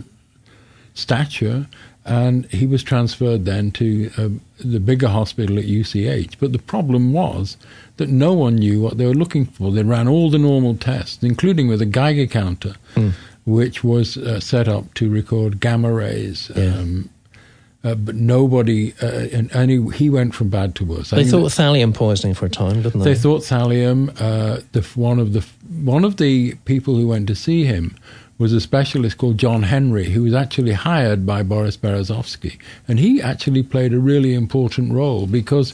stature, 0.93 1.67
and 2.05 2.45
he 2.47 2.67
was 2.67 2.83
transferred 2.83 3.45
then 3.45 3.71
to 3.71 4.11
uh, 4.17 4.29
the 4.59 4.79
bigger 4.79 5.07
hospital 5.07 5.57
at 5.57 5.65
UCH. 5.65 6.39
But 6.39 6.51
the 6.51 6.59
problem 6.59 7.13
was 7.13 7.57
that 7.97 8.09
no 8.09 8.33
one 8.33 8.55
knew 8.55 8.81
what 8.81 8.97
they 8.97 9.07
were 9.07 9.13
looking 9.13 9.45
for. 9.45 9.71
They 9.71 9.83
ran 9.83 10.07
all 10.07 10.29
the 10.29 10.38
normal 10.38 10.75
tests, 10.75 11.23
including 11.23 11.67
with 11.67 11.81
a 11.81 11.85
Geiger 11.85 12.27
counter, 12.27 12.75
which 13.45 13.83
was 13.83 14.17
uh, 14.17 14.39
set 14.39 14.67
up 14.67 14.93
to 14.95 15.09
record 15.09 15.59
gamma 15.59 15.91
rays. 15.91 16.51
Yeah. 16.55 16.75
Um, 16.75 17.09
uh, 17.85 17.93
but 17.93 18.15
nobody, 18.15 18.93
uh, 19.01 19.27
and, 19.31 19.53
and 19.53 19.69
he, 19.69 19.87
he 19.95 20.09
went 20.09 20.33
from 20.33 20.49
bad 20.49 20.73
to 20.75 20.83
worse. 20.83 21.13
I 21.13 21.17
They 21.17 21.29
thought 21.29 21.51
thallium 21.51 21.93
poisoning 21.93 22.33
for 22.33 22.47
a 22.47 22.49
time, 22.49 22.81
didn't 22.81 22.99
they? 23.01 23.13
they 23.13 23.19
thought 23.19 23.41
thallium. 23.41 24.09
Uh, 24.19 24.61
the 24.71 24.81
one 24.95 25.19
of 25.19 25.33
the 25.33 25.45
one 25.83 26.03
of 26.03 26.17
the 26.17 26.55
people 26.65 26.95
who 26.95 27.07
went 27.07 27.27
to 27.27 27.35
see 27.35 27.63
him 27.63 27.95
was 28.39 28.51
a 28.53 28.59
specialist 28.59 29.17
called 29.19 29.37
John 29.37 29.63
Henry, 29.63 30.09
who 30.09 30.23
was 30.23 30.33
actually 30.33 30.73
hired 30.73 31.25
by 31.25 31.43
Boris 31.43 31.77
Berezovsky, 31.77 32.57
and 32.87 32.99
he 32.99 33.21
actually 33.21 33.61
played 33.61 33.93
a 33.93 33.99
really 33.99 34.33
important 34.33 34.91
role 34.91 35.27
because 35.27 35.71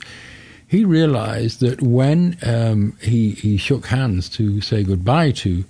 he 0.68 0.84
realized 0.84 1.62
that 1.62 1.82
when 1.82 2.38
um, 2.44 2.98
he 3.02 3.32
he 3.32 3.56
shook 3.56 3.86
hands 3.86 4.28
to 4.30 4.60
say 4.60 4.84
goodbye 4.84 5.32
to 5.32 5.64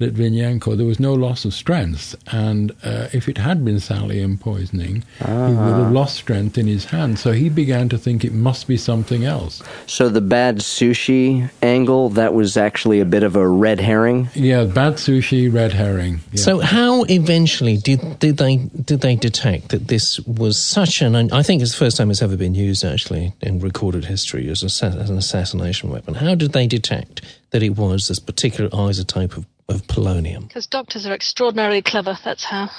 Litvinenko, 0.00 0.76
there 0.76 0.86
was 0.86 1.00
no 1.00 1.12
loss 1.12 1.44
of 1.44 1.52
strength, 1.52 2.14
and 2.32 2.70
uh, 2.84 3.08
if 3.12 3.28
it 3.28 3.38
had 3.38 3.64
been 3.64 3.76
thallium 3.76 4.38
poisoning, 4.38 5.02
he 5.18 5.24
would 5.24 5.76
have 5.82 5.92
lost 5.92 6.16
strength 6.16 6.56
in 6.56 6.66
his 6.68 6.84
hand. 6.86 7.18
So 7.18 7.32
he 7.32 7.48
began 7.48 7.88
to 7.88 7.98
think 7.98 8.24
it 8.24 8.32
must 8.32 8.68
be 8.68 8.76
something 8.76 9.24
else. 9.24 9.62
So 9.86 10.08
the 10.08 10.20
bad 10.20 10.58
sushi 10.58 11.50
angle, 11.62 12.10
that 12.10 12.32
was 12.32 12.56
actually 12.56 13.00
a 13.00 13.04
bit 13.04 13.22
of 13.24 13.34
a 13.34 13.46
red 13.46 13.80
herring. 13.80 14.28
Yeah, 14.34 14.64
bad 14.64 14.94
sushi, 14.94 15.52
red 15.52 15.72
herring. 15.72 16.20
Yeah. 16.32 16.42
So 16.42 16.60
how 16.60 17.04
eventually 17.04 17.76
did 17.76 18.20
did 18.20 18.36
they 18.36 18.56
did 18.56 19.00
they 19.00 19.16
detect 19.16 19.70
that 19.70 19.88
this 19.88 20.20
was 20.20 20.58
such 20.58 21.02
an 21.02 21.16
I 21.32 21.42
think 21.42 21.62
it's 21.62 21.72
the 21.72 21.78
first 21.78 21.96
time 21.96 22.10
it's 22.10 22.22
ever 22.22 22.36
been 22.36 22.54
used 22.54 22.84
actually 22.84 23.32
in 23.40 23.58
recorded 23.58 24.04
history 24.04 24.48
as, 24.48 24.62
a, 24.62 24.86
as 24.86 25.10
an 25.10 25.18
assassination 25.18 25.90
weapon. 25.90 26.14
How 26.14 26.34
did 26.34 26.52
they 26.52 26.66
detect 26.66 27.22
that 27.50 27.62
it 27.62 27.76
was 27.76 28.08
this 28.08 28.18
particular 28.18 28.70
isotope 28.70 29.36
of, 29.36 29.46
of 29.68 29.86
polonium? 29.86 30.48
Because 30.48 30.66
doctors 30.66 31.06
are 31.06 31.12
extraordinarily 31.12 31.82
clever, 31.82 32.18
that's 32.24 32.44
how. 32.44 32.70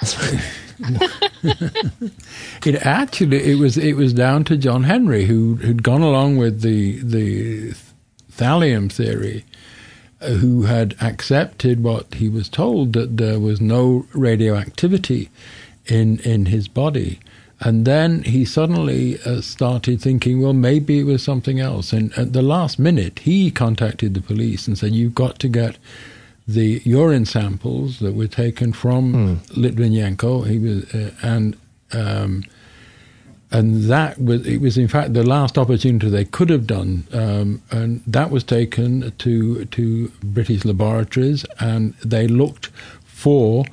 it 2.64 2.74
actually 2.84 3.52
it 3.52 3.58
was 3.58 3.78
it 3.78 3.94
was 3.94 4.12
down 4.12 4.44
to 4.44 4.56
John 4.56 4.82
Henry 4.84 5.26
who 5.26 5.56
had 5.56 5.82
gone 5.82 6.02
along 6.02 6.36
with 6.36 6.62
the 6.62 7.00
the 7.00 7.74
thallium 8.32 8.90
theory, 8.90 9.44
uh, 10.20 10.30
who 10.30 10.62
had 10.62 10.96
accepted 11.00 11.82
what 11.82 12.14
he 12.14 12.28
was 12.28 12.48
told 12.48 12.92
that 12.94 13.18
there 13.18 13.38
was 13.38 13.60
no 13.60 14.06
radioactivity 14.12 15.30
in 15.86 16.18
in 16.20 16.46
his 16.46 16.66
body. 16.66 17.20
And 17.62 17.84
then 17.84 18.22
he 18.22 18.46
suddenly 18.46 19.20
uh, 19.26 19.42
started 19.42 20.00
thinking, 20.00 20.40
well, 20.40 20.54
maybe 20.54 20.98
it 20.98 21.04
was 21.04 21.22
something 21.22 21.60
else. 21.60 21.92
And 21.92 22.10
at 22.16 22.32
the 22.32 22.40
last 22.40 22.78
minute, 22.78 23.18
he 23.18 23.50
contacted 23.50 24.14
the 24.14 24.22
police 24.22 24.66
and 24.66 24.78
said, 24.78 24.92
"You've 24.92 25.14
got 25.14 25.38
to 25.40 25.48
get 25.48 25.76
the 26.54 26.80
urine 26.84 27.26
samples 27.26 27.98
that 28.00 28.14
were 28.14 28.26
taken 28.26 28.72
from 28.72 29.40
Litvinenko. 29.50 30.46
He 30.46 30.58
was, 30.58 30.94
uh, 30.94 31.10
and 31.22 31.56
um, 31.92 32.44
and 33.50 33.84
that 33.84 34.20
was 34.22 34.46
it 34.46 34.60
was 34.60 34.78
in 34.78 34.88
fact 34.88 35.14
the 35.14 35.24
last 35.24 35.58
opportunity 35.58 36.08
they 36.08 36.24
could 36.24 36.50
have 36.50 36.66
done, 36.66 37.06
um, 37.12 37.62
and 37.70 38.02
that 38.06 38.30
was 38.30 38.44
taken 38.44 39.12
to 39.18 39.64
to 39.66 40.12
British 40.22 40.64
laboratories, 40.64 41.44
and 41.58 41.94
they 42.04 42.28
looked 42.28 42.70
for 43.04 43.64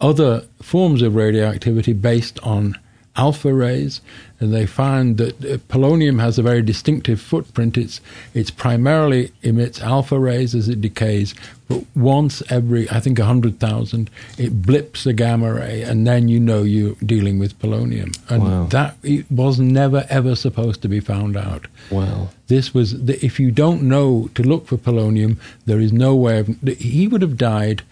other 0.00 0.44
forms 0.62 1.02
of 1.02 1.14
radioactivity 1.14 1.92
based 1.92 2.38
on 2.40 2.78
alpha 3.18 3.52
rays, 3.52 4.00
and 4.40 4.54
they 4.54 4.64
found 4.66 5.16
that 5.18 5.34
uh, 5.44 5.58
polonium 5.68 6.20
has 6.20 6.38
a 6.38 6.42
very 6.42 6.62
distinctive 6.62 7.20
footprint. 7.20 7.76
It's 7.76 8.00
it's 8.34 8.50
primarily 8.52 9.32
emits 9.42 9.80
alpha 9.82 10.18
rays 10.18 10.54
as 10.54 10.68
it 10.68 10.80
decays, 10.80 11.34
but 11.68 11.82
once 11.96 12.42
every 12.48 12.88
I 12.90 13.00
think 13.00 13.18
hundred 13.18 13.58
thousand, 13.58 14.08
it 14.38 14.62
blips 14.62 15.04
a 15.06 15.12
gamma 15.12 15.52
ray, 15.54 15.82
and 15.82 16.06
then 16.06 16.28
you 16.28 16.40
know 16.40 16.62
you're 16.62 16.94
dealing 17.04 17.38
with 17.40 17.58
polonium, 17.58 18.10
and 18.30 18.42
Wow. 18.44 18.66
that 18.70 18.96
it 19.02 19.26
was 19.30 19.58
never 19.58 20.06
ever 20.08 20.34
supposed 20.36 20.80
to 20.82 20.88
be 20.88 21.00
found 21.00 21.36
out. 21.36 21.66
Wow. 21.90 22.28
This 22.46 22.72
was 22.72 22.88
the, 23.06 23.14
if 23.24 23.38
you 23.40 23.50
don't 23.50 23.82
know 23.82 24.30
to 24.34 24.42
look 24.42 24.66
for 24.68 24.78
polonium, 24.78 25.36
there 25.66 25.80
is 25.80 25.92
no 25.92 26.14
way 26.14 26.38
of. 26.38 26.46
He 26.78 27.08
would 27.08 27.22
have 27.22 27.36
died 27.36 27.82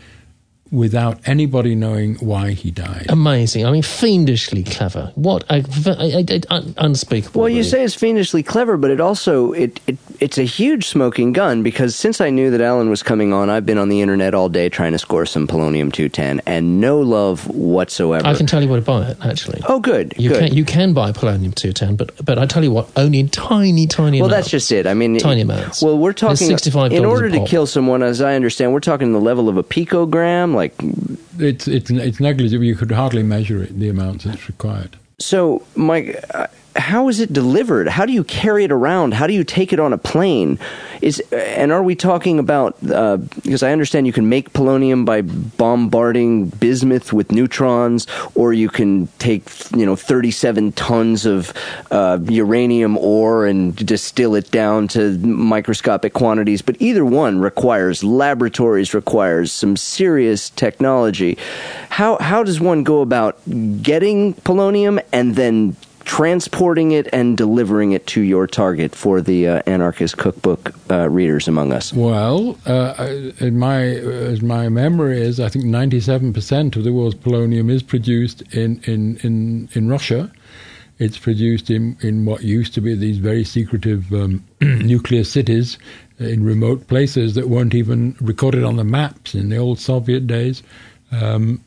without 0.73 1.19
anybody 1.27 1.75
knowing 1.75 2.17
why 2.17 2.51
he 2.53 2.71
died. 2.71 3.07
Amazing. 3.09 3.65
I 3.67 3.71
mean, 3.71 3.83
fiendishly 3.83 4.65
clever. 4.65 5.13
What 5.15 5.45
a, 5.49 5.65
a, 5.87 6.25
a- 6.29 6.43
a- 6.51 6.75
unspeakable. 6.79 7.41
Well, 7.41 7.49
you 7.49 7.59
really. 7.59 7.69
say 7.69 7.85
it's 7.85 7.95
fiendishly 7.95 8.43
clever, 8.43 8.77
but 8.77 8.91
it 8.91 9.01
also 9.01 9.53
it, 9.53 9.81
it 9.87 9.97
it's 10.19 10.39
a 10.39 10.43
huge 10.45 10.87
smoking 10.87 11.33
gun 11.33 11.63
because 11.63 11.95
since 11.95 12.21
I 12.21 12.31
knew 12.31 12.51
that 12.51 12.61
Alan 12.61 12.91
was 12.91 13.03
coming 13.03 13.33
on, 13.33 13.51
I've 13.51 13.67
been 13.67 13.79
on 13.79 13.89
the 13.89 14.01
internet 14.01 14.35
all 14.35 14.49
day 14.49 14.69
trying 14.69 14.93
to 14.93 14.99
score 14.99 15.25
some 15.27 15.47
polonium 15.47 15.93
two 15.93 16.09
ten, 16.09 16.41
and 16.47 16.81
no 16.81 17.01
love 17.01 17.47
whatsoever. 17.49 18.27
I 18.27 18.35
can 18.35 18.47
tell 18.47 18.63
you 18.63 18.69
where 18.69 18.81
to 18.81 18.85
buy 18.87 19.07
it. 19.09 19.17
Actually. 19.25 19.61
oh, 19.69 19.79
good, 19.81 20.15
You 20.17 20.31
good. 20.31 20.39
can 20.49 20.55
you 20.55 20.65
can 20.65 20.93
buy 20.95 21.13
polonium 21.13 21.55
two 21.55 21.73
ten, 21.73 21.97
but 21.97 22.13
but 22.25 22.39
I 22.39 22.47
tell 22.47 22.65
you 22.65 22.71
what, 22.73 22.89
only 22.97 23.21
in 23.21 23.29
tiny 23.29 23.87
tiny. 23.87 24.21
well, 24.21 24.31
amounts. 24.31 24.47
that's 24.47 24.51
just 24.51 24.73
it. 24.73 24.87
I 24.87 24.95
mean, 24.95 25.19
Tiny 25.19 25.43
amounts. 25.43 25.83
Well, 25.83 25.97
we're 25.99 26.13
talking 26.13 26.49
$65 26.49 26.93
in 26.93 27.05
order 27.05 27.31
to 27.31 27.45
kill 27.45 27.67
someone, 27.67 28.03
as 28.03 28.21
I 28.21 28.35
understand, 28.35 28.73
we're 28.73 28.81
talking 28.81 29.13
the 29.13 29.21
level 29.21 29.49
of 29.49 29.57
a 29.57 29.63
picogram. 29.63 30.56
Like, 30.57 30.75
It's 31.39 31.69
it's 31.69 31.91
it's 31.91 32.19
negligible. 32.21 32.65
You 32.65 32.75
could 32.77 32.91
hardly 32.91 33.23
measure 33.23 33.63
it. 33.63 33.79
The 33.79 33.89
amounts 33.89 34.25
that's 34.25 34.49
required. 34.49 34.97
so, 35.21 35.63
Mike, 35.77 36.25
how 36.77 37.09
is 37.09 37.21
it 37.21 37.33
delivered? 37.33 37.89
How 37.89 38.07
do 38.07 38.13
you 38.13 38.25
carry 38.25 38.65
it 38.65 38.73
around? 38.73 39.15
How 39.15 39.27
do 39.27 39.33
you 39.33 39.45
take 39.45 39.73
it 39.73 39.81
on 39.81 39.93
a 39.93 39.99
plane? 39.99 40.59
Is 41.03 41.21
and 41.33 41.73
are 41.73 41.83
we 41.83 41.95
talking 41.95 42.39
about? 42.39 42.77
Uh, 42.89 43.19
because 43.43 43.63
I 43.63 43.73
understand 43.73 44.07
you 44.07 44.13
can 44.13 44.29
make 44.29 44.53
polonium 44.53 45.05
by 45.05 45.23
bombarding 45.23 46.47
bismuth 46.47 47.13
with 47.13 47.33
neutrons, 47.33 48.07
or 48.35 48.53
you 48.53 48.69
can 48.69 49.09
take 49.19 49.51
you 49.77 49.85
know 49.85 49.97
37 49.97 50.73
tons 50.73 51.27
of 51.27 51.53
uh, 51.91 52.19
uranium 52.29 52.97
ore 52.99 53.47
and 53.47 53.75
distill 53.77 54.35
it 54.35 54.51
down 54.51 54.89
to 54.89 55.19
microscopic 55.19 56.13
quantities. 56.13 56.63
But 56.63 56.77
either 56.81 57.05
one 57.05 57.41
requires 57.41 58.03
laboratories, 58.03 58.95
requires 58.95 59.53
some 59.53 59.77
serious 59.77 60.51
technology. 60.51 61.37
How 61.91 62.17
how 62.19 62.43
does 62.43 62.61
one 62.61 62.85
go 62.85 63.01
about 63.01 63.39
getting 63.83 64.35
polonium 64.35 65.03
and 65.13 65.37
then 65.37 65.77
transporting 66.07 66.93
it 66.93 67.09
and 67.13 67.37
delivering 67.37 67.91
it 67.91 68.07
to 68.07 68.23
your 68.23 68.47
target 68.47 68.95
for 68.95 69.21
the 69.21 69.47
uh, 69.47 69.63
anarchist 69.67 70.17
cookbook 70.17 70.73
uh, 70.91 71.11
readers 71.11 71.49
among 71.49 71.73
us. 71.73 71.93
Well, 71.93 72.57
uh, 72.65 73.11
my 73.41 73.83
as 73.83 74.41
my 74.41 74.69
memory 74.69 75.21
is, 75.21 75.41
I 75.41 75.49
think 75.49 75.67
ninety-seven 75.67 76.33
percent 76.33 76.77
of 76.77 76.85
the 76.85 76.93
world's 76.93 77.17
polonium 77.17 77.71
is 77.71 77.83
produced 77.83 78.43
in 78.55 78.81
in 78.85 79.17
in, 79.19 79.69
in 79.75 79.89
Russia. 79.89 80.33
It's 80.99 81.19
produced 81.19 81.69
in, 81.69 81.99
in 82.01 82.25
what 82.25 82.43
used 82.43 82.73
to 82.73 82.81
be 82.81 82.95
these 82.95 83.19
very 83.19 83.45
secretive 83.45 84.11
um, 84.15 84.43
nuclear 84.63 85.25
cities 85.25 85.77
in 86.19 86.43
remote 86.43 86.87
places 86.87 87.35
that 87.35 87.51
weren't 87.51 87.75
even 87.75 88.17
recorded 88.23 88.65
on 88.65 88.77
the 88.77 88.85
maps 88.85 89.35
in 89.35 89.51
the 89.51 89.59
old 89.59 89.79
Soviet 89.79 90.27
days. 90.27 90.63
Um, 91.13 91.63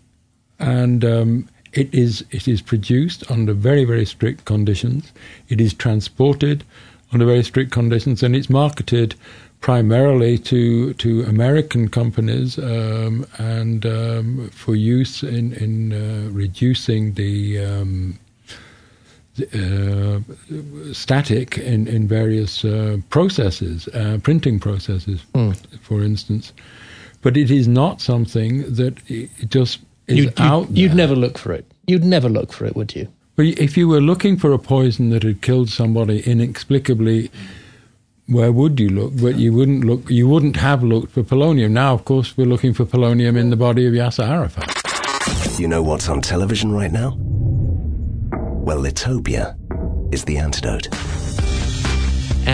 and 0.58 1.06
um, 1.06 1.48
it 1.74 1.94
is 1.94 2.26
it 2.32 2.48
is 2.48 2.62
produced 2.62 3.30
under 3.30 3.54
very 3.54 3.86
very 3.86 4.06
strict 4.06 4.46
conditions. 4.46 5.12
It 5.50 5.62
is 5.62 5.74
transported 5.74 6.64
under 7.12 7.26
very 7.26 7.44
strict 7.44 7.72
conditions, 7.72 8.24
and 8.24 8.36
it's 8.36 8.50
marketed 8.50 9.16
primarily 9.62 10.38
to 10.38 10.94
to 10.94 11.24
American 11.24 11.90
companies 11.90 12.58
um, 12.58 13.26
and 13.38 13.86
um, 13.86 14.50
for 14.50 14.76
use 14.76 15.24
in 15.24 15.54
in 15.54 15.94
uh, 15.94 16.30
reducing 16.32 17.14
the. 17.14 17.60
Um, 17.60 18.20
uh, 19.54 20.20
static 20.92 21.58
in, 21.58 21.88
in 21.88 22.06
various 22.10 22.66
uh, 22.66 22.98
processes, 23.10 23.88
uh, 23.94 24.18
printing 24.22 24.60
processes, 24.60 25.24
mm. 25.34 25.56
for 25.80 26.04
instance. 26.04 26.52
But 27.22 27.38
it 27.38 27.50
is 27.50 27.66
not 27.66 28.02
something 28.02 28.64
that 28.74 28.98
just 29.48 29.80
you'd, 30.18 30.40
out 30.40 30.70
you'd, 30.70 30.78
you'd 30.78 30.96
never 30.96 31.16
look 31.16 31.38
for 31.38 31.54
it. 31.54 31.72
You'd 31.88 32.04
never 32.04 32.30
look 32.30 32.54
for 32.54 32.66
it, 32.66 32.76
would 32.76 32.96
you? 32.96 33.08
But 33.36 33.46
if 33.46 33.78
you 33.78 33.88
were 33.88 34.02
looking 34.02 34.38
for 34.38 34.52
a 34.52 34.60
poison 34.60 35.10
that 35.12 35.24
had 35.24 35.42
killed 35.42 35.70
somebody 35.70 36.20
inexplicably, 36.22 37.32
where 38.28 38.52
would 38.52 38.80
you 38.80 38.90
look? 38.90 39.14
But 39.16 39.38
you 39.38 39.54
wouldn't 39.54 39.86
look. 39.86 40.10
You 40.10 40.28
wouldn't 40.28 40.58
have 40.58 40.84
looked 40.84 41.12
for 41.12 41.24
polonium. 41.24 41.72
Now, 41.72 41.94
of 41.94 42.06
course, 42.06 42.38
we're 42.38 42.46
looking 42.46 42.74
for 42.74 42.86
polonium 42.86 43.38
in 43.38 43.50
the 43.50 43.56
body 43.56 43.86
of 43.88 43.94
Yasser 43.94 44.28
Arafat. 44.28 45.60
You 45.60 45.68
know 45.68 45.82
what's 45.82 46.10
on 46.10 46.22
television 46.22 46.72
right 46.72 46.92
now? 46.92 47.16
Well, 47.20 48.80
Litopia 48.80 49.56
is 50.14 50.26
the 50.26 50.38
antidote. 50.38 50.90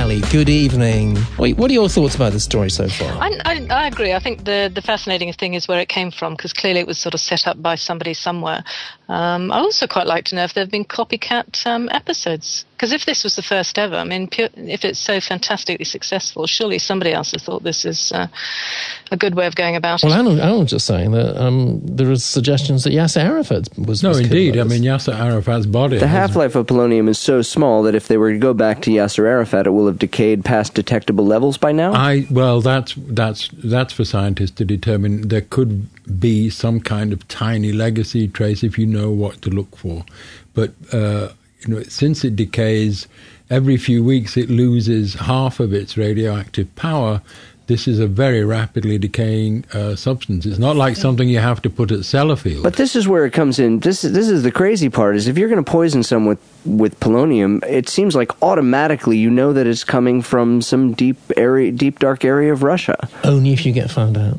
Good 0.05 0.49
evening. 0.49 1.15
What 1.37 1.71
are 1.71 1.73
your 1.73 1.89
thoughts 1.89 2.13
about 2.13 2.33
the 2.33 2.39
story 2.39 2.69
so 2.69 2.87
far? 2.87 3.11
I, 3.13 3.39
I, 3.43 3.67
I 3.71 3.87
agree. 3.87 4.13
I 4.13 4.19
think 4.19 4.45
the, 4.45 4.71
the 4.71 4.81
fascinating 4.83 5.33
thing 5.33 5.55
is 5.55 5.67
where 5.67 5.79
it 5.79 5.89
came 5.89 6.11
from 6.11 6.35
because 6.35 6.53
clearly 6.53 6.79
it 6.79 6.85
was 6.85 6.99
sort 6.99 7.15
of 7.15 7.19
set 7.19 7.47
up 7.47 7.59
by 7.59 7.73
somebody 7.73 8.13
somewhere. 8.13 8.63
Um, 9.07 9.51
I 9.51 9.59
also 9.59 9.85
quite 9.85 10.07
like 10.07 10.25
to 10.25 10.35
know 10.35 10.43
if 10.43 10.53
there 10.53 10.63
have 10.63 10.71
been 10.71 10.85
copycat 10.85 11.65
um, 11.67 11.89
episodes. 11.91 12.65
Because 12.75 12.91
if 12.91 13.05
this 13.05 13.23
was 13.23 13.35
the 13.35 13.41
first 13.41 13.79
ever, 13.79 13.95
I 13.95 14.03
mean, 14.03 14.27
if 14.33 14.83
it's 14.83 14.99
so 14.99 15.21
fantastically 15.21 15.85
successful, 15.85 16.45
surely 16.45 16.77
somebody 16.77 17.13
else 17.13 17.31
has 17.31 17.43
thought 17.43 17.63
this 17.63 17.85
is 17.85 18.11
uh, 18.11 18.27
a 19.11 19.17
good 19.17 19.33
way 19.35 19.45
of 19.47 19.55
going 19.55 19.77
about 19.77 20.03
well, 20.03 20.11
it. 20.11 20.25
Well, 20.25 20.41
Alan, 20.41 20.59
was 20.59 20.71
just 20.71 20.85
saying 20.85 21.11
that 21.11 21.41
um, 21.41 21.79
there 21.83 22.11
are 22.11 22.17
suggestions 22.17 22.83
that 22.83 22.91
Yasser 22.91 23.21
Arafat 23.21 23.69
was. 23.77 24.03
No, 24.03 24.09
was 24.09 24.19
indeed. 24.19 24.57
I 24.57 24.63
mean, 24.63 24.81
Yasser 24.83 25.17
Arafat's 25.17 25.67
body. 25.67 25.99
The 25.99 26.07
half 26.07 26.35
life 26.35 26.55
of 26.55 26.65
polonium 26.65 27.07
is 27.07 27.17
so 27.17 27.41
small 27.41 27.83
that 27.83 27.95
if 27.95 28.09
they 28.09 28.17
were 28.17 28.33
to 28.33 28.39
go 28.39 28.53
back 28.53 28.81
to 28.83 28.91
Yasser 28.91 29.25
Arafat, 29.25 29.67
it 29.67 29.69
will 29.69 29.87
have 29.87 29.99
decayed 29.99 30.43
past 30.43 30.73
detectable 30.73 31.25
levels 31.25 31.57
by 31.57 31.71
now. 31.71 31.93
I 31.93 32.27
well, 32.29 32.59
that's 32.59 32.93
that's 32.97 33.49
that's 33.53 33.93
for 33.93 34.03
scientists 34.03 34.51
to 34.51 34.65
determine. 34.65 35.29
There 35.29 35.41
could 35.41 35.87
be 36.19 36.49
some 36.49 36.79
kind 36.81 37.13
of 37.13 37.27
tiny 37.27 37.71
legacy 37.71 38.27
trace 38.27 38.63
if 38.63 38.77
you 38.77 38.85
know 38.95 39.11
what 39.11 39.41
to 39.43 39.49
look 39.49 39.75
for, 39.77 40.05
but. 40.53 40.71
Uh, 40.91 41.29
you 41.65 41.73
know, 41.73 41.83
since 41.83 42.23
it 42.23 42.35
decays 42.35 43.07
every 43.49 43.77
few 43.77 44.03
weeks, 44.03 44.37
it 44.37 44.49
loses 44.49 45.15
half 45.15 45.59
of 45.59 45.73
its 45.73 45.97
radioactive 45.97 46.73
power. 46.75 47.21
This 47.67 47.87
is 47.87 47.99
a 47.99 48.05
very 48.05 48.45
rapidly 48.45 48.99
decaying 48.99 49.65
uh, 49.73 49.95
substance. 49.95 50.45
It's 50.45 50.59
not 50.59 50.75
like 50.75 50.95
something 50.95 51.27
you 51.27 51.39
have 51.39 51.63
to 51.63 51.69
put 51.69 51.91
at 51.91 52.01
Sellafield. 52.01 52.61
But 52.61 52.75
this 52.75 52.95
is 52.95 53.07
where 53.07 53.25
it 53.25 53.31
comes 53.33 53.57
in. 53.57 53.79
This 53.79 54.03
is, 54.03 54.13
this 54.13 54.29
is 54.29 54.43
the 54.43 54.51
crazy 54.51 54.87
part: 54.87 55.15
is 55.15 55.27
if 55.27 55.35
you're 55.35 55.49
going 55.49 55.63
to 55.63 55.71
poison 55.71 56.03
someone 56.03 56.37
with 56.37 56.39
with 56.63 56.99
polonium, 56.99 57.63
it 57.65 57.89
seems 57.89 58.15
like 58.15 58.31
automatically 58.43 59.17
you 59.17 59.31
know 59.31 59.51
that 59.53 59.65
it's 59.65 59.83
coming 59.83 60.21
from 60.21 60.61
some 60.61 60.93
deep 60.93 61.17
area, 61.35 61.71
deep 61.71 61.97
dark 61.97 62.23
area 62.23 62.53
of 62.53 62.61
Russia. 62.61 63.09
Only 63.23 63.53
if 63.53 63.65
you 63.65 63.71
get 63.73 63.89
found 63.89 64.15
out. 64.15 64.37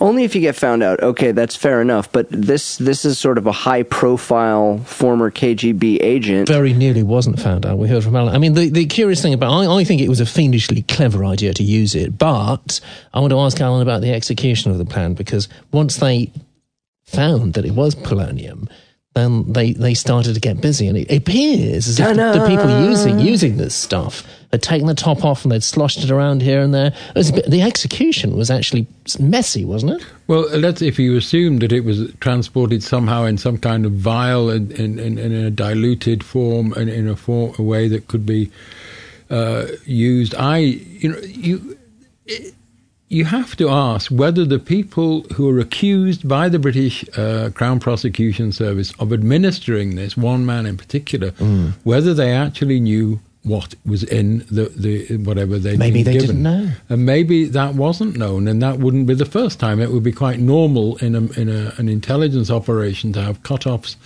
Only 0.00 0.22
if 0.22 0.34
you 0.34 0.40
get 0.40 0.54
found 0.54 0.82
out. 0.82 1.02
Okay, 1.02 1.32
that's 1.32 1.56
fair 1.56 1.80
enough. 1.80 2.10
But 2.12 2.28
this 2.30 2.76
this 2.76 3.04
is 3.04 3.18
sort 3.18 3.36
of 3.36 3.46
a 3.46 3.52
high 3.52 3.82
profile 3.82 4.78
former 4.78 5.30
KGB 5.30 5.98
agent. 6.00 6.48
Very 6.48 6.72
nearly 6.72 7.02
wasn't 7.02 7.40
found 7.40 7.66
out. 7.66 7.78
We 7.78 7.88
heard 7.88 8.04
from 8.04 8.14
Alan. 8.14 8.34
I 8.34 8.38
mean, 8.38 8.54
the, 8.54 8.70
the 8.70 8.86
curious 8.86 9.20
thing 9.20 9.34
about 9.34 9.52
I, 9.52 9.80
I 9.80 9.84
think 9.84 10.00
it 10.00 10.08
was 10.08 10.20
a 10.20 10.26
fiendishly 10.26 10.82
clever 10.82 11.24
idea 11.24 11.52
to 11.54 11.64
use 11.64 11.94
it, 11.94 12.16
but 12.16 12.80
I 13.12 13.20
want 13.20 13.32
to 13.32 13.40
ask 13.40 13.60
Alan 13.60 13.82
about 13.82 14.02
the 14.02 14.12
execution 14.12 14.70
of 14.70 14.78
the 14.78 14.84
plan 14.84 15.14
because 15.14 15.48
once 15.72 15.96
they 15.96 16.30
found 17.02 17.54
that 17.54 17.64
it 17.64 17.72
was 17.72 17.94
polonium, 17.94 18.68
then 19.14 19.52
they, 19.52 19.72
they 19.72 19.94
started 19.94 20.34
to 20.34 20.40
get 20.40 20.60
busy, 20.60 20.86
and 20.86 20.96
it 20.96 21.10
appears 21.10 21.88
as 21.88 22.00
if 22.00 22.16
the, 22.16 22.38
the, 22.38 22.48
people 22.48 22.88
using 22.88 23.18
using 23.18 23.56
this 23.56 23.74
stuff 23.74 24.24
had 24.52 24.62
taken 24.62 24.86
the 24.86 24.94
top 24.94 25.24
off 25.24 25.44
and 25.44 25.52
they'd 25.52 25.62
sloshed 25.62 26.04
it 26.04 26.10
around 26.10 26.42
here 26.42 26.60
and 26.60 26.74
there. 26.74 26.92
Bit, 27.14 27.50
the 27.50 27.62
execution 27.62 28.36
was 28.36 28.50
actually 28.50 28.86
messy, 29.18 29.64
wasn't 29.64 29.92
it? 29.92 30.06
Well, 30.26 30.42
let's 30.58 30.82
if 30.82 30.98
you 30.98 31.16
assume 31.16 31.58
that 31.60 31.72
it 31.72 31.80
was 31.80 32.12
transported 32.20 32.82
somehow 32.82 33.24
in 33.24 33.38
some 33.38 33.56
kind 33.56 33.86
of 33.86 33.92
vial 33.92 34.50
in, 34.50 34.70
in, 34.72 34.98
in, 34.98 35.16
in 35.18 35.32
a 35.32 35.50
diluted 35.50 36.22
form 36.22 36.74
and 36.74 36.90
in 36.90 37.08
a, 37.08 37.16
form, 37.16 37.54
a 37.58 37.62
way 37.62 37.88
that 37.88 38.08
could 38.08 38.26
be 38.26 38.50
uh, 39.30 39.66
used. 39.86 40.34
I, 40.34 40.58
you 40.58 41.12
know, 41.12 41.18
you. 41.20 41.78
It, 42.26 42.54
you 43.08 43.26
have 43.26 43.56
to 43.56 43.68
ask 43.68 44.10
whether 44.10 44.42
the 44.46 44.58
people 44.58 45.20
who 45.34 45.46
are 45.50 45.58
accused 45.58 46.26
by 46.26 46.48
the 46.48 46.58
British 46.58 47.04
uh, 47.18 47.50
Crown 47.52 47.78
Prosecution 47.78 48.52
Service 48.52 48.94
of 48.98 49.12
administering 49.12 49.96
this, 49.96 50.16
one 50.16 50.46
man 50.46 50.64
in 50.64 50.78
particular, 50.78 51.32
mm. 51.32 51.74
whether 51.84 52.14
they 52.14 52.32
actually 52.32 52.80
knew 52.80 53.20
what 53.44 53.74
was 53.84 54.04
in 54.04 54.38
the, 54.50 54.72
the 54.76 55.16
whatever 55.18 55.58
they 55.58 55.76
maybe 55.76 56.02
they 56.02 56.12
given. 56.12 56.28
didn't 56.28 56.42
know, 56.42 56.70
and 56.88 57.04
maybe 57.04 57.44
that 57.46 57.74
wasn't 57.74 58.16
known, 58.16 58.46
and 58.46 58.62
that 58.62 58.78
wouldn't 58.78 59.06
be 59.06 59.14
the 59.14 59.26
first 59.26 59.58
time. 59.58 59.80
It 59.80 59.90
would 59.90 60.04
be 60.04 60.12
quite 60.12 60.38
normal 60.38 60.96
in 60.98 61.16
a, 61.16 61.40
in 61.40 61.48
a, 61.48 61.74
an 61.76 61.88
intelligence 61.88 62.50
operation 62.50 63.12
to 63.14 63.22
have 63.22 63.42
cut-offs 63.42 63.96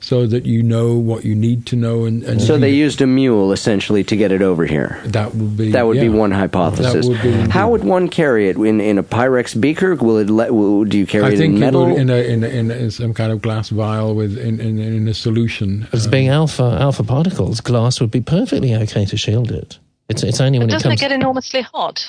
so 0.00 0.26
that 0.26 0.44
you 0.46 0.62
know 0.62 0.94
what 0.94 1.24
you 1.24 1.34
need 1.34 1.66
to 1.66 1.76
know. 1.76 2.04
And, 2.04 2.22
and 2.24 2.40
so 2.40 2.58
they 2.58 2.70
used 2.70 3.00
a 3.00 3.06
mule 3.06 3.52
essentially 3.52 4.04
to 4.04 4.16
get 4.16 4.32
it 4.32 4.42
over 4.42 4.64
here. 4.66 5.00
That 5.04 5.34
would 5.34 5.56
be 5.56 5.70
that 5.72 5.86
would 5.86 5.96
yeah. 5.96 6.02
be 6.02 6.08
one 6.08 6.30
hypothesis. 6.30 7.06
Would 7.06 7.22
be, 7.22 7.32
How 7.50 7.70
would 7.70 7.84
one 7.84 8.08
carry 8.08 8.48
it 8.48 8.56
in 8.56 8.80
in 8.80 8.98
a 8.98 9.02
Pyrex 9.02 9.58
beaker? 9.58 9.94
Will 9.94 10.18
it 10.18 10.30
let? 10.30 10.54
Will, 10.54 10.84
do 10.84 10.98
you 10.98 11.06
carry 11.06 11.24
I 11.24 11.30
it 11.30 11.40
in 11.40 11.58
metal? 11.58 11.96
in, 11.96 12.10
a, 12.10 12.16
in, 12.16 12.44
a, 12.44 12.48
in, 12.48 12.70
a, 12.70 12.90
some 12.90 13.14
kind 13.14 13.32
of 13.32 13.42
glass 13.42 13.70
vial 13.70 14.14
with 14.14 14.36
in, 14.38 14.60
in, 14.60 14.78
in 14.78 15.08
a 15.08 15.14
solution. 15.14 15.88
As 15.92 16.06
um, 16.06 16.10
being 16.10 16.28
alpha 16.28 16.76
alpha 16.80 17.02
particles, 17.02 17.60
glass 17.60 18.00
would 18.00 18.10
be 18.10 18.20
perfectly 18.20 18.74
okay 18.74 19.04
to 19.06 19.16
shield 19.16 19.50
it. 19.50 19.78
It's 20.08 20.22
it's 20.22 20.40
only 20.40 20.58
when 20.58 20.68
but 20.68 20.74
it 20.74 20.76
doesn't 20.76 20.90
comes. 20.90 21.00
Doesn't 21.00 21.06
it 21.06 21.14
get 21.14 21.20
enormously 21.20 21.62
hot? 21.62 22.06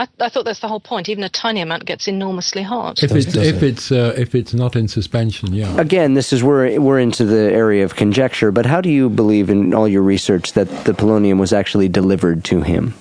I, 0.00 0.08
I, 0.18 0.28
thought 0.30 0.46
that's 0.46 0.60
the 0.60 0.68
whole 0.68 0.80
point. 0.80 1.10
Even 1.10 1.24
a 1.24 1.28
tiny 1.28 1.60
amount 1.60 1.84
gets 1.84 2.08
enormously 2.08 2.62
hot. 2.62 3.02
If 3.02 3.12
it's 3.12 3.36
if 3.36 3.62
it's 3.62 3.92
uh, 3.92 4.14
if 4.16 4.34
it's 4.34 4.54
not 4.54 4.74
in 4.74 4.88
suspension, 4.88 5.52
yeah. 5.52 5.78
Again, 5.78 6.14
this 6.14 6.32
is 6.32 6.42
where 6.42 6.80
we're 6.80 6.98
into 6.98 7.26
the 7.26 7.52
area 7.52 7.84
of 7.84 7.96
conjecture. 7.96 8.50
But 8.50 8.64
how 8.64 8.80
do 8.80 8.88
you 8.88 9.10
believe 9.10 9.50
in 9.50 9.74
all 9.74 9.86
your 9.86 10.00
research 10.00 10.54
that 10.54 10.68
the 10.86 10.94
polonium 10.94 11.38
was 11.38 11.52
actually 11.52 11.90
delivered 11.90 12.44
to 12.44 12.62
him 12.62 12.94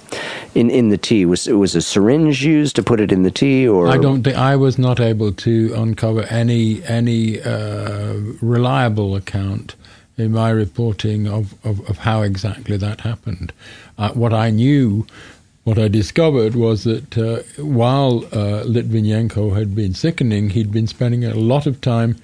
in 0.53 0.69
in 0.69 0.89
the 0.89 0.97
tea? 0.97 1.25
Was 1.25 1.47
it 1.47 1.53
was 1.53 1.73
a 1.73 1.81
syringe 1.81 2.43
used 2.43 2.75
to 2.75 2.83
put 2.83 2.99
it 2.99 3.13
in 3.13 3.23
the 3.23 3.31
tea, 3.31 3.65
or 3.65 3.87
I 3.87 3.97
don't 3.97 4.21
think 4.21 4.35
I 4.35 4.57
was 4.57 4.77
not 4.77 4.99
able 4.99 5.31
to 5.31 5.73
uncover 5.75 6.23
any 6.23 6.83
any 6.83 7.41
uh, 7.41 8.15
reliable 8.41 9.15
account 9.15 9.75
in 10.17 10.33
my 10.33 10.49
reporting 10.49 11.29
of, 11.29 11.53
of, 11.65 11.79
of 11.89 11.99
how 11.99 12.23
exactly 12.23 12.75
that 12.75 12.99
happened. 13.01 13.53
Uh, 13.97 14.11
what 14.11 14.33
I 14.33 14.49
knew 14.49 15.07
what 15.69 15.77
I 15.77 15.87
discovered 15.87 16.55
was 16.55 16.83
that 16.85 17.15
uh, 17.15 17.43
while 17.61 18.25
uh, 18.31 18.63
Litvinenko 18.63 19.55
had 19.55 19.75
been 19.75 19.93
sickening, 19.93 20.49
he'd 20.49 20.71
been 20.71 20.87
spending 20.87 21.23
a 21.23 21.35
lot 21.35 21.67
of 21.67 21.79
time 21.79 22.15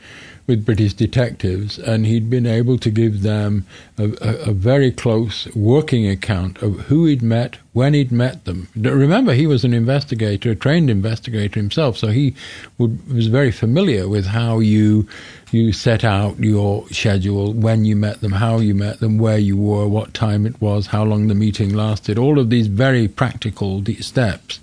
with 0.48 0.66
British 0.66 0.94
detectives, 0.94 1.80
and 1.80 2.06
he'd 2.06 2.30
been 2.30 2.46
able 2.46 2.78
to 2.78 2.92
give 2.92 3.24
them 3.24 3.66
a, 3.98 4.06
a, 4.22 4.50
a, 4.50 4.52
very 4.52 4.92
close 4.92 5.48
working 5.56 6.08
account 6.08 6.62
of 6.62 6.82
who 6.82 7.06
he'd 7.06 7.24
met, 7.24 7.58
when 7.74 7.96
he'd 7.96 8.12
met 8.12 8.46
them. 8.46 8.68
Remember, 8.76 9.34
he 9.34 9.48
was 9.48 9.64
an 9.64 9.74
investigator, 9.74 10.52
a 10.52 10.56
trained 10.56 10.90
investigator 10.90 11.60
himself, 11.60 11.98
so 11.98 12.08
he 12.08 12.36
would, 12.78 13.12
was 13.12 13.28
very 13.28 13.52
familiar 13.52 14.08
with 14.08 14.28
how 14.28 14.60
you 14.60 15.08
you 15.52 15.72
set 15.72 16.04
out 16.04 16.38
your 16.40 16.88
schedule, 16.90 17.54
when 17.54 17.86
you 17.86 17.96
met 17.96 18.20
them, 18.22 18.34
how 18.34 18.60
you 18.60 18.76
met 18.76 19.00
them, 19.00 19.18
where 19.18 19.38
you 19.38 19.56
were, 19.56 19.88
what 19.88 20.14
time 20.14 20.46
it 20.46 20.60
was, 20.60 20.88
how 20.88 21.04
long 21.04 21.28
the 21.28 21.36
meeting 21.36 21.74
lasted, 21.74 22.18
all 22.18 22.40
of 22.40 22.50
these 22.50 22.68
very 22.68 23.08
practical 23.08 23.84
steps. 24.02 24.60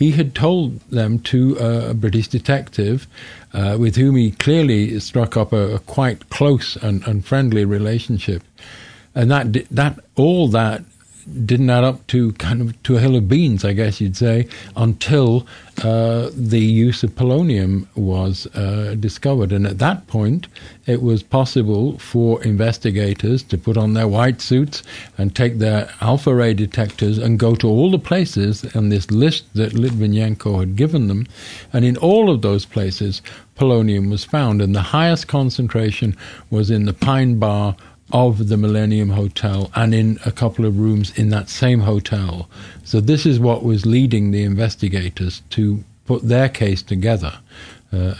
He 0.00 0.12
had 0.12 0.34
told 0.34 0.80
them 0.88 1.18
to 1.18 1.56
a 1.56 1.92
British 1.92 2.26
detective 2.28 3.06
uh, 3.52 3.76
with 3.78 3.96
whom 3.96 4.16
he 4.16 4.30
clearly 4.30 4.98
struck 4.98 5.36
up 5.36 5.52
a, 5.52 5.74
a 5.74 5.78
quite 5.80 6.30
close 6.30 6.74
and, 6.76 7.06
and, 7.06 7.22
friendly 7.22 7.66
relationship. 7.66 8.42
And 9.14 9.30
that, 9.30 9.52
that, 9.70 10.00
all 10.16 10.48
that 10.48 10.84
didn't 11.44 11.70
add 11.70 11.84
up 11.84 12.06
to 12.08 12.32
kind 12.32 12.60
of 12.60 12.82
to 12.84 12.96
a 12.96 13.00
hill 13.00 13.16
of 13.16 13.28
beans, 13.28 13.64
I 13.64 13.72
guess 13.72 14.00
you'd 14.00 14.16
say, 14.16 14.48
until 14.76 15.46
uh, 15.82 16.30
the 16.34 16.60
use 16.60 17.02
of 17.02 17.10
polonium 17.10 17.86
was 17.94 18.46
uh, 18.54 18.96
discovered. 18.98 19.52
And 19.52 19.66
at 19.66 19.78
that 19.78 20.06
point, 20.06 20.48
it 20.86 21.02
was 21.02 21.22
possible 21.22 21.98
for 21.98 22.42
investigators 22.42 23.42
to 23.44 23.58
put 23.58 23.76
on 23.76 23.94
their 23.94 24.08
white 24.08 24.40
suits 24.40 24.82
and 25.16 25.34
take 25.34 25.58
their 25.58 25.90
alpha 26.00 26.34
ray 26.34 26.54
detectors 26.54 27.18
and 27.18 27.38
go 27.38 27.54
to 27.54 27.68
all 27.68 27.90
the 27.90 27.98
places 27.98 28.64
on 28.74 28.88
this 28.88 29.10
list 29.10 29.52
that 29.54 29.72
Litvinenko 29.72 30.60
had 30.60 30.76
given 30.76 31.08
them. 31.08 31.26
And 31.72 31.84
in 31.84 31.96
all 31.96 32.30
of 32.30 32.42
those 32.42 32.64
places, 32.66 33.22
polonium 33.56 34.10
was 34.10 34.24
found. 34.24 34.60
And 34.60 34.74
the 34.74 34.82
highest 34.82 35.28
concentration 35.28 36.16
was 36.50 36.70
in 36.70 36.86
the 36.86 36.94
Pine 36.94 37.38
Bar 37.38 37.76
of 38.12 38.48
the 38.48 38.56
Millennium 38.56 39.10
Hotel 39.10 39.70
and 39.74 39.94
in 39.94 40.18
a 40.24 40.32
couple 40.32 40.64
of 40.64 40.78
rooms 40.78 41.16
in 41.18 41.30
that 41.30 41.48
same 41.48 41.80
hotel. 41.80 42.48
So 42.84 43.00
this 43.00 43.26
is 43.26 43.38
what 43.38 43.62
was 43.62 43.86
leading 43.86 44.30
the 44.30 44.44
investigators 44.44 45.42
to 45.50 45.84
put 46.06 46.22
their 46.22 46.48
case 46.48 46.82
together. 46.82 47.38
Uh, 47.92 48.14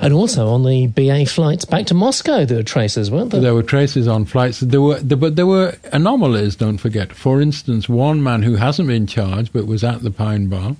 and 0.00 0.12
also 0.12 0.46
on 0.48 0.64
the 0.64 0.86
BA 0.86 1.26
flights 1.26 1.64
back 1.64 1.86
to 1.86 1.94
Moscow, 1.94 2.44
there 2.44 2.58
were 2.58 2.62
traces, 2.62 3.10
weren't 3.10 3.32
there? 3.32 3.40
There 3.40 3.54
were 3.54 3.62
traces 3.62 4.06
on 4.06 4.24
flights. 4.24 4.60
There 4.60 4.80
were, 4.80 5.00
there, 5.00 5.16
but 5.16 5.34
there 5.34 5.48
were 5.48 5.74
anomalies. 5.92 6.54
Don't 6.54 6.78
forget. 6.78 7.12
For 7.12 7.40
instance, 7.40 7.88
one 7.88 8.22
man 8.22 8.42
who 8.42 8.54
hasn't 8.54 8.86
been 8.86 9.08
charged 9.08 9.52
but 9.52 9.66
was 9.66 9.82
at 9.82 10.02
the 10.02 10.12
Pine 10.12 10.46
Bar 10.46 10.76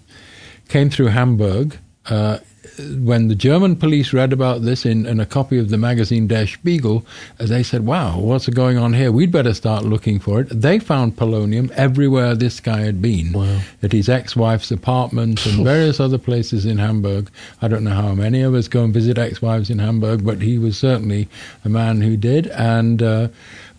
came 0.69 0.91
through 0.91 1.09
Hamburg. 1.09 1.77
Uh, 2.09 2.39
when 2.79 3.29
the 3.29 3.35
German 3.35 3.77
police 3.77 4.13
read 4.13 4.33
about 4.33 4.63
this 4.63 4.85
in, 4.85 5.07
in 5.07 5.21
a 5.21 5.27
copy 5.27 5.59
of 5.59 5.71
the 5.71 5.79
magazine 5.79 6.27
Der 6.27 6.47
Spiegel, 6.47 7.05
they 7.39 7.63
said, 7.63 7.87
wow, 7.87 8.19
what's 8.19 8.49
going 8.49 8.79
on 8.79 8.93
here? 8.93 9.11
We'd 9.11 9.33
better 9.33 9.55
start 9.55 9.85
looking 9.85 10.19
for 10.19 10.41
it. 10.41 10.49
They 10.51 10.79
found 10.79 11.17
polonium 11.17 11.71
everywhere 11.73 12.35
this 12.35 12.61
guy 12.61 12.81
had 12.81 13.01
been. 13.01 13.33
Wow. 13.33 13.61
At 13.83 13.93
his 13.93 14.09
ex-wife's 14.09 14.71
apartment 14.71 15.45
and 15.47 15.65
various 15.65 16.01
other 16.01 16.19
places 16.19 16.67
in 16.67 16.79
Hamburg. 16.79 17.31
I 17.63 17.69
don't 17.69 17.85
know 17.85 17.91
how 17.91 18.15
many 18.15 18.43
of 18.43 18.55
us 18.55 18.69
go 18.69 18.85
and 18.85 18.95
visit 18.95 19.19
ex-wives 19.19 19.71
in 19.71 19.79
Hamburg, 19.79 20.25
but 20.25 20.43
he 20.43 20.59
was 20.59 20.77
certainly 20.77 21.29
a 21.65 21.69
man 21.69 22.01
who 22.01 22.17
did. 22.17 22.49
And, 22.49 23.03
uh, 23.03 23.29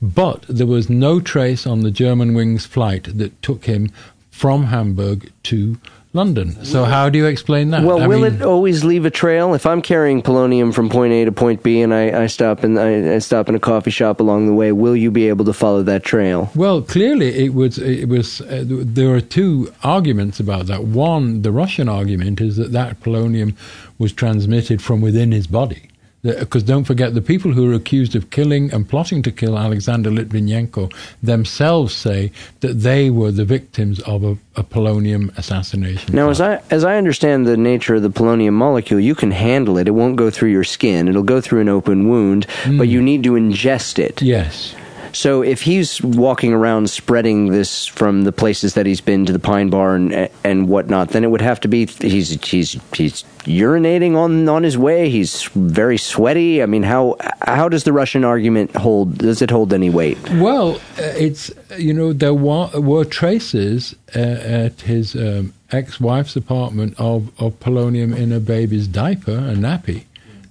but 0.01 0.45
there 0.47 0.67
was 0.67 0.89
no 0.89 1.19
trace 1.19 1.67
on 1.67 1.81
the 1.81 1.91
Germanwings 1.91 2.65
flight 2.65 3.17
that 3.17 3.41
took 3.41 3.65
him 3.65 3.91
from 4.31 4.65
Hamburg 4.65 5.31
to 5.43 5.77
London. 6.13 6.63
So 6.63 6.86
how 6.86 7.10
do 7.10 7.17
you 7.17 7.26
explain 7.26 7.72
that? 7.72 7.84
Well, 7.84 8.02
I 8.02 8.08
will 8.08 8.22
mean, 8.22 8.36
it 8.36 8.41
always 8.41 8.84
leave 8.84 9.06
a 9.06 9.10
trail? 9.10 9.54
If 9.54 9.65
I'm 9.65 9.82
carrying 9.82 10.22
polonium 10.22 10.74
from 10.74 10.89
point 10.89 11.13
A 11.13 11.26
to 11.26 11.32
point 11.32 11.63
B, 11.63 11.82
and 11.82 11.93
I, 11.93 12.24
I 12.24 12.28
stop 12.28 12.63
in 12.63 12.78
I, 12.78 13.15
I, 13.15 13.20
stop 13.20 13.50
in 13.50 13.56
a 13.56 13.60
coffee 13.60 13.91
shop 13.91 14.20
along 14.20 14.48
the 14.48 14.54
way, 14.54 14.72
will 14.72 14.96
you 14.96 15.12
be 15.12 15.28
able 15.28 15.46
to 15.46 15.54
follow 15.54 15.84
that 15.84 16.04
trail? 16.04 16.50
Well, 16.56 16.82
clearly 16.82 17.46
it 17.46 17.54
was. 17.54 17.78
It 17.78 18.10
was. 18.10 18.41
Uh, 18.41 18.63
there 18.65 19.13
are 19.13 19.22
two 19.22 19.74
arguments 19.84 20.39
about 20.39 20.67
that. 20.67 20.86
One, 20.86 21.41
the 21.41 21.52
Russian 21.52 21.89
argument 21.89 22.41
is 22.41 22.56
that 22.58 22.72
that 22.72 23.00
polonium 23.02 23.56
was 23.98 24.13
transmitted 24.13 24.82
from 24.82 25.02
within 25.02 25.32
his 25.32 25.48
body 25.48 25.89
because 26.23 26.63
don't 26.63 26.84
forget 26.84 27.13
the 27.13 27.21
people 27.21 27.53
who 27.53 27.71
are 27.71 27.75
accused 27.75 28.15
of 28.15 28.30
killing 28.30 28.71
and 28.73 28.89
plotting 28.89 29.21
to 29.23 29.32
kill 29.32 29.58
Alexander 29.58 30.10
Litvinenko 30.10 30.91
themselves 31.21 31.95
say 31.95 32.32
that 32.62 32.73
they 32.73 33.10
were 33.10 33.32
the 33.32 33.45
victims 33.45 33.99
of 34.01 34.23
a, 34.23 34.38
a 34.56 34.63
polonium 34.63 35.36
assassination. 35.38 36.15
Now, 36.15 36.30
as 36.30 36.41
I 36.41 36.62
as 36.69 36.84
I 36.84 36.97
understand 36.97 37.45
the 37.45 37.58
nature 37.58 37.95
of 37.95 38.01
the 38.01 38.10
polonium 38.10 38.53
molecule, 38.53 38.99
you 38.99 39.15
can 39.15 39.32
handle 39.32 39.77
it. 39.77 39.88
It 39.88 39.91
won't 39.91 40.15
go 40.15 40.30
through 40.30 40.49
your 40.49 40.63
skin. 40.63 41.08
It'll 41.08 41.23
go 41.23 41.41
through 41.41 41.62
an 41.62 41.69
open 41.69 42.10
wound, 42.10 42.47
mm. 42.63 42.77
but 42.77 42.88
you 42.88 43.01
need 43.01 43.23
to 43.23 43.32
ingest 43.32 43.99
it. 43.99 44.21
Yes. 44.21 44.75
So 45.17 45.41
if 45.41 45.63
he's 45.63 45.99
walking 45.99 46.53
around 46.53 46.91
spreading 46.91 47.47
this 47.47 47.88
from 47.88 48.21
the 48.21 48.32
places 48.32 48.75
that 48.75 48.86
he's 48.86 49.01
been 49.01 49.25
to 49.25 49.34
the 49.34 49.39
Pine 49.39 49.71
Bar 49.71 49.95
and 49.95 50.30
and 50.43 50.69
whatnot, 50.69 51.10
then 51.10 51.23
it 51.23 51.32
would 51.32 51.41
have 51.41 51.60
to 51.62 51.67
be 51.67 51.88
he's 51.88 52.39
he's 52.43 52.80
he's 52.93 53.23
urinating 53.45 54.15
on 54.15 54.47
on 54.47 54.62
his 54.62 54.77
way. 54.77 55.10
He's 55.10 55.45
very 55.56 55.97
sweaty. 55.97 56.62
I 56.62 56.67
mean, 56.67 56.84
how 56.84 57.15
how 57.41 57.67
does 57.67 57.84
the 57.84 57.93
Russian 57.93 58.23
argument 58.23 58.75
hold? 58.75 59.17
Does 59.17 59.41
it 59.41 59.49
hold 59.49 59.73
any 59.73 59.89
weight? 59.89 60.19
Well, 60.34 60.75
uh, 60.99 61.13
it's 61.17 61.49
you 61.80 61.95
know 61.95 62.13
there 62.13 62.36
were, 62.36 62.69
were 62.80 63.03
traces 63.03 63.95
uh, 64.15 64.19
at 64.19 64.82
his 64.82 65.15
um, 65.15 65.51
ex-wife's 65.71 66.36
apartment 66.36 66.93
of 66.99 67.32
of 67.41 67.60
polonium 67.60 68.15
in 68.15 68.32
a 68.32 68.39
baby's 68.39 68.88
diaper, 68.88 69.32
a 69.32 69.56
nappy. 69.56 70.03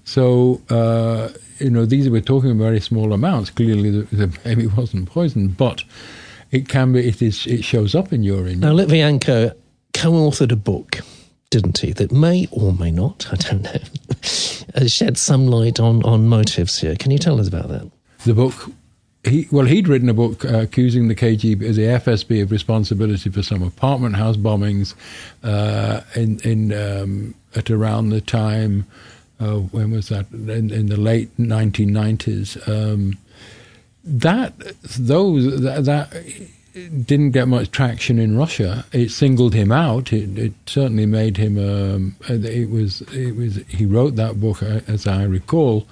So 0.07 0.63
uh, 0.71 1.29
you 1.59 1.71
know, 1.71 1.85
these 1.85 2.09
we're 2.09 2.21
talking 2.21 2.57
very 2.59 2.81
small 2.81 3.13
amounts. 3.13 3.51
Clearly, 3.51 3.91
the, 3.91 4.17
the 4.17 4.27
baby 4.27 4.67
wasn't 4.77 5.11
poisoned, 5.11 5.57
but 5.57 5.85
it 6.51 6.69
can 6.69 6.93
be. 6.93 7.07
It 7.07 7.21
is. 7.21 7.47
It 7.47 7.65
shows 7.65 7.95
up 7.95 8.13
in 8.13 8.23
urine. 8.23 8.61
Now, 8.61 8.73
Litvinenko 8.73 9.55
co-authored 9.93 10.53
a 10.53 10.57
book, 10.57 11.01
didn't 11.51 11.79
he? 11.79 11.93
That 11.93 12.13
may 12.13 12.47
or 12.51 12.73
may 12.73 12.91
not, 12.91 13.27
I 13.33 13.37
don't 13.37 13.63
know, 13.63 14.87
shed 14.87 15.19
some 15.19 15.47
light 15.47 15.81
on 15.81 16.05
on 16.05 16.29
motives 16.29 16.79
here. 16.79 16.97
Can 16.97 17.11
you 17.11 17.19
tell 17.19 17.41
us 17.41 17.49
about 17.49 17.69
that? 17.69 17.91
The 18.25 18.35
book. 18.35 18.71
He, 19.25 19.49
well, 19.51 19.67
he'd 19.67 19.89
written 19.89 20.09
a 20.09 20.15
book 20.15 20.45
uh, 20.45 20.59
accusing 20.59 21.09
the 21.09 21.17
KGB, 21.17 21.59
the 21.59 21.83
FSB, 21.83 22.45
of 22.45 22.53
responsibility 22.53 23.29
for 23.29 23.43
some 23.43 23.61
apartment 23.61 24.15
house 24.15 24.37
bombings 24.37 24.95
uh, 25.43 26.03
in 26.15 26.39
in 26.45 26.73
um, 26.73 27.35
at 27.57 27.69
around 27.69 28.11
the 28.11 28.21
time 28.21 28.87
uh, 29.41 29.57
when 29.57 29.91
was 29.91 30.09
that? 30.09 30.31
In, 30.31 30.71
in, 30.71 30.87
the 30.87 30.97
late 30.97 31.37
1990s. 31.37 32.67
Um, 32.69 33.19
that 34.05 34.57
those 34.99 35.61
that, 35.63 35.85
that, 35.85 36.13
didn't 37.07 37.31
get 37.31 37.49
much 37.49 37.71
traction 37.71 38.19
in 38.19 38.37
Russia. 38.37 38.85
It 38.93 39.11
singled 39.11 39.55
him 39.55 39.73
out. 39.73 40.13
It, 40.13 40.39
it 40.39 40.53
certainly 40.67 41.07
made 41.07 41.37
him. 41.37 41.59
Um, 41.59 42.17
it 42.29 42.71
was. 42.71 43.03
It 43.13 43.37
was. 43.37 43.57
He 43.69 43.87
wrote 43.87 44.17
that 44.17 44.41
book, 44.41 44.63
uh, 44.63 44.81
as 44.87 45.07
I 45.07 45.25
recall, 45.25 45.87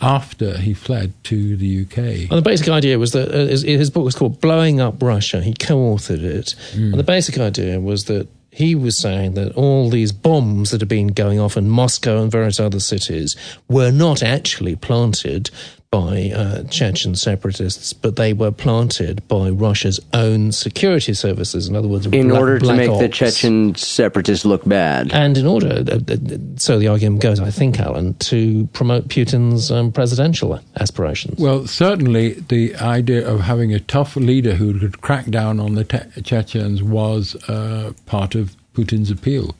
after 0.00 0.56
he 0.58 0.74
fled 0.74 1.12
to 1.24 1.56
the 1.56 1.82
UK. 1.82 2.30
And 2.30 2.38
the 2.38 2.42
basic 2.42 2.68
idea 2.68 2.98
was 2.98 3.12
that 3.12 3.28
uh, 3.28 3.46
his, 3.46 3.62
his, 3.62 3.90
book 3.90 4.04
was 4.04 4.14
called 4.14 4.40
"Blowing 4.40 4.80
Up 4.80 5.02
Russia." 5.02 5.42
He 5.42 5.52
co-authored 5.52 6.22
it, 6.22 6.54
mm. 6.72 6.90
and 6.90 6.94
the 6.94 7.04
basic 7.04 7.38
idea 7.38 7.80
was 7.80 8.06
that 8.06 8.28
he 8.50 8.74
was 8.74 8.98
saying 8.98 9.34
that 9.34 9.54
all 9.54 9.88
these 9.88 10.12
bombs 10.12 10.70
that 10.70 10.80
had 10.80 10.88
been 10.88 11.08
going 11.08 11.38
off 11.38 11.56
in 11.56 11.70
Moscow 11.70 12.22
and 12.22 12.30
various 12.30 12.58
other 12.58 12.80
cities 12.80 13.36
were 13.68 13.90
not 13.90 14.22
actually 14.22 14.76
planted 14.76 15.50
by 15.90 16.30
uh, 16.32 16.62
Chechen 16.64 17.16
separatists, 17.16 17.92
but 17.92 18.14
they 18.14 18.32
were 18.32 18.52
planted 18.52 19.26
by 19.26 19.50
Russia's 19.50 19.98
own 20.14 20.52
security 20.52 21.12
services. 21.14 21.66
In 21.68 21.74
other 21.74 21.88
words, 21.88 22.06
in 22.06 22.28
black, 22.28 22.40
order 22.40 22.58
to 22.60 22.74
make 22.74 22.88
ops. 22.88 23.00
the 23.00 23.08
Chechen 23.08 23.74
separatists 23.74 24.44
look 24.44 24.64
bad, 24.64 25.12
and 25.12 25.36
in 25.36 25.46
order, 25.46 25.84
uh, 25.88 25.96
uh, 25.96 26.16
so 26.56 26.78
the 26.78 26.86
argument 26.86 27.22
goes, 27.22 27.40
I 27.40 27.50
think, 27.50 27.80
Alan, 27.80 28.14
to 28.14 28.68
promote 28.72 29.08
Putin's 29.08 29.72
um, 29.72 29.90
presidential 29.90 30.60
aspirations. 30.78 31.40
Well, 31.40 31.66
certainly 31.66 32.34
the 32.34 32.76
idea 32.76 33.28
of 33.28 33.40
having 33.40 33.74
a 33.74 33.80
tough 33.80 34.14
leader 34.14 34.54
who 34.54 34.78
could 34.78 35.00
crack 35.00 35.26
down 35.26 35.58
on 35.58 35.74
the 35.74 35.84
te- 35.84 36.22
Chechens 36.22 36.84
was 36.84 37.34
uh, 37.48 37.92
part 38.06 38.36
of 38.36 38.56
Putin's 38.80 39.10
appeal. 39.10 39.54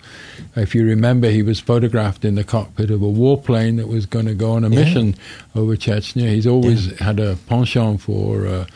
If 0.56 0.74
you 0.74 0.84
remember, 0.84 1.30
he 1.30 1.42
was 1.42 1.60
photographed 1.60 2.24
in 2.24 2.34
the 2.34 2.44
cockpit 2.44 2.90
of 2.90 3.02
a 3.02 3.06
warplane 3.06 3.76
that 3.76 3.88
was 3.88 4.06
going 4.06 4.26
to 4.26 4.34
go 4.34 4.52
on 4.52 4.64
a 4.64 4.68
yeah. 4.68 4.84
mission 4.84 5.14
over 5.54 5.76
Chechnya. 5.76 6.28
He's 6.28 6.46
always 6.46 6.88
yeah. 6.88 7.04
had 7.04 7.20
a 7.20 7.36
penchant 7.46 8.00
for 8.00 8.46
uh, 8.46 8.66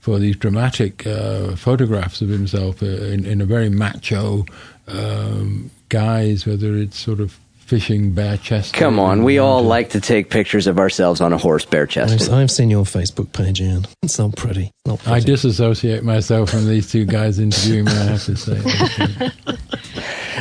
for 0.00 0.18
these 0.18 0.36
dramatic 0.36 1.06
uh, 1.06 1.54
photographs 1.56 2.22
of 2.22 2.30
himself 2.30 2.82
uh, 2.82 2.86
in, 2.86 3.26
in, 3.26 3.42
a 3.42 3.44
very 3.44 3.68
macho 3.68 4.46
um, 4.88 5.70
guise, 5.90 6.46
whether 6.46 6.74
it's 6.74 6.98
sort 6.98 7.20
of 7.20 7.38
fishing 7.70 8.10
bare 8.10 8.36
chested. 8.36 8.74
Come 8.74 8.98
on, 8.98 9.22
we 9.22 9.38
all 9.38 9.62
like 9.62 9.90
to 9.90 10.00
take 10.00 10.28
pictures 10.28 10.66
of 10.66 10.80
ourselves 10.80 11.20
on 11.20 11.32
a 11.32 11.38
horse 11.38 11.64
bare 11.64 11.86
chested. 11.86 12.22
I've, 12.22 12.34
I've, 12.34 12.50
seen 12.50 12.68
your 12.68 12.82
Facebook 12.82 13.32
page, 13.32 13.60
Ian. 13.60 13.86
It's 14.02 14.18
not 14.18 14.34
pretty. 14.34 14.72
Not 14.86 14.98
pretty. 14.98 15.12
I 15.12 15.20
disassociate 15.20 16.02
myself 16.02 16.50
from 16.50 16.66
these 16.66 16.90
two 16.90 17.04
guys 17.04 17.38
interviewing 17.38 17.84
me. 17.84 17.92
I 17.92 18.04
have 18.06 18.24
to 18.24 18.34
say. 18.34 18.56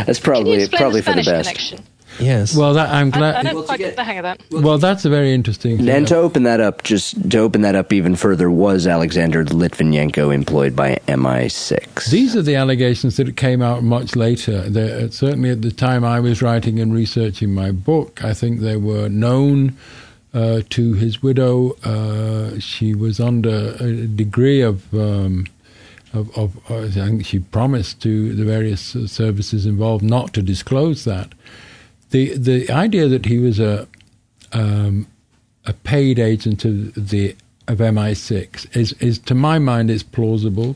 That's 0.08 0.20
probably 0.20 0.68
probably 0.70 1.02
the 1.02 1.12
for 1.12 1.18
the 1.18 1.24
best. 1.24 1.50
Connection? 1.50 1.86
Yes. 2.20 2.56
Well, 2.56 2.74
that, 2.74 2.90
I'm 2.90 3.10
glad. 3.10 3.36
I, 3.36 3.40
I 3.40 3.44
don't 3.44 3.56
well, 3.56 3.64
quite 3.64 3.80
get, 3.80 3.96
the 3.96 4.04
hang 4.04 4.18
of 4.18 4.24
that. 4.24 4.42
Well, 4.52 4.78
that's 4.78 5.06
a 5.06 5.10
very 5.10 5.34
interesting. 5.34 5.78
Thing. 5.78 5.90
And 5.90 6.08
to 6.08 6.16
open 6.16 6.44
that 6.44 6.60
up, 6.60 6.84
just 6.84 7.30
to 7.32 7.38
open 7.40 7.62
that 7.62 7.76
up 7.76 7.94
even 7.94 8.16
further, 8.16 8.50
was 8.52 8.88
Alexander 8.88 9.44
Litvinenko 9.46 10.34
employed 10.34 10.76
by 10.76 11.00
MI6? 11.08 12.10
These 12.10 12.36
are 12.36 12.42
the 12.42 12.56
allegations 12.56 13.18
that 13.18 13.36
came 13.38 13.62
out 13.62 13.84
much 13.84 14.16
later. 14.16 14.70
They're, 14.70 15.10
certainly, 15.12 15.50
at 15.50 15.62
the 15.62 15.72
time 15.72 16.04
I 16.04 16.20
was 16.20 16.42
writing 16.42 16.80
and 16.80 16.94
researching 16.94 17.54
my 17.54 17.72
book, 17.72 18.24
I 18.24 18.34
think 18.34 18.60
they 18.60 18.78
were 18.78 19.10
known. 19.10 19.76
Uh, 20.32 20.62
to 20.70 20.94
his 20.94 21.24
widow, 21.24 21.72
uh, 21.84 22.60
she 22.60 22.94
was 22.94 23.20
under 23.20 23.76
a 23.80 24.06
degree 24.06 24.62
of 24.62 24.94
um, 24.94 25.48
of, 26.14 26.38
of, 26.38 26.72
I 26.72 26.88
think 26.90 27.26
she 27.26 27.40
promised 27.40 28.00
to 28.04 28.34
the 28.36 28.46
various 28.46 28.96
services 29.08 29.66
involved 29.66 30.04
not 30.04 30.34
to 30.36 30.44
disclose 30.44 31.04
that 31.06 31.34
the 32.12 32.38
the 32.38 32.70
idea 32.72 33.08
that 33.08 33.26
he 33.26 33.40
was 33.40 33.60
a 33.60 33.88
um, 34.52 35.08
a 35.66 35.74
paid 35.74 36.20
agent 36.20 36.66
of 36.66 37.10
the 37.10 37.36
of 37.68 37.78
MI6 37.78 38.76
is 38.76 38.94
is 38.94 39.20
to 39.20 39.36
my 39.36 39.60
mind 39.60 39.90
is 39.90 40.04
plausible. 40.04 40.76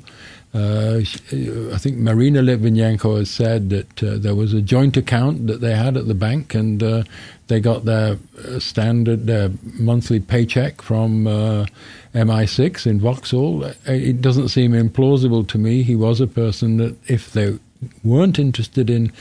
Uh, 0.56 1.00
I 1.02 1.78
think 1.80 1.98
Marina 1.98 2.44
Litvinenko 2.44 3.18
has 3.18 3.32
said 3.32 3.72
that 3.72 4.04
uh, 4.04 4.18
there 4.20 4.36
was 4.36 4.54
a 4.54 4.62
joint 4.62 4.96
account 4.96 5.48
that 5.48 5.62
they 5.62 5.76
had 5.76 5.98
at 5.98 6.08
the 6.08 6.14
bank, 6.14 6.54
and 6.54 6.84
uh, 6.84 7.04
they 7.48 7.60
got 7.60 7.86
their 7.86 8.18
uh, 8.38 8.60
standard 8.60 9.26
their 9.26 9.50
monthly 9.64 10.20
paycheck 10.20 10.84
from 10.84 11.26
uh, 11.26 11.66
MI6 12.14 12.86
in 12.86 13.00
Vauxhall. 13.00 13.64
It 13.88 14.22
doesn't 14.22 14.50
seem 14.50 14.74
implausible 14.74 15.48
to 15.48 15.58
me. 15.58 15.82
He 15.82 15.96
was 15.96 16.22
a 16.22 16.28
person 16.28 16.78
that, 16.78 16.96
if 17.10 17.32
they 17.32 17.58
weren't 18.04 18.38
interested 18.38 18.92
in 18.92 19.12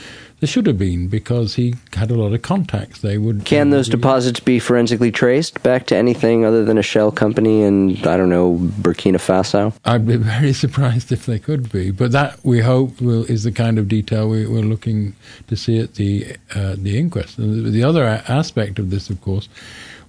there 0.43 0.47
should 0.49 0.67
have 0.67 0.77
been 0.77 1.07
because 1.07 1.55
he 1.55 1.73
had 1.93 2.11
a 2.11 2.15
lot 2.15 2.33
of 2.33 2.41
contacts. 2.41 2.99
They 2.99 3.17
would. 3.17 3.45
Can 3.45 3.69
those 3.69 3.87
deposits 3.87 4.41
be 4.41 4.59
forensically 4.59 5.09
traced 5.09 5.63
back 5.63 5.85
to 5.85 5.95
anything 5.95 6.43
other 6.43 6.65
than 6.65 6.77
a 6.77 6.81
shell 6.81 7.13
company 7.13 7.61
in 7.61 7.91
I 7.99 8.17
don't 8.17 8.27
know 8.27 8.57
Burkina 8.57 9.19
Faso? 9.19 9.73
I'd 9.85 10.05
be 10.05 10.17
very 10.35 10.51
surprised 10.51 11.13
if 11.13 11.25
they 11.25 11.39
could 11.39 11.71
be, 11.71 11.91
but 11.91 12.11
that 12.11 12.43
we 12.43 12.59
hope 12.59 12.99
will, 12.99 13.23
is 13.31 13.45
the 13.45 13.53
kind 13.53 13.79
of 13.79 13.87
detail 13.87 14.27
we, 14.27 14.43
are 14.43 14.47
looking 14.47 15.15
to 15.47 15.55
see 15.55 15.79
at 15.79 15.95
the 15.95 16.35
uh, 16.53 16.75
the 16.77 16.99
inquest. 16.99 17.37
And 17.37 17.71
the 17.71 17.83
other 17.85 18.03
aspect 18.03 18.79
of 18.79 18.89
this, 18.89 19.09
of 19.09 19.21
course, 19.21 19.47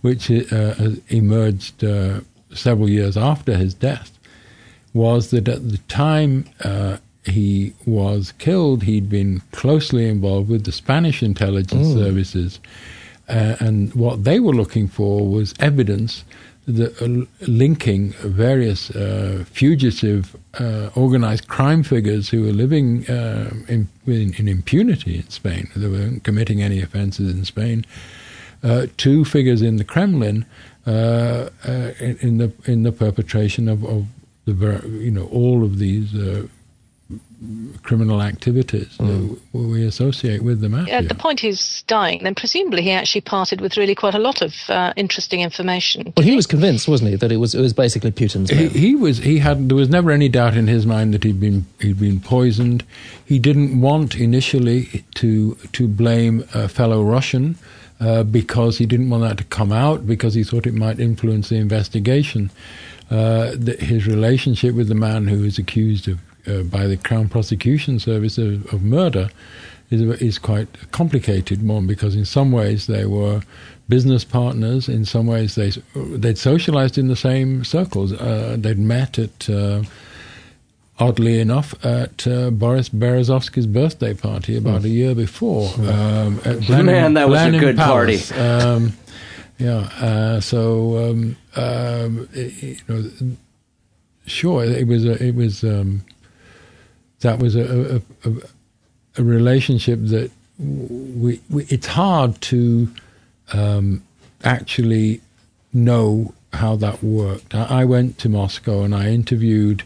which 0.00 0.32
uh, 0.32 0.74
emerged 1.10 1.84
uh, 1.84 2.22
several 2.52 2.90
years 2.90 3.16
after 3.16 3.56
his 3.56 3.72
death, 3.72 4.18
was 4.92 5.30
that 5.30 5.46
at 5.46 5.70
the 5.70 5.78
time 5.86 6.46
uh, 6.64 6.96
he 7.26 7.72
was 7.86 8.32
killed, 8.32 8.82
he'd 8.82 9.08
been 9.08 9.42
closely 9.52 10.08
involved 10.08 10.48
with 10.48 10.64
the 10.64 10.72
Spanish 10.72 11.22
intelligence 11.22 11.88
mm. 11.88 11.94
services. 11.94 12.60
Uh, 13.28 13.56
and 13.60 13.94
what 13.94 14.24
they 14.24 14.38
were 14.38 14.52
looking 14.52 14.86
for 14.86 15.26
was 15.26 15.54
evidence 15.58 16.24
that, 16.66 17.00
uh, 17.00 17.26
linking 17.46 18.10
various 18.22 18.90
uh, 18.90 19.44
fugitive 19.50 20.36
uh, 20.60 20.90
organized 20.94 21.48
crime 21.48 21.82
figures 21.82 22.28
who 22.28 22.42
were 22.42 22.52
living 22.52 23.08
uh, 23.08 23.50
in, 23.68 23.88
in, 24.06 24.34
in, 24.34 24.48
impunity 24.48 25.16
in 25.16 25.28
Spain, 25.30 25.70
they 25.74 25.88
weren't 25.88 26.24
committing 26.24 26.62
any 26.62 26.80
offenses 26.80 27.34
in 27.34 27.44
Spain, 27.44 27.84
uh, 28.62 28.86
to 28.98 29.24
figures 29.24 29.62
in 29.62 29.76
the 29.76 29.84
Kremlin 29.84 30.46
in, 30.86 32.18
in, 32.20 32.38
the 32.38 32.52
in 32.66 32.82
the 32.82 32.92
perpetration 32.92 33.68
of, 33.68 33.84
of 33.84 34.06
the 34.44 34.82
you 34.88 35.10
know 35.10 35.26
all 35.26 35.64
of 35.64 35.78
these 35.78 36.12
criminal 37.82 38.22
activities 38.22 38.96
mm. 38.98 39.38
that 39.52 39.58
we 39.58 39.84
associate 39.84 40.42
with 40.42 40.60
the 40.60 40.68
mafia. 40.68 40.94
At 40.94 41.08
the 41.08 41.14
point 41.14 41.40
he's 41.40 41.82
dying, 41.82 42.22
then 42.22 42.34
presumably 42.34 42.82
he 42.82 42.90
actually 42.90 43.20
parted 43.20 43.60
with 43.60 43.76
really 43.76 43.94
quite 43.94 44.14
a 44.14 44.18
lot 44.18 44.42
of 44.42 44.54
uh, 44.68 44.92
interesting 44.96 45.40
information. 45.40 46.12
Well, 46.16 46.24
he, 46.24 46.30
he 46.30 46.36
was 46.36 46.46
convinced, 46.46 46.88
wasn't 46.88 47.10
he, 47.10 47.16
that 47.16 47.30
it 47.30 47.36
was 47.36 47.54
it 47.54 47.60
was 47.60 47.72
basically 47.72 48.10
Putin's. 48.10 48.50
He, 48.50 48.68
he, 48.68 48.94
was. 48.94 49.18
He 49.18 49.38
had. 49.38 49.68
There 49.68 49.76
was 49.76 49.88
never 49.88 50.10
any 50.10 50.28
doubt 50.28 50.56
in 50.56 50.66
his 50.66 50.86
mind 50.86 51.14
that 51.14 51.24
he'd 51.24 51.40
been 51.40 51.66
he'd 51.80 52.00
been 52.00 52.20
poisoned. 52.20 52.84
He 53.24 53.38
didn't 53.38 53.80
want 53.80 54.14
initially 54.14 55.04
to 55.16 55.54
to 55.72 55.88
blame 55.88 56.44
a 56.54 56.68
fellow 56.68 57.02
Russian. 57.02 57.56
Uh, 58.00 58.24
because 58.24 58.76
he 58.76 58.86
didn't 58.86 59.08
want 59.08 59.22
that 59.22 59.38
to 59.38 59.44
come 59.44 59.70
out, 59.70 60.04
because 60.04 60.34
he 60.34 60.42
thought 60.42 60.66
it 60.66 60.74
might 60.74 60.98
influence 60.98 61.48
the 61.48 61.56
investigation. 61.56 62.50
Uh, 63.08 63.52
the, 63.56 63.76
his 63.78 64.06
relationship 64.06 64.74
with 64.74 64.88
the 64.88 64.96
man 64.96 65.28
who 65.28 65.42
was 65.42 65.58
accused 65.58 66.08
of 66.08 66.18
uh, 66.46 66.62
by 66.62 66.86
the 66.86 66.96
Crown 66.96 67.28
Prosecution 67.28 67.98
Service 67.98 68.38
of, 68.38 68.72
of 68.72 68.82
murder 68.82 69.30
is, 69.90 70.00
is 70.20 70.38
quite 70.38 70.68
a 70.82 70.86
complicated 70.86 71.66
one 71.66 71.86
because 71.86 72.16
in 72.16 72.24
some 72.24 72.52
ways 72.52 72.86
they 72.86 73.04
were 73.04 73.42
business 73.88 74.24
partners. 74.24 74.88
In 74.88 75.04
some 75.04 75.26
ways 75.26 75.54
they 75.54 75.72
they'd 75.94 76.38
socialized 76.38 76.98
in 76.98 77.08
the 77.08 77.16
same 77.16 77.64
circles. 77.64 78.12
Uh, 78.12 78.56
they'd 78.58 78.78
met 78.78 79.18
at. 79.18 79.48
Uh, 79.48 79.82
oddly 80.98 81.40
enough, 81.40 81.74
at 81.84 82.24
uh, 82.26 82.50
Boris 82.50 82.88
Berezovsky's 82.88 83.66
birthday 83.66 84.14
party 84.14 84.56
about 84.56 84.82
mm. 84.82 84.84
a 84.84 84.88
year 84.88 85.12
before. 85.12 85.68
Um, 85.78 86.40
at 86.44 86.68
Man, 86.68 87.14
that 87.14 87.28
was 87.28 87.42
a 87.42 87.58
good 87.58 87.76
Palace. 87.76 88.30
party. 88.30 88.40
Um, 88.40 88.92
yeah, 89.58 89.88
uh, 90.00 90.40
so 90.40 91.10
um, 91.10 91.36
um, 91.56 92.28
it, 92.32 92.62
you 92.62 92.76
know, 92.88 93.36
sure, 94.26 94.64
it 94.64 94.86
was 94.86 95.04
a, 95.04 95.22
it 95.22 95.34
was 95.34 95.64
um, 95.64 96.04
that 97.24 97.40
was 97.40 97.56
a, 97.56 97.96
a, 97.96 98.28
a, 98.28 98.32
a 99.18 99.22
relationship 99.24 99.98
that 100.02 100.30
we, 100.58 101.40
we, 101.50 101.64
it's 101.64 101.88
hard 101.88 102.40
to 102.42 102.88
um, 103.52 104.02
actually 104.44 105.20
know 105.72 106.32
how 106.52 106.76
that 106.76 107.02
worked. 107.02 107.54
I, 107.54 107.80
I, 107.80 107.84
went 107.84 108.18
to 108.18 108.28
Moscow 108.28 108.82
and 108.84 108.94
I 108.94 109.10
interviewed 109.10 109.82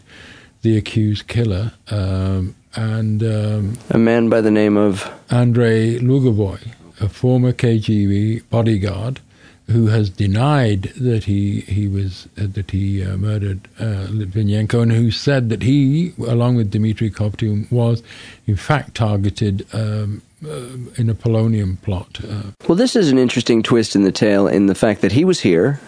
the 0.61 0.77
accused 0.77 1.27
killer 1.29 1.73
um, 1.91 2.55
and 2.75 3.23
um, 3.23 3.79
a 3.91 3.99
man 3.99 4.29
by 4.29 4.43
the 4.43 4.51
name 4.51 4.77
of 4.77 5.11
Andrei 5.31 5.99
Lugovoy, 5.99 6.75
a 7.01 7.09
former 7.09 7.53
KGB 7.53 8.43
bodyguard 8.51 9.21
who 9.69 9.89
has 9.89 10.09
denied 10.09 10.85
that 10.97 11.25
he 11.25 11.61
he 11.63 11.87
was 11.89 12.27
uh, 12.39 12.47
that 12.49 12.71
he 12.71 13.05
uh, 13.05 13.17
murdered 13.17 13.69
uh, 13.79 14.07
Litvinenko, 14.09 14.83
and 14.83 14.93
who 14.93 15.11
said 15.11 15.51
that 15.51 15.63
he, 15.63 16.15
along 16.27 16.57
with 16.57 16.71
Dmitry 16.71 17.11
Kovtun, 17.11 17.71
was 17.71 18.03
in 18.47 18.57
fact 18.57 18.95
targeted. 18.95 19.67
Um, 19.73 20.23
uh, 20.47 20.77
in 20.97 21.11
a 21.11 21.15
polonium 21.15 21.83
plot. 21.83 22.21
Uh. 22.23 22.53
well, 22.69 22.77
this 22.77 22.95
is 22.95 23.11
an 23.11 23.19
interesting 23.19 23.61
twist 23.61 23.97
in 23.97 24.05
the 24.05 24.13
tale 24.13 24.47
in 24.47 24.67
the 24.67 24.75
fact 24.77 25.01
that 25.01 25.11
he 25.11 25.25
was 25.25 25.41
here, 25.41 25.81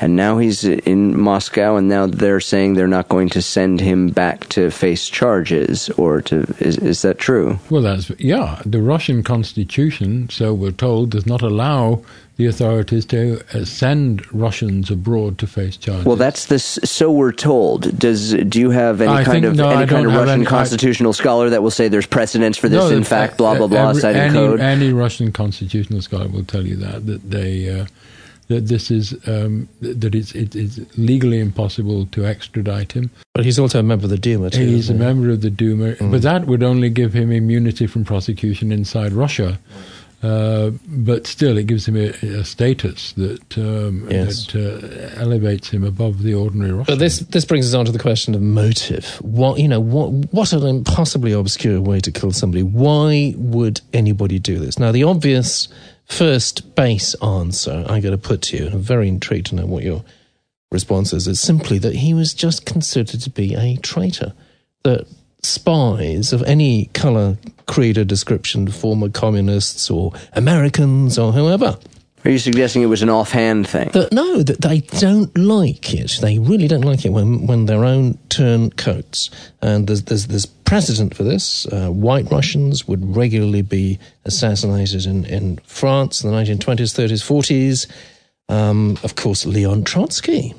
and 0.00 0.16
now 0.16 0.38
he's 0.38 0.64
in 0.64 1.18
Moscow, 1.20 1.76
and 1.76 1.86
now 1.86 2.06
they're 2.06 2.40
saying 2.40 2.74
they're 2.74 2.86
not 2.86 3.10
going 3.10 3.28
to 3.28 3.42
send 3.42 3.78
him 3.80 4.08
back 4.08 4.48
to 4.48 4.70
face 4.70 5.10
charges, 5.10 5.90
or 5.90 6.22
to 6.22 6.46
is 6.60 6.78
is 6.78 7.02
that 7.02 7.18
true? 7.18 7.58
Well, 7.68 7.82
that's 7.82 8.10
yeah. 8.18 8.62
The 8.64 8.80
Russian 8.80 9.22
constitution, 9.22 10.30
so 10.30 10.54
we're 10.54 10.70
told, 10.70 11.10
does 11.10 11.26
not 11.26 11.42
allow 11.42 12.02
the 12.36 12.46
authorities 12.46 13.06
to 13.06 13.42
uh, 13.54 13.64
send 13.64 14.30
Russians 14.32 14.90
abroad 14.90 15.38
to 15.38 15.46
face 15.46 15.76
charges. 15.76 16.04
Well, 16.04 16.16
that's 16.16 16.46
this. 16.46 16.78
So 16.84 17.10
we're 17.10 17.32
told. 17.32 17.98
Does 17.98 18.34
do 18.34 18.60
you 18.60 18.70
have 18.70 19.00
any 19.00 19.10
I 19.10 19.24
kind 19.24 19.42
think, 19.42 19.44
of 19.46 19.56
no, 19.56 19.70
any 19.70 19.86
kind 19.86 20.06
of 20.06 20.12
Russian 20.12 20.40
any, 20.40 20.44
constitutional 20.44 21.10
I, 21.10 21.14
scholar 21.14 21.50
that 21.50 21.62
will 21.62 21.70
say 21.70 21.88
there's 21.88 22.06
precedence 22.06 22.58
for 22.58 22.68
this? 22.68 22.90
No, 22.90 22.94
in 22.94 23.04
fact, 23.04 23.38
blah 23.38 23.56
blah 23.56 23.68
blah. 23.68 23.90
Every, 23.90 24.02
citing 24.02 24.22
any, 24.22 24.34
code. 24.34 24.60
Any 24.60 24.92
Russian 24.92 25.32
constitutional 25.32 26.02
scholar 26.02 26.28
will 26.28 26.44
tell 26.44 26.66
you 26.66 26.76
that 26.76 27.06
that 27.06 27.30
they. 27.30 27.80
Uh, 27.80 27.86
that 28.48 28.68
this 28.68 28.92
is 28.92 29.12
um, 29.26 29.68
that 29.80 30.14
it's, 30.14 30.32
it's 30.32 30.78
legally 30.96 31.40
impossible 31.40 32.06
to 32.06 32.24
extradite 32.24 32.92
him. 32.92 33.10
But 33.34 33.44
he's 33.44 33.58
also 33.58 33.80
a 33.80 33.82
member 33.82 34.04
of 34.04 34.10
the 34.10 34.18
Duma. 34.18 34.50
Too, 34.50 34.64
he's 34.64 34.88
a 34.88 34.92
he? 34.92 34.98
member 35.00 35.30
of 35.30 35.40
the 35.40 35.50
Duma, 35.50 35.94
mm. 35.94 36.12
but 36.12 36.22
that 36.22 36.46
would 36.46 36.62
only 36.62 36.88
give 36.88 37.12
him 37.12 37.32
immunity 37.32 37.88
from 37.88 38.04
prosecution 38.04 38.70
inside 38.70 39.12
Russia. 39.12 39.58
Uh, 40.22 40.70
but 40.88 41.26
still, 41.26 41.58
it 41.58 41.66
gives 41.66 41.86
him 41.86 41.96
a, 41.96 42.08
a 42.38 42.44
status 42.44 43.12
that 43.12 43.58
um, 43.58 44.08
yes. 44.10 44.46
that 44.46 45.14
uh, 45.14 45.20
elevates 45.20 45.68
him 45.68 45.84
above 45.84 46.22
the 46.22 46.32
ordinary 46.32 46.72
Russian. 46.72 46.94
But 46.94 46.98
this 46.98 47.18
this 47.20 47.44
brings 47.44 47.68
us 47.68 47.74
on 47.74 47.84
to 47.84 47.92
the 47.92 47.98
question 47.98 48.34
of 48.34 48.40
motive. 48.40 49.06
What 49.20 49.58
you 49.60 49.68
know, 49.68 49.78
what 49.78 50.10
what 50.32 50.52
an 50.52 50.66
impossibly 50.66 51.32
obscure 51.32 51.80
way 51.80 52.00
to 52.00 52.10
kill 52.10 52.32
somebody. 52.32 52.62
Why 52.62 53.34
would 53.36 53.82
anybody 53.92 54.38
do 54.38 54.58
this? 54.58 54.78
Now, 54.78 54.90
the 54.90 55.04
obvious 55.04 55.68
first 56.06 56.74
base 56.74 57.14
answer 57.16 57.84
I 57.88 58.00
got 58.00 58.10
to 58.10 58.18
put 58.18 58.42
to 58.42 58.56
you, 58.56 58.66
and 58.66 58.74
I'm 58.74 58.80
very 58.80 59.08
intrigued 59.08 59.46
to 59.48 59.54
know 59.56 59.66
what 59.66 59.82
your 59.82 60.02
response 60.70 61.12
is, 61.12 61.28
is 61.28 61.40
simply 61.40 61.78
that 61.78 61.96
he 61.96 62.14
was 62.14 62.32
just 62.32 62.64
considered 62.64 63.20
to 63.20 63.30
be 63.30 63.54
a 63.54 63.76
traitor. 63.76 64.32
That 64.82 65.06
spies 65.46 66.32
of 66.32 66.42
any 66.42 66.86
colour, 66.86 67.38
creed, 67.66 67.98
or 67.98 68.04
description, 68.04 68.68
former 68.68 69.08
communists 69.08 69.90
or 69.90 70.12
Americans 70.32 71.18
or 71.18 71.32
whoever. 71.32 71.78
Are 72.26 72.30
you 72.30 72.38
suggesting 72.38 72.82
it 72.82 72.86
was 72.86 73.02
an 73.02 73.08
offhand 73.08 73.68
thing? 73.68 73.90
That, 73.90 74.12
no, 74.12 74.42
that 74.42 74.60
they 74.60 74.80
don't 74.80 75.36
like 75.38 75.94
it. 75.94 76.18
They 76.20 76.40
really 76.40 76.66
don't 76.66 76.84
like 76.84 77.04
it 77.04 77.10
when, 77.10 77.46
when 77.46 77.66
their 77.66 77.84
own 77.84 78.18
turncoats. 78.30 79.30
And 79.62 79.86
there's, 79.86 80.02
there's, 80.02 80.26
there's 80.26 80.46
precedent 80.46 81.14
for 81.14 81.22
this. 81.22 81.66
Uh, 81.66 81.88
white 81.90 82.28
Russians 82.32 82.88
would 82.88 83.14
regularly 83.14 83.62
be 83.62 84.00
assassinated 84.24 85.06
in, 85.06 85.24
in 85.26 85.58
France 85.66 86.24
in 86.24 86.30
the 86.32 86.36
1920s, 86.36 86.92
30s, 86.98 87.22
40s. 87.22 87.86
Um, 88.48 88.98
of 89.04 89.14
course, 89.14 89.46
Leon 89.46 89.84
Trotsky, 89.84 90.52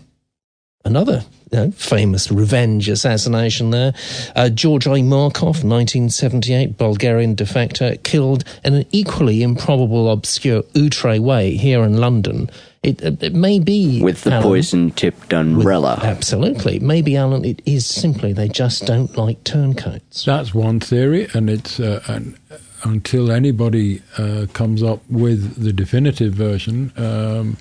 another 0.88 1.24
you 1.52 1.58
know, 1.58 1.72
famous 1.72 2.32
revenge 2.32 2.90
assassination 2.90 3.70
there. 3.70 3.94
Uh, 4.36 4.50
Georgi 4.50 5.02
Markov, 5.02 5.64
1978, 5.64 6.78
Bulgarian 6.78 7.36
defector, 7.36 8.02
killed 8.04 8.44
in 8.64 8.74
an 8.74 8.86
equally 8.92 9.44
improbable, 9.44 10.10
obscure, 10.12 10.64
outre 10.76 11.22
way 11.22 11.56
here 11.56 11.84
in 11.84 11.98
London. 11.98 12.50
It, 12.84 13.02
it, 13.02 13.34
may 13.34 13.60
be 13.60 14.02
with 14.02 14.24
the 14.24 14.40
poison-tipped 14.42 15.34
umbrella. 15.34 15.96
With, 15.96 16.06
absolutely, 16.06 16.80
maybe 16.80 17.18
Alan. 17.18 17.44
It 17.44 17.62
is 17.66 17.86
simply 17.86 18.32
they 18.32 18.48
just 18.48 18.86
don't 18.86 19.18
like 19.18 19.44
turncoats. 19.44 20.24
That's 20.24 20.54
one 20.54 20.80
theory, 20.80 21.28
and 21.34 21.50
it's 21.50 21.82
uh, 21.82 22.02
an, 22.08 22.38
until 22.84 23.32
anybody 23.32 24.02
uh, 24.18 24.46
comes 24.54 24.84
up 24.84 25.02
with 25.10 25.62
the 25.62 25.74
definitive 25.74 26.34
version. 26.34 26.94
Um, 26.96 27.58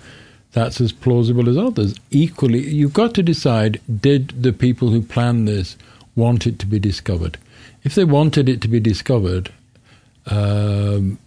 that's 0.56 0.80
as 0.80 0.90
plausible 0.90 1.50
as 1.50 1.58
others. 1.58 1.94
Equally, 2.10 2.66
you've 2.66 2.94
got 2.94 3.14
to 3.14 3.22
decide 3.22 3.78
did 4.00 4.42
the 4.42 4.54
people 4.54 4.88
who 4.88 5.02
planned 5.02 5.46
this 5.46 5.76
want 6.14 6.46
it 6.46 6.58
to 6.60 6.66
be 6.66 6.78
discovered. 6.78 7.36
If 7.84 7.94
they 7.94 8.04
wanted 8.04 8.48
it 8.48 8.62
to 8.62 8.68
be 8.68 8.80
discovered, 8.80 9.52
um, 10.24 11.18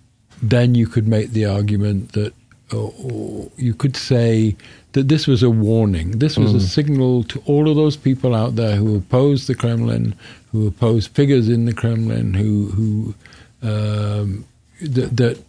then 0.42 0.74
you 0.74 0.88
could 0.88 1.08
make 1.08 1.30
the 1.30 1.46
argument 1.46 2.14
that, 2.14 2.34
or, 2.74 2.92
or 3.04 3.52
you 3.56 3.76
could 3.76 3.96
say 3.96 4.56
that 4.94 5.10
this 5.10 5.28
was 5.28 5.44
a 5.44 5.52
warning. 5.52 6.18
This 6.18 6.36
was 6.36 6.54
mm. 6.54 6.58
a 6.58 6.62
signal 6.62 7.24
to 7.26 7.44
all 7.46 7.70
of 7.70 7.76
those 7.76 7.98
people 7.98 8.34
out 8.34 8.56
there 8.56 8.78
who 8.78 8.98
oppose 8.98 9.46
the 9.46 9.54
Kremlin, 9.54 10.16
who 10.52 10.66
oppose 10.66 11.06
figures 11.06 11.50
in 11.50 11.66
the 11.66 11.74
Kremlin, 11.74 12.34
who 12.34 12.72
who 12.72 13.14
um, 13.62 14.46
that, 14.82 15.16
that 15.18 15.44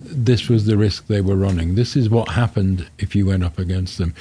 this 0.00 0.48
was 0.48 0.66
the 0.66 0.76
risk 0.76 1.06
they 1.06 1.20
were 1.20 1.36
running. 1.36 1.74
This 1.74 1.96
is 1.96 2.08
what 2.08 2.30
happened 2.30 2.88
if 2.98 3.16
you 3.16 3.26
went 3.26 3.44
up 3.44 3.58
against 3.58 3.98
them. 3.98 4.14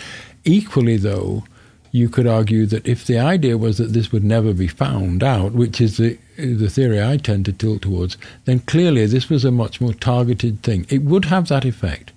Equally, 0.43 0.97
though, 0.97 1.43
you 1.91 2.09
could 2.09 2.27
argue 2.27 2.65
that 2.65 2.87
if 2.87 3.05
the 3.05 3.17
idea 3.17 3.57
was 3.57 3.77
that 3.77 3.93
this 3.93 4.11
would 4.11 4.23
never 4.23 4.53
be 4.53 4.67
found 4.67 5.23
out, 5.23 5.53
which 5.53 5.79
is 5.81 5.97
the 5.97 6.17
the 6.37 6.69
theory 6.69 7.01
I 7.01 7.17
tend 7.17 7.45
to 7.45 7.53
tilt 7.53 7.81
towards, 7.81 8.15
then 8.45 8.59
clearly 8.59 9.07
this 9.07 9.27
was 9.27 9.43
a 9.43 9.51
much 9.51 9.81
more 9.81 9.93
targeted 9.93 10.61
thing. 10.61 10.85
It 10.89 11.01
would 11.01 11.25
have 11.25 11.47
that 11.47 11.65
effect. 11.65 12.11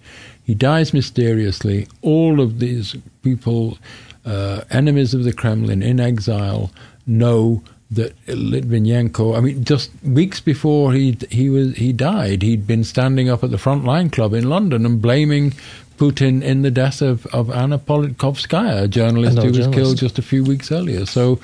He 0.45 0.55
dies 0.55 0.93
mysteriously. 0.93 1.89
All 2.03 2.41
of 2.41 2.59
these 2.59 2.97
people, 3.23 3.79
uh, 4.27 4.63
enemies 4.71 5.15
of 5.15 5.25
the 5.25 5.33
Kremlin 5.33 5.83
in 5.83 6.01
exile, 6.01 6.71
know 7.07 7.63
that 7.91 8.17
Litvinenko. 8.27 9.37
I 9.37 9.41
mean, 9.41 9.65
just 9.65 9.91
weeks 10.05 10.41
before 10.41 10.93
he 10.93 11.19
he 11.31 11.51
was 11.51 11.77
he 11.77 11.93
died, 11.93 12.43
he'd 12.43 12.67
been 12.67 12.85
standing 12.85 13.29
up 13.29 13.43
at 13.43 13.51
the 13.51 13.57
Frontline 13.57 14.13
Club 14.13 14.33
in 14.33 14.49
London 14.49 14.87
and 14.87 15.03
blaming 15.03 15.53
Putin 15.99 16.43
in 16.43 16.63
the 16.63 16.71
death 16.71 17.03
of, 17.03 17.27
of 17.27 17.51
Anna 17.51 17.79
Politkovskaya, 17.79 18.85
a 18.85 18.89
journalist 18.89 19.39
who 19.39 19.49
was 19.49 19.57
journalist. 19.59 19.75
killed 19.75 19.99
just 19.99 20.19
a 20.19 20.23
few 20.23 20.43
weeks 20.45 20.73
earlier. 20.73 21.05
So 21.05 21.41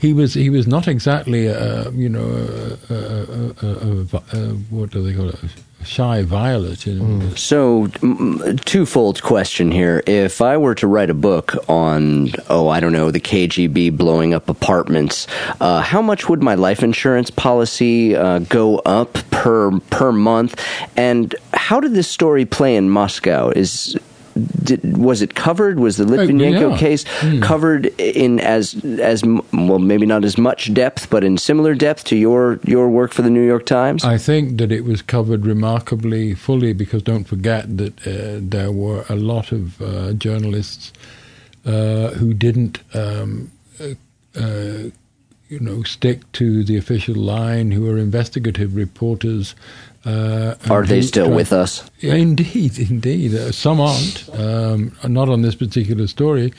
he 0.00 0.12
was 0.12 0.34
he 0.34 0.48
was 0.48 0.66
not 0.66 0.88
exactly 0.88 1.46
a, 1.46 1.90
you 1.90 2.08
know 2.08 2.26
a, 2.88 2.94
a, 4.32 4.48
what 4.70 4.90
do 4.90 5.02
they 5.02 5.14
call 5.14 5.28
it 5.28 5.38
shy 5.84 6.22
violet. 6.22 6.80
Mm. 6.80 7.36
So, 7.38 7.86
twofold 8.64 9.22
question 9.22 9.70
here. 9.70 10.02
If 10.06 10.40
I 10.40 10.56
were 10.56 10.74
to 10.76 10.86
write 10.86 11.10
a 11.10 11.14
book 11.14 11.54
on, 11.68 12.30
oh, 12.48 12.68
I 12.68 12.80
don't 12.80 12.92
know, 12.92 13.10
the 13.10 13.20
KGB 13.20 13.96
blowing 13.96 14.34
up 14.34 14.48
apartments, 14.48 15.26
uh, 15.60 15.80
how 15.80 16.02
much 16.02 16.28
would 16.28 16.42
my 16.42 16.54
life 16.54 16.82
insurance 16.82 17.30
policy 17.30 18.16
uh, 18.16 18.40
go 18.40 18.78
up 18.80 19.14
per 19.30 19.78
per 19.90 20.12
month? 20.12 20.60
And 20.96 21.34
how 21.54 21.80
did 21.80 21.94
this 21.94 22.08
story 22.08 22.44
play 22.44 22.76
in 22.76 22.90
Moscow? 22.90 23.50
Is 23.50 23.98
did, 24.62 24.96
was 24.96 25.22
it 25.22 25.34
covered? 25.34 25.78
Was 25.78 25.96
the 25.96 26.04
Litvinenko 26.04 26.70
yeah. 26.70 26.78
case 26.78 27.04
mm. 27.04 27.42
covered 27.42 27.86
in 27.98 28.40
as 28.40 28.74
as 28.84 29.24
well, 29.52 29.78
maybe 29.78 30.06
not 30.06 30.24
as 30.24 30.38
much 30.38 30.72
depth, 30.72 31.10
but 31.10 31.24
in 31.24 31.38
similar 31.38 31.74
depth 31.74 32.04
to 32.04 32.16
your 32.16 32.60
your 32.64 32.88
work 32.88 33.12
for 33.12 33.22
the 33.22 33.30
New 33.30 33.46
York 33.46 33.66
Times? 33.66 34.04
I 34.04 34.18
think 34.18 34.58
that 34.58 34.70
it 34.72 34.84
was 34.84 35.02
covered 35.02 35.46
remarkably 35.46 36.34
fully 36.34 36.72
because 36.72 37.02
don't 37.02 37.24
forget 37.24 37.76
that 37.78 38.06
uh, 38.06 38.38
there 38.40 38.72
were 38.72 39.04
a 39.08 39.16
lot 39.16 39.52
of 39.52 39.80
uh, 39.80 40.12
journalists 40.12 40.92
uh, 41.64 42.08
who 42.10 42.34
didn't. 42.34 42.78
Um, 42.94 43.50
uh, 43.80 43.94
uh, 44.36 44.90
you 45.50 45.58
know, 45.58 45.82
stick 45.82 46.30
to 46.32 46.62
the 46.62 46.76
official 46.76 47.16
line, 47.16 47.72
who 47.72 47.90
are 47.90 47.98
investigative 47.98 48.76
reporters, 48.76 49.56
uh, 50.04 50.54
Are 50.70 50.86
they 50.86 51.02
still 51.02 51.30
with 51.30 51.52
us? 51.52 51.90
Indeed, 52.00 52.78
indeed. 52.90 53.34
Uh, 53.34 53.52
some 53.52 53.80
aren't. 53.80 54.28
Um, 54.32 54.96
not 55.06 55.28
on 55.28 55.42
this 55.42 55.56
particular 55.56 56.06
story. 56.06 56.54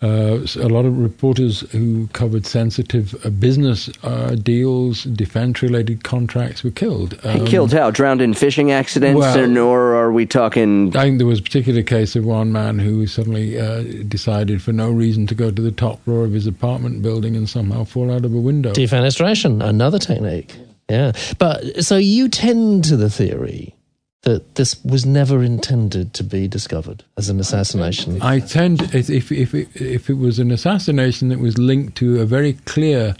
Uh, 0.00 0.46
a 0.56 0.68
lot 0.68 0.84
of 0.84 0.96
reporters 0.96 1.60
who 1.72 2.06
covered 2.12 2.46
sensitive 2.46 3.16
uh, 3.26 3.30
business 3.30 3.90
uh, 4.04 4.36
deals, 4.36 5.02
defense-related 5.04 6.04
contracts 6.04 6.62
were 6.62 6.70
killed. 6.70 7.18
Um, 7.24 7.44
killed 7.46 7.72
how? 7.72 7.90
Drowned 7.90 8.22
in 8.22 8.32
fishing 8.32 8.70
accidents, 8.70 9.18
well, 9.18 9.58
or 9.58 9.96
are 9.96 10.12
we 10.12 10.24
talking? 10.24 10.96
I 10.96 11.02
think 11.02 11.18
there 11.18 11.26
was 11.26 11.40
a 11.40 11.42
particular 11.42 11.82
case 11.82 12.14
of 12.14 12.24
one 12.24 12.52
man 12.52 12.78
who 12.78 13.08
suddenly 13.08 13.58
uh, 13.58 13.82
decided, 14.06 14.62
for 14.62 14.72
no 14.72 14.88
reason, 14.88 15.26
to 15.26 15.34
go 15.34 15.50
to 15.50 15.62
the 15.62 15.72
top 15.72 16.00
floor 16.04 16.24
of 16.24 16.32
his 16.32 16.46
apartment 16.46 17.02
building 17.02 17.34
and 17.34 17.48
somehow 17.48 17.82
fall 17.82 18.12
out 18.12 18.24
of 18.24 18.32
a 18.32 18.38
window. 18.40 18.72
Defenestration, 18.72 19.64
another 19.64 19.98
technique. 19.98 20.56
Yeah. 20.88 21.12
But 21.38 21.84
so 21.84 21.96
you 21.96 22.28
tend 22.28 22.84
to 22.84 22.96
the 22.96 23.10
theory 23.10 23.74
that 24.22 24.56
this 24.56 24.82
was 24.84 25.06
never 25.06 25.42
intended 25.42 26.12
to 26.14 26.24
be 26.24 26.48
discovered 26.48 27.04
as 27.16 27.28
an 27.28 27.38
assassination. 27.38 28.20
I 28.20 28.40
tend, 28.40 28.94
if 28.94 29.10
if 29.30 29.54
it, 29.54 29.68
if 29.74 30.10
it 30.10 30.18
was 30.18 30.38
an 30.38 30.50
assassination 30.50 31.28
that 31.28 31.38
was 31.38 31.56
linked 31.56 31.96
to 31.98 32.20
a 32.20 32.24
very 32.24 32.54
clear 32.64 33.14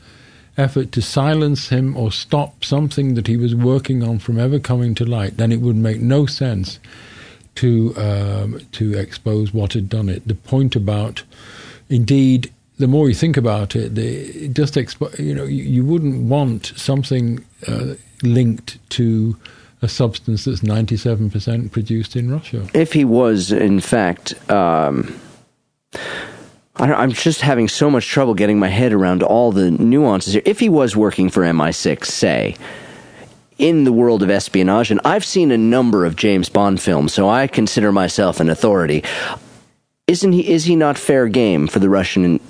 effort 0.56 0.90
to 0.90 1.00
silence 1.00 1.68
him 1.68 1.96
or 1.96 2.10
stop 2.10 2.64
something 2.64 3.14
that 3.14 3.28
he 3.28 3.36
was 3.36 3.54
working 3.54 4.02
on 4.02 4.18
from 4.18 4.38
ever 4.38 4.58
coming 4.58 4.94
to 4.96 5.04
light, 5.04 5.36
then 5.36 5.52
it 5.52 5.60
would 5.60 5.76
make 5.76 6.00
no 6.00 6.26
sense 6.26 6.80
to 7.54 7.94
um, 7.96 8.60
to 8.72 8.98
expose 8.98 9.54
what 9.54 9.72
had 9.72 9.88
done 9.88 10.08
it. 10.08 10.26
The 10.26 10.34
point 10.34 10.74
about, 10.74 11.22
indeed, 11.88 12.52
the 12.78 12.88
more 12.88 13.08
you 13.08 13.14
think 13.14 13.36
about 13.36 13.76
it, 13.76 13.94
the, 13.94 14.48
just 14.48 14.74
expo- 14.74 15.16
you 15.18 15.34
know 15.34 15.44
you, 15.44 15.62
you, 15.62 15.84
wouldn't 15.84 16.28
want 16.28 16.72
something 16.76 17.44
uh, 17.66 17.94
linked 18.22 18.78
to 18.90 19.36
a 19.82 19.88
substance 19.88 20.44
that's 20.44 20.62
ninety 20.62 20.96
seven 20.96 21.30
percent 21.30 21.72
produced 21.72 22.16
in 22.16 22.30
Russia. 22.30 22.66
If 22.74 22.92
he 22.92 23.04
was, 23.04 23.52
in 23.52 23.80
fact. 23.80 24.34
Um 24.50 25.20
I'm 26.80 27.10
just 27.10 27.40
having 27.40 27.66
so 27.66 27.90
much 27.90 28.06
trouble 28.06 28.34
getting 28.34 28.60
my 28.60 28.68
head 28.68 28.92
around 28.92 29.24
all 29.24 29.50
the 29.50 29.70
nuances 29.70 30.34
here. 30.34 30.42
If 30.44 30.60
he 30.60 30.68
was 30.68 30.94
working 30.94 31.28
for 31.28 31.42
MI6, 31.42 32.04
say, 32.04 32.54
in 33.58 33.82
the 33.82 33.92
world 33.92 34.22
of 34.22 34.30
espionage, 34.30 34.92
and 34.92 35.00
I've 35.04 35.24
seen 35.24 35.50
a 35.50 35.58
number 35.58 36.04
of 36.04 36.14
James 36.14 36.48
Bond 36.48 36.80
films, 36.80 37.12
so 37.12 37.28
I 37.28 37.48
consider 37.48 37.90
myself 37.90 38.38
an 38.38 38.48
authority 38.48 39.02
isn't 40.08 40.32
he 40.32 40.48
is 40.48 40.64
he 40.64 40.74
not 40.74 40.98
fair 40.98 41.28
game 41.28 41.68
for 41.68 41.78
the 41.78 41.88
Russian 41.88 42.40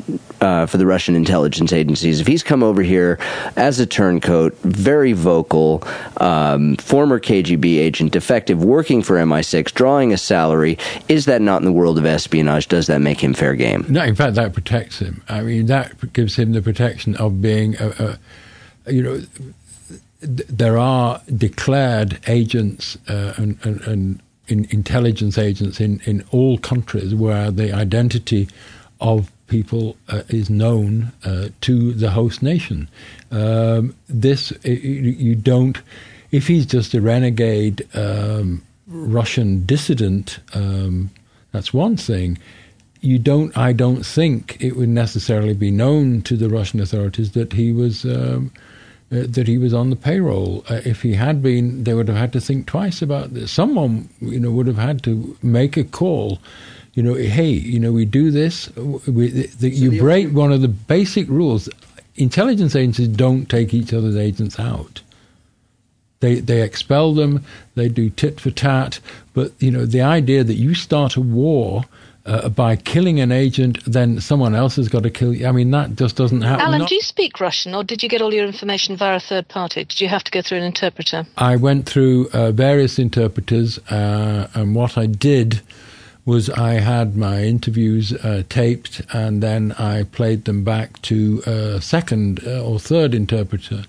uh, 0.41 0.67
for 0.67 0.77
the 0.77 0.87
Russian 0.87 1.17
intelligence 1.17 1.73
agencies 1.73 2.21
if 2.21 2.27
he's 2.27 2.45
come 2.45 2.63
over 2.63 2.83
here 2.83 3.19
as 3.57 3.81
a 3.81 3.87
turncoat, 3.87 4.57
very 4.59 5.13
vocal, 5.13 5.83
um, 6.19 6.77
former 6.77 7.19
KGB 7.19 7.79
agent, 7.79 8.13
defective, 8.13 8.63
working 8.63 9.03
for 9.03 9.17
MI6, 9.17 9.75
drawing 9.75 10.13
a 10.13 10.17
salary? 10.17 10.79
Is 11.09 11.25
that 11.25 11.43
not 11.43 11.61
in 11.61 11.65
the 11.65 11.73
world 11.73 11.99
of 11.99 12.07
espionage? 12.07 12.69
Does 12.69 12.87
that 12.87 13.01
make 13.01 13.23
him 13.23 13.35
fair 13.35 13.57
game? 13.57 13.85
No, 13.89 14.05
in 14.05 14.15
fact, 14.15 14.37
that 14.37 14.53
protects 14.53 15.01
him. 15.01 15.23
I 15.29 15.43
mean, 15.43 15.67
that 15.67 16.13
gives 16.13 16.37
him 16.37 16.53
the 16.53 16.63
protection 16.63 17.17
of 17.17 17.43
being 17.43 17.75
a, 17.81 18.19
a 18.87 18.93
you 18.93 19.03
know. 19.03 19.23
There 20.21 20.77
are 20.79 21.23
declared 21.33 22.19
agents 22.27 22.99
uh, 23.09 23.35
and, 23.37 23.57
and, 23.63 23.81
and 23.83 24.23
in 24.49 24.67
intelligence 24.71 25.39
agents 25.39 25.81
in, 25.81 26.01
in 26.05 26.25
all 26.31 26.59
countries 26.59 27.15
where 27.15 27.51
the 27.51 27.73
identity 27.73 28.49
of 29.01 29.31
people 29.47 29.97
uh, 30.09 30.23
is 30.29 30.51
known 30.51 31.13
uh, 31.25 31.49
to 31.63 31.93
the 31.93 32.11
host 32.11 32.43
nation. 32.43 32.89
Um, 33.31 33.95
this 34.09 34.53
you 34.65 35.35
don't. 35.35 35.81
If 36.31 36.47
he's 36.47 36.67
just 36.67 36.95
a 36.95 37.01
renegade 37.01 37.87
um, 37.97 38.63
Russian 38.87 39.65
dissident, 39.65 40.39
um, 40.55 41.11
that's 41.53 41.73
one 41.73 41.97
thing. 41.97 42.39
You 43.01 43.19
don't. 43.19 43.57
I 43.57 43.73
don't 43.73 44.05
think 44.05 44.57
it 44.61 44.77
would 44.77 44.89
necessarily 44.89 45.55
be 45.55 45.71
known 45.71 46.23
to 46.23 46.37
the 46.37 46.49
Russian 46.49 46.81
authorities 46.81 47.33
that 47.33 47.53
he 47.53 47.73
was 47.73 48.05
um, 48.05 48.53
uh, 49.11 49.25
that 49.27 49.49
he 49.49 49.57
was 49.57 49.73
on 49.73 49.91
the 49.91 49.97
payroll. 49.97 50.65
Uh, 50.69 50.81
if 50.85 51.03
he 51.03 51.15
had 51.15 51.43
been, 51.43 51.85
they 51.85 51.95
would 51.95 52.09
have 52.09 52.17
had 52.17 52.33
to 52.35 52.41
think 52.41 52.67
twice 52.67 53.01
about 53.01 53.33
this. 53.33 53.51
Someone, 53.51 54.09
you 54.21 54.39
know, 54.39 54.51
would 54.51 54.67
have 54.67 54.77
had 54.79 55.03
to 55.05 55.37
make 55.43 55.77
a 55.77 55.85
call. 55.85 56.39
You 56.95 57.03
know, 57.03 57.15
hey, 57.15 57.51
you 57.51 57.81
know, 57.81 57.93
we 57.93 58.05
do 58.05 58.31
this. 58.31 58.75
We, 58.77 59.29
the, 59.29 59.47
the, 59.47 59.71
you 59.71 59.99
break 59.99 60.33
one 60.33 60.53
of 60.53 60.61
the 60.61 60.69
basic 60.69 61.29
rules. 61.29 61.69
Intelligence 62.17 62.75
agencies 62.75 63.09
don't 63.09 63.49
take 63.49 63.73
each 63.73 63.95
other's 63.95 64.17
agents 64.17 64.59
out. 64.59 65.01
They 66.21 66.41
they 66.41 66.63
expel 66.63 67.15
them. 67.15 67.45
They 67.77 67.89
do 67.89 68.11
tit 68.11 68.41
for 68.41 68.51
tat. 68.51 69.01
But 69.33 69.53
you 69.61 69.71
know, 69.71 69.87
the 69.87 70.03
idea 70.03 70.43
that 70.45 70.55
you 70.55 70.75
start 70.75 71.17
a 71.17 71.21
war 71.21 71.85
uh, 72.29 72.49
by 72.49 72.77
killing 72.77 73.21
an 73.21 73.33
agent, 73.33 73.79
then 73.87 74.21
someone 74.21 74.55
else 74.55 74.77
has 74.77 74.89
got 74.89 75.03
to 75.03 75.11
kill 75.11 75.35
you. 75.35 75.47
I 75.47 75.53
mean, 75.53 75.71
that 75.71 75.97
just 75.97 76.17
doesn't 76.17 76.43
happen. 76.43 76.67
Alan, 76.67 76.81
Not- 76.81 76.89
do 76.89 76.95
you 76.95 77.01
speak 77.01 77.41
Russian, 77.41 77.75
or 77.75 77.83
did 77.83 78.03
you 78.03 78.09
get 78.09 78.21
all 78.21 78.33
your 78.33 78.47
information 78.47 78.97
via 78.97 79.17
a 79.17 79.21
third 79.21 79.49
party? 79.49 79.85
Did 79.85 80.01
you 80.01 80.09
have 80.09 80.25
to 80.25 80.31
go 80.31 80.43
through 80.43 80.59
an 80.59 80.65
interpreter? 80.65 81.27
I 81.37 81.57
went 81.57 81.87
through 81.87 82.29
uh, 82.33 82.53
various 82.53 82.99
interpreters, 82.99 83.79
uh, 83.91 84.49
and 84.55 84.75
what 84.75 84.99
I 84.99 85.07
did 85.07 85.63
was 86.25 86.51
I 86.51 86.75
had 86.75 87.17
my 87.17 87.45
interviews 87.45 88.13
uh, 88.13 88.43
taped, 88.51 89.01
and 89.15 89.43
then 89.43 89.73
I 89.73 90.03
played 90.03 90.45
them 90.45 90.63
back 90.63 91.01
to 91.03 91.43
a 91.47 91.81
second 91.81 92.47
uh, 92.47 92.63
or 92.63 92.79
third 92.79 93.15
interpreter 93.15 93.85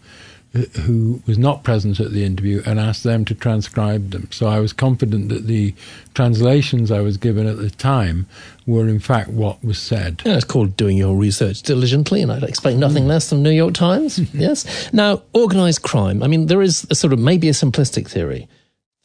who 0.54 1.22
was 1.28 1.38
not 1.38 1.64
present 1.64 2.00
at 2.00 2.12
the 2.12 2.26
interview 2.26 2.64
and 2.66 2.80
asked 2.80 3.04
them 3.04 3.24
to 3.26 3.36
transcribe 3.36 4.10
them. 4.10 4.28
So 4.32 4.48
I 4.48 4.60
was 4.60 4.74
confident 4.74 5.30
that 5.30 5.46
the 5.46 5.76
translations 6.16 6.92
I 6.92 7.02
was 7.02 7.18
given 7.18 7.46
at 7.46 7.58
the 7.58 7.70
time 7.70 8.26
were 8.66 8.88
in 8.88 9.00
fact 9.00 9.30
what 9.30 9.64
was 9.64 9.78
said. 9.78 10.24
Yeah, 10.26 10.36
it's 10.36 10.46
called 10.46 10.76
doing 10.76 10.98
your 10.98 11.16
research 11.16 11.62
diligently, 11.62 12.22
and 12.22 12.32
I'd 12.32 12.44
expect 12.44 12.78
nothing 12.78 13.04
mm. 13.04 13.10
less 13.10 13.30
than 13.30 13.44
New 13.44 13.52
York 13.52 13.76
Times. 13.76 14.18
yes. 14.34 14.92
Now, 14.92 15.22
organized 15.34 15.84
crime. 15.84 16.24
I 16.24 16.28
mean, 16.28 16.48
there 16.48 16.64
is 16.64 16.88
a 16.90 16.96
sort 16.96 17.14
of 17.14 17.20
maybe 17.20 17.48
a 17.48 17.54
simplistic 17.54 18.10
theory 18.10 18.48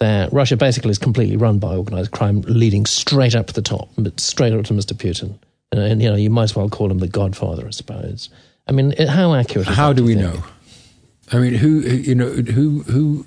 that 0.00 0.32
Russia 0.32 0.56
basically 0.56 0.90
is 0.90 0.98
completely 0.98 1.36
run 1.36 1.58
by 1.58 1.76
organized 1.76 2.10
crime, 2.10 2.40
leading 2.42 2.86
straight 2.86 3.34
up 3.34 3.48
to 3.48 3.52
the 3.52 3.62
top, 3.62 3.88
straight 4.16 4.52
up 4.52 4.64
to 4.64 4.74
Mr. 4.74 4.94
Putin. 4.94 5.38
And, 5.72 5.80
and 5.80 6.02
you 6.02 6.10
know, 6.10 6.16
you 6.16 6.30
might 6.30 6.44
as 6.44 6.56
well 6.56 6.68
call 6.68 6.90
him 6.90 6.98
the 6.98 7.08
Godfather, 7.08 7.66
I 7.66 7.70
suppose. 7.70 8.30
I 8.66 8.72
mean, 8.72 8.94
how 8.96 9.34
accurate? 9.34 9.68
How 9.68 9.92
do 9.92 10.04
we 10.04 10.14
know? 10.14 10.42
I 11.34 11.38
mean, 11.38 11.54
who 11.54 11.80
you 11.80 12.14
know 12.14 12.30
who 12.30 12.84
who 12.84 13.26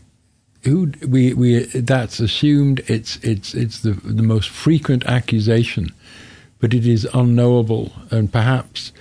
who 0.64 0.94
we 1.06 1.34
we 1.34 1.66
that's 1.66 2.22
assumed 2.22 2.80
it's 2.88 3.18
it's 3.18 3.54
it's 3.54 3.82
the 3.82 3.92
the 3.92 4.24
most 4.24 4.50
frequent 4.50 5.06
accusation, 5.06 5.92
but 6.60 6.74
it 6.74 6.88
is 6.88 7.06
unknowable 7.14 7.92
and 8.10 8.32
perhaps 8.32 8.94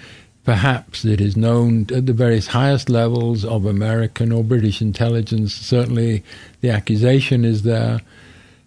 perhaps 0.43 1.05
it 1.05 1.21
is 1.21 1.37
known 1.37 1.83
at 1.95 2.07
the 2.07 2.13
various 2.13 2.49
highest 2.49 2.89
levels 2.89 3.45
of 3.45 3.65
American 3.65 4.33
or 4.33 4.43
British 4.43 4.83
intelligence. 4.83 5.55
Certainly, 5.55 6.25
the 6.61 6.71
accusation 6.71 7.45
is 7.45 7.63
there. 7.63 8.01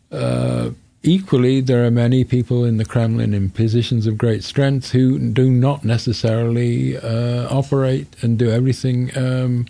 Uh, 0.09 0.71
equally, 1.03 1.59
there 1.59 1.85
are 1.85 1.91
many 1.91 2.23
people 2.23 2.63
in 2.63 2.77
the 2.77 2.85
Kremlin 2.85 3.33
in 3.33 3.49
positions 3.49 4.07
of 4.07 4.17
great 4.17 4.45
strength 4.45 4.91
who 4.91 5.19
do 5.19 5.51
not 5.51 5.83
necessarily 5.83 6.97
uh, 6.97 7.53
operate 7.53 8.07
and 8.21 8.39
do 8.39 8.49
everything. 8.49 9.11
Um, 9.17 9.65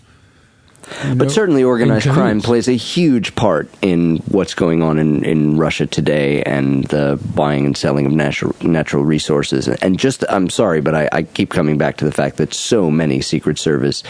but 1.16 1.30
certainly, 1.30 1.62
organized 1.62 2.08
crime 2.08 2.40
plays 2.40 2.68
a 2.68 2.72
huge 2.72 3.34
part 3.34 3.68
in 3.82 4.18
what's 4.28 4.54
going 4.54 4.82
on 4.82 4.98
in, 4.98 5.24
in 5.24 5.56
Russia 5.56 5.86
today 5.86 6.42
and 6.42 6.84
the 6.84 7.20
buying 7.34 7.66
and 7.66 7.76
selling 7.76 8.06
of 8.06 8.12
natural 8.12 8.54
natural 8.62 9.04
resources. 9.04 9.68
And 9.68 9.98
just, 9.98 10.24
I'm 10.28 10.50
sorry, 10.50 10.80
but 10.80 10.94
I, 10.94 11.08
I 11.12 11.22
keep 11.22 11.50
coming 11.50 11.78
back 11.78 11.96
to 11.98 12.04
the 12.04 12.12
fact 12.12 12.36
that 12.38 12.54
so 12.54 12.90
many 12.90 13.20
Secret 13.20 13.58
Service, 13.58 14.02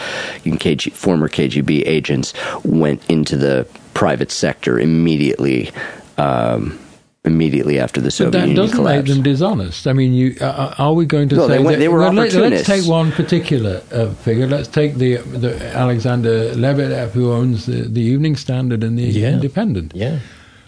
KG, 0.43 0.91
former 0.91 1.29
KGB 1.29 1.83
agents 1.85 2.33
went 2.63 3.03
into 3.09 3.37
the 3.37 3.67
private 3.93 4.31
sector 4.31 4.79
immediately. 4.79 5.71
Um, 6.17 6.79
immediately 7.23 7.79
after 7.79 8.01
the 8.01 8.09
Soviet 8.09 8.31
but 8.31 8.37
that 8.39 8.47
Union 8.47 8.55
doesn't 8.55 8.77
collapsed. 8.77 9.07
make 9.07 9.15
them 9.15 9.23
dishonest. 9.23 9.87
I 9.87 9.93
mean, 9.93 10.13
you, 10.13 10.35
uh, 10.41 10.45
uh 10.45 10.75
are 10.79 10.93
we 10.93 11.05
going 11.05 11.29
to 11.29 11.35
no, 11.35 11.47
say 11.47 11.57
they, 11.57 11.63
went, 11.63 11.75
that, 11.75 11.79
they 11.79 11.87
were 11.87 11.99
well, 11.99 12.17
opportunists? 12.19 12.35
Let, 12.35 12.53
us 12.53 12.65
take 12.65 12.89
one 12.89 13.11
particular 13.11 13.81
uh, 13.91 14.09
figure. 14.09 14.47
Let's 14.47 14.67
take 14.67 14.95
the, 14.95 15.17
the 15.17 15.63
Alexander 15.75 16.53
Lebedev, 16.55 17.11
who 17.11 17.31
owns 17.31 17.67
the, 17.67 17.83
the 17.83 18.01
Evening 18.01 18.35
Standard 18.35 18.83
and 18.83 18.97
the 18.97 19.03
yeah. 19.03 19.33
Independent. 19.33 19.93
Yeah. 19.95 20.19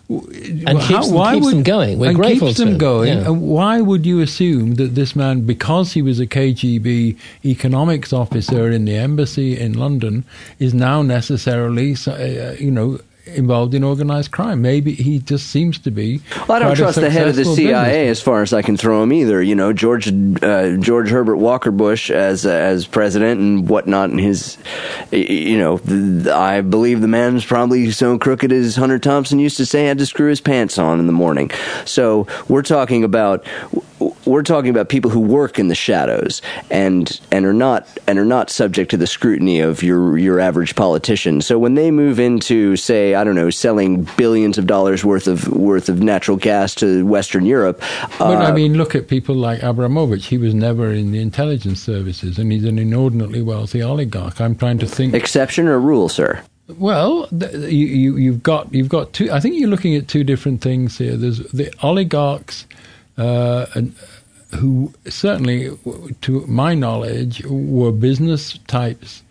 And 0.10 0.78
How, 0.78 0.88
keeps, 0.88 1.08
them, 1.08 1.16
why 1.16 1.34
keeps 1.34 1.45
would, 1.45 1.56
them 1.56 1.64
going. 1.64 1.97
We're 1.97 2.10
and 2.10 2.18
grateful 2.18 2.49
keeps 2.49 2.60
them 2.60 2.74
to. 2.74 2.78
going. 2.78 3.18
Yeah. 3.18 3.26
And 3.26 3.41
why 3.41 3.82
would 3.82 4.06
you 4.06 4.20
assume 4.20 4.76
that 4.76 4.93
this 4.93 5.16
man, 5.16 5.47
because 5.47 5.93
he 5.93 6.04
was 6.04 6.20
a 6.20 6.28
KGB 6.28 7.18
economics 7.45 8.14
officer 8.14 8.70
in 8.70 8.86
the 8.86 8.95
embassy 8.95 9.58
in 9.58 9.74
London, 9.74 10.24
is 10.60 10.74
now 10.74 11.01
necessarily, 11.01 11.95
uh, 12.06 12.51
you 12.60 12.70
know, 12.70 12.99
involved 13.26 13.74
in 13.74 13.84
organized 13.84 14.32
crime. 14.32 14.62
Maybe 14.62 14.94
he 14.94 15.20
just 15.20 15.48
seems 15.48 15.80
to 15.80 15.92
be. 15.92 16.22
Well, 16.48 16.54
I 16.54 16.60
don't 16.60 16.76
trust 16.76 17.00
the 17.00 17.10
head 17.10 17.28
of 17.28 17.36
the 17.36 17.46
CIA 17.46 17.84
business. 17.84 18.20
as 18.20 18.22
far 18.22 18.42
as 18.42 18.54
I 18.54 18.62
can 18.62 18.78
throw 18.78 19.02
him 19.02 19.14
either. 19.14 19.42
You 19.42 19.56
know, 19.56 19.74
George 19.74 20.08
uh, 20.08 20.78
George 20.78 21.10
Herbert 21.10 21.38
Walker 21.38 21.72
Bush 21.72 22.12
as 22.12 22.46
uh, 22.46 22.50
as 22.50 22.86
president 22.86 23.40
and 23.40 23.70
whatnot, 23.70 24.10
and 24.10 24.20
his, 24.20 24.58
you 25.12 25.58
know, 25.58 25.80
I 26.34 26.62
believe 26.62 27.02
the 27.02 27.08
man's 27.08 27.46
probably 27.46 27.92
so 27.92 28.18
crooked 28.18 28.52
as 28.52 28.76
Hunter 28.76 29.00
Thompson 29.00 29.40
used 29.40 29.58
to 29.58 29.66
say, 29.66 29.86
had 29.86 29.98
to 30.00 30.06
screw 30.06 30.30
his 30.30 30.42
pants 30.42 30.78
on 30.78 31.00
in 31.00 31.08
the 31.08 31.14
morning. 31.14 31.52
So 31.86 32.28
we're 32.48 32.62
talking 32.62 33.04
about 33.04 33.46
we're 34.26 34.43
talking 34.43 34.70
about 34.70 34.89
people 34.89 35.10
who 35.12 35.20
work 35.20 35.60
in 35.60 35.68
the 35.68 35.76
shadows 35.76 36.41
and 36.70 37.20
and 37.32 37.45
are 37.45 37.54
not 37.54 37.88
and 38.08 38.18
are 38.20 38.26
not 38.26 38.49
subject 38.49 38.91
to 38.91 38.97
the 38.97 39.08
scrutiny 39.08 39.60
of 39.60 39.84
your 39.84 40.18
your 40.18 40.39
average 40.39 40.76
politician. 40.76 41.41
So 41.41 41.58
when 41.60 41.76
they 41.76 41.91
move 41.91 42.20
into 42.20 42.76
say 42.76 43.16
I 43.16 43.24
don't 43.24 43.36
know 43.36 43.49
selling 43.49 44.08
billions 44.18 44.58
of 44.58 44.68
dollars 44.68 45.04
worth 45.06 45.28
of 45.28 45.47
worth 45.47 45.89
of 45.89 46.01
natural 46.01 46.38
gas 46.38 46.76
to 46.76 47.06
Western 47.06 47.45
Europe, 47.45 47.82
but 48.20 48.38
uh, 48.38 48.49
I 48.49 48.51
mean 48.51 48.76
look 48.76 48.95
at 48.95 49.08
people 49.08 49.36
like 49.36 49.62
Abramovich. 49.64 50.28
He 50.28 50.38
was 50.38 50.54
never 50.54 50.91
in 50.91 51.12
the 51.12 51.20
intelligence 51.20 51.82
services, 51.82 52.38
and 52.38 52.51
he's 52.51 52.66
an 52.66 52.80
inordinately 52.80 53.41
wealthy 53.41 53.82
oligarch. 53.82 54.39
I'm 54.39 54.56
trying 54.56 54.80
to 54.80 54.88
think 54.88 55.14
exception 55.14 55.68
or 55.68 55.80
rule, 55.80 56.10
sir. 56.10 56.43
Well, 56.78 57.28
you, 57.32 58.16
you, 58.16 58.32
have 58.32 58.43
got 58.43 58.74
you've 58.74 58.89
got 58.89 59.12
two. 59.12 59.30
I 59.32 59.41
think 59.41 59.60
you're 59.60 59.70
looking 59.70 59.95
at 59.95 60.08
two 60.08 60.24
different 60.24 60.62
things 60.62 60.97
here. 60.97 61.18
There's 61.18 61.39
the 61.51 61.74
oligarchs 61.84 62.66
uh, 63.18 63.66
who 64.55 64.93
certainly, 65.07 65.78
to 66.22 66.45
my 66.47 66.76
knowledge, 66.76 67.43
were 67.45 67.91
business 67.91 68.57
types 68.68 69.24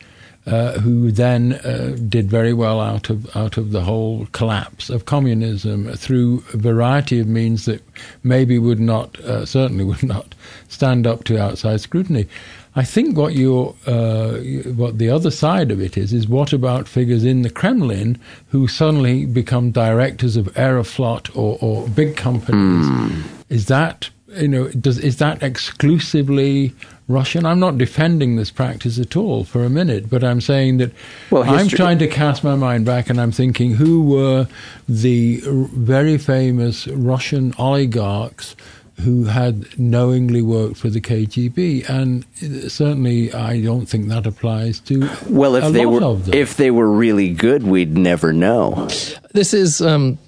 uh, 0.46 0.72
who 0.80 1.12
then 1.12 1.52
uh, 1.52 1.96
did 2.08 2.28
very 2.28 2.52
well 2.52 2.80
out 2.80 3.10
of 3.10 3.36
out 3.36 3.56
of 3.56 3.70
the 3.70 3.82
whole 3.82 4.26
collapse 4.32 4.90
of 4.90 5.04
communism 5.04 5.92
through 5.94 6.42
a 6.52 6.56
variety 6.56 7.20
of 7.20 7.28
means 7.28 7.64
that 7.64 7.80
maybe 8.24 8.58
would 8.58 8.80
not 8.80 9.18
uh, 9.20 9.46
certainly 9.46 9.84
would 9.92 10.02
not 10.02 10.34
stand 10.68 11.06
up 11.06 11.24
to 11.24 11.40
outside 11.40 11.80
scrutiny. 11.80 12.26
I 12.74 12.84
think 12.84 13.16
what 13.16 13.34
you 13.34 13.76
uh, 13.86 14.38
what 14.74 14.98
the 14.98 15.10
other 15.10 15.30
side 15.30 15.70
of 15.70 15.80
it 15.80 15.96
is 15.96 16.12
is 16.12 16.26
what 16.26 16.52
about 16.52 16.88
figures 16.88 17.22
in 17.22 17.42
the 17.42 17.50
Kremlin 17.50 18.18
who 18.48 18.66
suddenly 18.66 19.26
become 19.26 19.70
directors 19.70 20.36
of 20.36 20.46
Aeroflot 20.54 21.30
or, 21.36 21.58
or 21.60 21.86
big 21.88 22.16
companies? 22.16 22.86
Mm. 22.86 23.22
Is 23.53 23.66
that 23.66 24.09
you 24.28 24.48
know 24.48 24.68
does 24.68 24.98
is 24.98 25.18
that 25.18 25.42
exclusively 25.42 26.74
Russian? 27.07 27.44
I'm 27.44 27.61
not 27.61 27.76
defending 27.76 28.36
this 28.36 28.50
practice 28.50 28.98
at 28.98 29.14
all 29.14 29.44
for 29.44 29.62
a 29.62 29.68
minute, 29.68 30.09
but 30.09 30.24
I'm 30.24 30.40
saying 30.40 30.78
that 30.78 30.90
well, 31.30 31.44
I'm 31.44 31.68
trying 31.68 31.98
to 31.98 32.09
cast 32.09 32.42
my 32.42 32.55
mind 32.55 32.86
back 32.86 33.11
and 33.11 33.20
I'm 33.20 33.30
thinking 33.30 33.74
who 33.74 34.05
were 34.05 34.48
the 34.88 35.42
very 35.44 36.16
famous 36.16 36.88
Russian 36.88 37.53
oligarchs 37.59 38.57
who 39.00 39.24
had 39.24 39.78
knowingly 39.78 40.40
worked 40.40 40.78
for 40.78 40.88
the 40.88 41.00
KGB, 41.00 41.88
and 41.90 42.24
certainly 42.72 43.34
I 43.34 43.61
don't 43.61 43.84
think 43.84 44.09
that 44.09 44.26
applies 44.26 44.80
to 44.80 45.11
well. 45.28 45.57
If 45.57 45.74
they 45.74 45.84
were 45.84 46.18
if 46.32 46.57
they 46.57 46.70
were 46.70 46.90
really 46.90 47.34
good, 47.34 47.64
we'd 47.64 47.98
never 47.98 48.32
know. 48.32 48.88
This 49.34 49.53
is 49.53 49.82
um, 49.82 50.18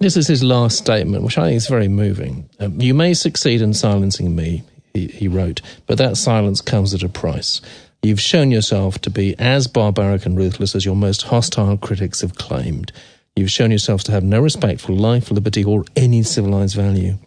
this 0.00 0.16
is 0.16 0.26
his 0.26 0.42
last 0.42 0.78
statement, 0.78 1.24
which 1.24 1.38
I 1.38 1.48
think 1.48 1.56
is 1.56 1.68
very 1.68 1.88
moving. 1.88 2.48
Um, 2.60 2.80
you 2.80 2.94
may 2.94 3.14
succeed 3.14 3.62
in 3.62 3.74
silencing 3.74 4.36
me, 4.36 4.62
he, 4.92 5.06
he 5.08 5.28
wrote, 5.28 5.62
but 5.86 5.98
that 5.98 6.16
silence 6.16 6.60
comes 6.60 6.92
at 6.94 7.02
a 7.02 7.08
price. 7.08 7.60
You've 8.02 8.20
shown 8.20 8.50
yourself 8.50 9.00
to 9.00 9.10
be 9.10 9.34
as 9.38 9.66
barbaric 9.66 10.26
and 10.26 10.36
ruthless 10.36 10.74
as 10.74 10.84
your 10.84 10.96
most 10.96 11.22
hostile 11.22 11.76
critics 11.76 12.20
have 12.20 12.36
claimed. 12.36 12.92
You've 13.34 13.50
shown 13.50 13.70
yourself 13.70 14.04
to 14.04 14.12
have 14.12 14.24
no 14.24 14.40
respect 14.40 14.80
for 14.80 14.92
life, 14.92 15.30
liberty, 15.30 15.64
or 15.64 15.84
any 15.96 16.22
civilized 16.22 16.76
value. 16.76 17.18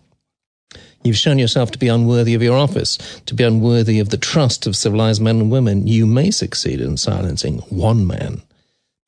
You've 1.03 1.17
shown 1.17 1.39
yourself 1.39 1.71
to 1.71 1.79
be 1.79 1.87
unworthy 1.87 2.33
of 2.33 2.43
your 2.43 2.57
office, 2.57 2.97
to 3.25 3.33
be 3.33 3.43
unworthy 3.43 3.99
of 3.99 4.09
the 4.09 4.17
trust 4.17 4.67
of 4.67 4.75
civilized 4.75 5.21
men 5.21 5.39
and 5.39 5.51
women. 5.51 5.87
You 5.87 6.05
may 6.05 6.31
succeed 6.31 6.81
in 6.81 6.97
silencing 6.97 7.59
one 7.69 8.05
man, 8.05 8.41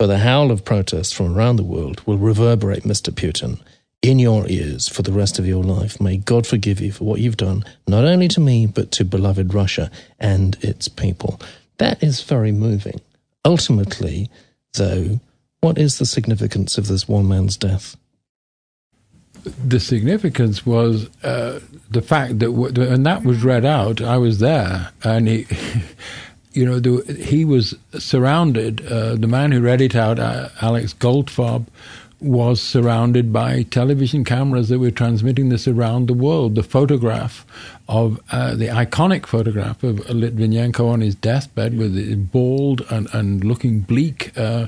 but 0.01 0.07
the 0.07 0.17
howl 0.17 0.49
of 0.49 0.65
protest 0.65 1.13
from 1.13 1.37
around 1.37 1.57
the 1.57 1.63
world 1.63 2.01
will 2.07 2.17
reverberate, 2.17 2.81
Mr. 2.81 3.13
Putin, 3.13 3.59
in 4.01 4.17
your 4.17 4.49
ears 4.49 4.87
for 4.87 5.03
the 5.03 5.11
rest 5.11 5.37
of 5.37 5.45
your 5.45 5.63
life. 5.63 6.01
May 6.01 6.17
God 6.17 6.47
forgive 6.47 6.81
you 6.81 6.91
for 6.91 7.03
what 7.03 7.19
you've 7.19 7.37
done, 7.37 7.63
not 7.87 8.03
only 8.03 8.27
to 8.29 8.39
me, 8.39 8.65
but 8.65 8.89
to 8.93 9.05
beloved 9.05 9.53
Russia 9.53 9.91
and 10.19 10.57
its 10.61 10.87
people. 10.87 11.39
That 11.77 12.01
is 12.01 12.23
very 12.23 12.51
moving. 12.51 12.99
Ultimately, 13.45 14.31
though, 14.73 15.19
what 15.59 15.77
is 15.77 15.99
the 15.99 16.07
significance 16.07 16.79
of 16.79 16.87
this 16.87 17.07
one 17.07 17.27
man's 17.27 17.55
death? 17.55 17.95
the 19.43 19.79
significance 19.79 20.65
was 20.65 21.09
uh, 21.23 21.59
the 21.89 22.01
fact 22.01 22.39
that, 22.39 22.47
w- 22.47 22.81
and 22.81 23.05
that 23.05 23.23
was 23.23 23.43
read 23.43 23.65
out. 23.65 24.01
I 24.01 24.17
was 24.17 24.39
there, 24.39 24.91
and 25.03 25.27
he, 25.27 25.47
you 26.53 26.65
know, 26.65 26.79
the, 26.79 27.13
he 27.13 27.45
was 27.45 27.75
surrounded. 27.97 28.85
Uh, 28.85 29.15
the 29.15 29.27
man 29.27 29.51
who 29.51 29.61
read 29.61 29.81
it 29.81 29.95
out, 29.95 30.19
uh, 30.19 30.49
Alex 30.61 30.93
Goldfarb, 30.93 31.65
was 32.19 32.61
surrounded 32.61 33.33
by 33.33 33.63
television 33.63 34.23
cameras 34.23 34.69
that 34.69 34.77
were 34.77 34.91
transmitting 34.91 35.49
this 35.49 35.67
around 35.67 36.07
the 36.07 36.13
world. 36.13 36.53
The 36.53 36.63
photograph 36.63 37.45
of 37.87 38.19
uh, 38.31 38.53
the 38.55 38.67
iconic 38.67 39.25
photograph 39.25 39.83
of 39.83 39.97
Litvinenko 40.01 40.87
on 40.87 41.01
his 41.01 41.15
deathbed 41.15 41.77
with 41.77 41.97
it 41.97 42.31
bald 42.31 42.85
and, 42.91 43.07
and 43.13 43.43
looking 43.43 43.79
bleak 43.79 44.37
uh, 44.37 44.67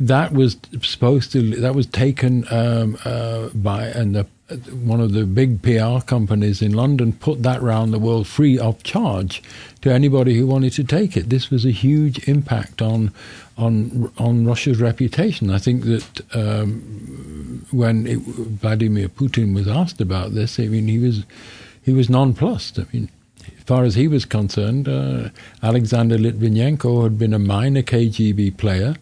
that 0.00 0.32
was 0.32 0.56
supposed 0.82 1.32
to 1.32 1.60
that 1.60 1.74
was 1.74 1.86
taken 1.86 2.44
um, 2.50 2.98
uh, 3.04 3.48
by 3.54 3.86
and 3.86 4.14
the, 4.14 4.26
one 4.70 5.00
of 5.00 5.12
the 5.12 5.24
big 5.24 5.62
PR 5.62 6.04
companies 6.04 6.60
in 6.60 6.72
London 6.72 7.12
put 7.12 7.42
that 7.42 7.62
round 7.62 7.92
the 7.92 7.98
world 7.98 8.26
free 8.26 8.58
of 8.58 8.82
charge 8.82 9.42
to 9.80 9.90
anybody 9.90 10.36
who 10.36 10.46
wanted 10.46 10.74
to 10.74 10.84
take 10.84 11.16
it. 11.16 11.30
This 11.30 11.50
was 11.50 11.64
a 11.64 11.70
huge 11.70 12.28
impact 12.28 12.82
on 12.82 13.10
on 13.56 14.12
on 14.18 14.44
Russia's 14.44 14.80
reputation. 14.80 15.50
I 15.50 15.58
think 15.58 15.84
that 15.84 16.20
um, 16.34 17.66
when 17.70 18.06
it, 18.06 18.18
Vladimir 18.18 19.08
Putin 19.08 19.54
was 19.54 19.66
asked 19.66 20.00
about 20.00 20.34
this, 20.34 20.60
I 20.60 20.66
mean 20.66 20.88
he 20.88 20.98
was 20.98 21.24
he 21.82 21.92
was 21.92 22.10
nonplussed. 22.10 22.78
I 22.78 22.84
mean 22.92 23.08
as 23.56 23.64
far 23.64 23.84
as 23.84 23.94
he 23.94 24.08
was 24.08 24.26
concerned, 24.26 24.88
uh, 24.88 25.30
Alexander 25.62 26.18
Litvinenko 26.18 27.02
had 27.02 27.18
been 27.18 27.32
a 27.32 27.38
minor 27.38 27.82
KGB 27.82 28.58
player 28.58 28.96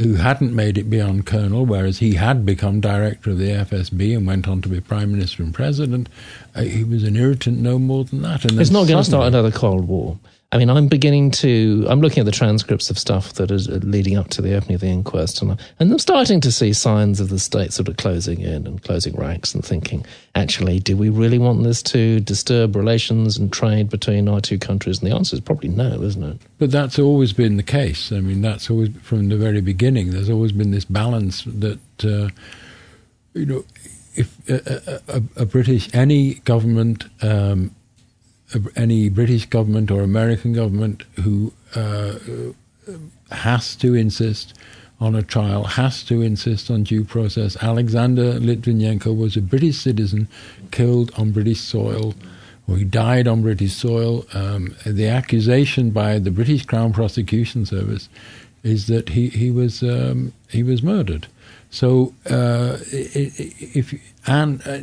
who 0.00 0.14
hadn't 0.14 0.54
made 0.54 0.78
it 0.78 0.90
beyond 0.90 1.26
colonel, 1.26 1.64
whereas 1.66 1.98
he 1.98 2.14
had 2.14 2.44
become 2.44 2.80
director 2.80 3.30
of 3.30 3.38
the 3.38 3.50
FSB 3.50 4.16
and 4.16 4.26
went 4.26 4.48
on 4.48 4.62
to 4.62 4.68
be 4.68 4.80
prime 4.80 5.12
minister 5.12 5.42
and 5.42 5.54
president. 5.54 6.08
Uh, 6.54 6.62
he 6.62 6.84
was 6.84 7.04
an 7.04 7.16
irritant 7.16 7.58
no 7.58 7.78
more 7.78 8.04
than 8.04 8.22
that. 8.22 8.44
And 8.44 8.60
it's 8.60 8.70
not 8.70 8.88
going 8.88 8.98
to 8.98 9.04
start 9.04 9.26
another 9.26 9.50
Cold 9.50 9.86
War. 9.86 10.18
I 10.52 10.58
mean, 10.58 10.68
I'm 10.68 10.88
beginning 10.88 11.30
to. 11.32 11.86
I'm 11.88 12.00
looking 12.00 12.18
at 12.18 12.26
the 12.26 12.32
transcripts 12.32 12.90
of 12.90 12.98
stuff 12.98 13.34
that 13.34 13.52
is 13.52 13.68
leading 13.68 14.16
up 14.16 14.28
to 14.30 14.42
the 14.42 14.56
opening 14.56 14.74
of 14.74 14.80
the 14.80 14.88
inquest, 14.88 15.42
and, 15.42 15.56
and 15.78 15.92
I'm 15.92 15.98
starting 16.00 16.40
to 16.40 16.50
see 16.50 16.72
signs 16.72 17.20
of 17.20 17.28
the 17.28 17.38
state 17.38 17.72
sort 17.72 17.88
of 17.88 17.96
closing 17.98 18.40
in 18.40 18.66
and 18.66 18.82
closing 18.82 19.14
ranks, 19.14 19.54
and 19.54 19.64
thinking, 19.64 20.04
actually, 20.34 20.80
do 20.80 20.96
we 20.96 21.08
really 21.08 21.38
want 21.38 21.62
this 21.62 21.84
to 21.84 22.18
disturb 22.18 22.74
relations 22.74 23.38
and 23.38 23.52
trade 23.52 23.90
between 23.90 24.28
our 24.28 24.40
two 24.40 24.58
countries? 24.58 24.98
And 25.00 25.08
the 25.08 25.14
answer 25.14 25.36
is 25.36 25.40
probably 25.40 25.68
no, 25.68 26.02
isn't 26.02 26.24
it? 26.24 26.38
But 26.58 26.72
that's 26.72 26.98
always 26.98 27.32
been 27.32 27.56
the 27.56 27.62
case. 27.62 28.10
I 28.10 28.18
mean, 28.18 28.42
that's 28.42 28.68
always 28.70 28.90
from 29.02 29.28
the 29.28 29.36
very 29.36 29.60
beginning. 29.60 30.10
There's 30.10 30.30
always 30.30 30.50
been 30.50 30.72
this 30.72 30.84
balance 30.84 31.44
that, 31.44 31.78
uh, 32.02 32.28
you 33.34 33.46
know, 33.46 33.64
if 34.16 34.36
a, 34.48 35.00
a, 35.06 35.22
a 35.42 35.46
British 35.46 35.88
any 35.94 36.34
government. 36.34 37.04
Um, 37.22 37.76
any 38.76 39.08
British 39.08 39.46
government 39.46 39.90
or 39.90 40.02
American 40.02 40.52
government 40.52 41.04
who 41.22 41.52
uh, 41.74 42.14
has 43.30 43.76
to 43.76 43.94
insist 43.94 44.54
on 45.00 45.14
a 45.14 45.22
trial, 45.22 45.64
has 45.64 46.02
to 46.04 46.20
insist 46.20 46.70
on 46.70 46.82
due 46.82 47.04
process. 47.04 47.56
Alexander 47.62 48.34
Litvinenko 48.34 49.16
was 49.16 49.36
a 49.36 49.40
British 49.40 49.78
citizen 49.78 50.28
killed 50.70 51.10
on 51.16 51.32
British 51.32 51.60
soil, 51.60 52.14
or 52.68 52.76
he 52.76 52.84
died 52.84 53.26
on 53.26 53.40
British 53.42 53.72
soil. 53.72 54.26
Um, 54.34 54.76
the 54.84 55.08
accusation 55.08 55.90
by 55.90 56.18
the 56.18 56.30
British 56.30 56.66
Crown 56.66 56.92
Prosecution 56.92 57.64
Service 57.64 58.08
is 58.62 58.88
that 58.88 59.08
he, 59.10 59.28
he 59.28 59.50
was 59.50 59.82
um, 59.82 60.34
he 60.48 60.62
was 60.62 60.82
murdered. 60.82 61.26
So 61.70 62.12
uh, 62.28 62.76
if 62.90 63.94
and 64.26 64.60
uh, 64.66 64.80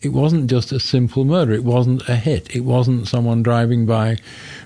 it 0.00 0.10
wasn't 0.10 0.48
just 0.48 0.70
a 0.70 0.78
simple 0.78 1.24
murder. 1.24 1.52
It 1.52 1.64
wasn't 1.64 2.08
a 2.08 2.14
hit. 2.16 2.54
It 2.54 2.60
wasn't 2.60 3.08
someone 3.08 3.42
driving 3.42 3.84
by 3.84 4.18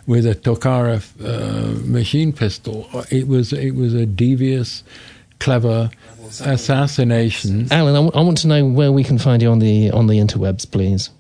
with 0.07 0.27
a 0.27 0.35
Tokarev 0.35 1.11
uh, 1.25 1.87
machine 1.87 2.33
pistol. 2.33 2.89
It 3.11 3.29
was 3.29 3.53
it 3.53 3.75
was 3.75 3.95
a 3.95 4.05
devious, 4.05 4.85
clever 5.41 5.91
assassination. 6.41 7.69
Alan, 7.71 7.95
I, 7.95 7.99
w- 7.99 8.13
I 8.15 8.23
want 8.23 8.39
to 8.39 8.49
know 8.49 8.65
where 8.67 8.93
we 8.93 9.05
can 9.05 9.19
find 9.19 9.41
you 9.41 9.51
on 9.51 9.59
the 9.59 9.91
on 9.91 10.07
the 10.07 10.19
interwebs, 10.19 10.71
please. 10.71 11.11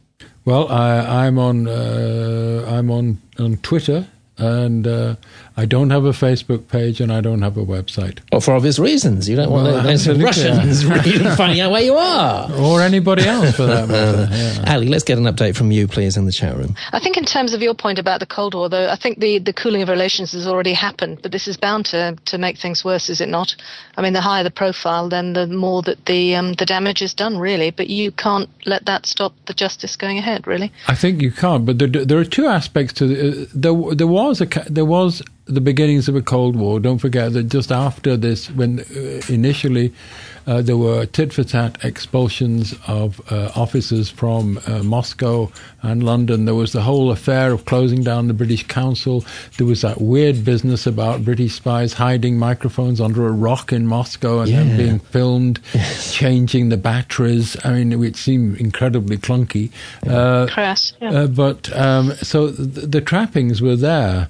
Well, 0.44 0.68
I, 0.70 1.26
am 1.26 1.38
on 1.38 1.68
uh, 1.68 2.66
I'm 2.68 2.90
on 2.90 3.18
on 3.38 3.56
Twitter 3.58 4.06
and 4.38 4.86
uh, 4.86 5.16
I 5.57 5.66
don't 5.66 5.90
have 5.90 6.05
a 6.05 6.12
Facebook 6.12 6.68
page 6.68 7.00
and 7.00 7.12
I 7.12 7.20
don't 7.20 7.42
have 7.42 7.57
a 7.59 7.64
website. 7.64 8.20
Well, 8.30 8.40
for 8.40 8.55
obvious 8.55 8.78
reasons. 8.78 9.28
You 9.28 9.36
don't 9.36 9.50
well, 9.50 9.70
want 9.70 9.86
those 9.86 10.09
Russians 10.09 10.86
really 10.86 11.18
finding 11.36 11.61
out 11.61 11.70
where 11.70 11.82
you 11.82 11.94
are. 11.94 12.50
Or 12.53 12.80
anybody 12.80 13.24
else, 13.24 13.57
for 13.57 13.66
that 13.66 13.88
matter. 13.88 14.28
Yeah. 14.30 14.72
Ali, 14.72 14.88
let's 14.88 15.05
get 15.05 15.18
an 15.18 15.24
update 15.24 15.55
from 15.55 15.70
you, 15.70 15.86
please, 15.86 16.16
in 16.16 16.24
the 16.24 16.32
chat 16.32 16.57
room. 16.57 16.74
I 16.92 17.00
think 17.00 17.18
in 17.18 17.24
terms 17.24 17.53
of 17.53 17.61
your 17.61 17.74
point 17.74 17.98
about 17.98 18.20
the 18.20 18.26
Cold 18.26 18.55
War, 18.55 18.70
though, 18.70 18.88
I 18.88 18.96
think 18.96 19.18
the, 19.18 19.38
the 19.38 19.53
cooling 19.53 19.82
of 19.82 19.88
relations 19.88 20.32
has 20.32 20.46
already 20.46 20.72
happened, 20.72 21.20
but 21.22 21.32
this 21.32 21.46
is 21.46 21.59
bound 21.59 21.86
to, 21.86 22.16
to 22.26 22.38
make 22.38 22.57
things 22.57 22.82
worse, 22.82 23.11
is 23.11 23.20
it 23.20 23.28
not? 23.28 23.55
I 23.96 24.03
mean, 24.03 24.14
the 24.14 24.22
higher 24.22 24.44
the 24.44 24.50
profile, 24.50 25.11
then 25.11 25.34
the 25.34 25.46
more 25.46 25.82
that 25.82 26.07
the, 26.07 26.34
um, 26.34 26.55
the 26.55 26.66
damage 26.66 27.03
is 27.03 27.12
done, 27.12 27.36
really, 27.36 27.70
but 27.70 27.88
you 27.88 28.11
can't 28.11 28.48
let 28.64 28.86
that 28.86 29.05
stop 29.05 29.34
the 29.46 29.55
justice 29.55 29.96
going 29.96 30.16
ahead, 30.16 30.46
really. 30.46 30.72
I 30.88 30.94
think 30.94 31.20
you 31.20 31.30
can't, 31.30 31.66
but 31.66 31.78
there, 31.78 31.88
there 31.88 32.18
are 32.18 32.24
two 32.24 32.46
aspects 32.46 32.94
to 32.94 33.07
the, 33.07 33.42
uh, 33.42 33.46
there, 33.55 33.94
there 33.94 34.07
was 34.07 34.40
a, 34.40 34.46
there 34.70 34.86
was 34.86 35.22
the 35.53 35.61
beginnings 35.61 36.09
of 36.09 36.16
a 36.16 36.22
Cold 36.22 36.57
War. 36.57 36.80
Don't 36.80 36.98
forget 36.98 37.32
that 37.32 37.44
just 37.44 37.70
after 37.70 38.16
this, 38.16 38.50
when 38.50 38.80
uh, 38.80 39.20
initially 39.28 39.92
uh, 40.46 40.62
there 40.62 40.76
were 40.76 41.07
tit 41.07 41.32
for 41.32 41.44
tat 41.44 41.84
expulsions 41.84 42.74
of 42.86 43.20
uh, 43.30 43.53
officers 43.55 44.11
from 44.11 44.59
uh, 44.66 44.82
Moscow 44.82 45.50
and 45.82 46.03
London, 46.03 46.46
there 46.46 46.55
was 46.55 46.72
the 46.72 46.82
whole 46.82 47.11
affair 47.11 47.53
of 47.53 47.64
closing 47.64 48.03
down 48.03 48.28
the 48.28 48.34
British 48.34 48.66
Council. 48.66 49.24
There 49.57 49.66
was 49.66 49.82
that 49.82 50.00
weird 50.00 50.44
business 50.44 50.86
about 50.86 51.24
British 51.24 51.55
spies 51.55 51.92
hiding 51.92 52.38
microphones 52.38 53.00
under 53.00 53.26
a 53.26 53.32
rock 53.32 53.72
in 53.72 53.86
Moscow 53.86 54.40
and 54.40 54.50
yeah. 54.50 54.62
then 54.64 54.76
being 54.76 54.98
filmed, 54.98 55.61
changing 56.11 56.70
the 56.70 56.76
batteries. 56.76 57.57
I 57.64 57.72
mean, 57.74 58.03
it 58.03 58.16
seemed 58.16 58.59
incredibly 58.59 59.18
clunky. 59.18 59.70
Uh, 60.07 60.46
Crass, 60.46 60.94
yeah. 61.00 61.11
Uh, 61.11 61.26
but 61.26 61.74
um, 61.76 62.12
so 62.16 62.48
the, 62.48 62.86
the 62.86 63.00
trappings 63.00 63.62
were 63.62 63.76
there 63.76 64.28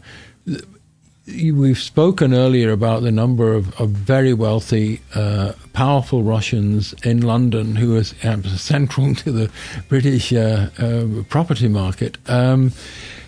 we've 1.27 1.79
spoken 1.79 2.35
earlier 2.35 2.73
about 2.73 3.03
the 3.03 3.13
number 3.13 3.53
of, 3.53 3.79
of 3.81 3.91
very 3.91 4.35
wealthy, 4.35 5.01
uh, 5.15 5.53
powerful 5.73 6.23
Russians 6.23 6.95
in 7.05 7.21
London 7.21 7.77
who 7.77 7.97
are 7.97 8.05
central 8.05 9.15
to 9.15 9.31
the 9.31 9.51
British 9.89 10.33
uh, 10.33 10.69
uh, 10.79 11.23
property 11.29 11.69
market. 11.69 12.19
Um, 12.29 12.73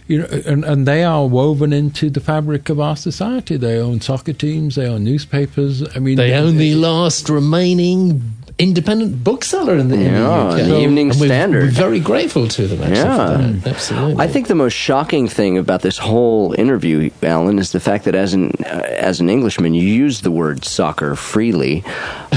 you 0.06 0.18
know, 0.18 0.26
and, 0.46 0.64
and 0.64 0.86
they 0.86 1.02
are 1.02 1.26
woven 1.26 1.72
into 1.72 2.10
the 2.10 2.20
fabric 2.20 2.68
of 2.68 2.78
our 2.78 2.96
society. 2.96 3.56
They 3.56 3.78
own 3.78 4.00
soccer 4.00 4.34
teams, 4.34 4.74
they 4.74 4.86
own 4.86 5.04
newspapers. 5.04 5.82
I 5.96 5.98
mean, 5.98 6.16
they 6.16 6.34
own 6.34 6.56
the 6.56 6.74
last 6.74 7.30
remaining 7.30 8.34
independent 8.58 9.24
bookseller 9.24 9.76
in 9.76 9.88
the, 9.88 9.96
yeah, 9.96 10.10
the 10.10 10.26
UK. 10.26 10.56
The 10.68 10.80
Evening 10.80 11.10
and 11.10 11.18
Standard. 11.18 11.58
We're, 11.60 11.66
we're, 11.66 11.70
very 11.72 12.00
grateful 12.00 12.46
to 12.46 12.66
them, 12.66 12.82
actually, 12.82 13.60
yeah. 13.60 13.70
Absolutely. 13.72 14.24
I 14.24 14.28
think 14.28 14.46
the 14.46 14.54
most 14.54 14.74
shocking 14.74 15.26
thing 15.26 15.58
about 15.58 15.82
this 15.82 15.98
whole 15.98 16.52
interview, 16.52 17.10
Alan, 17.22 17.58
is 17.58 17.72
the 17.72 17.80
fact 17.80 18.04
that 18.04 18.14
as 18.14 18.32
an 18.32 18.52
uh, 18.64 18.84
as 19.04 19.20
an 19.20 19.28
Englishman, 19.28 19.74
you 19.74 19.86
use 19.86 20.20
the 20.20 20.30
word 20.30 20.64
soccer 20.64 21.16
freely, 21.16 21.84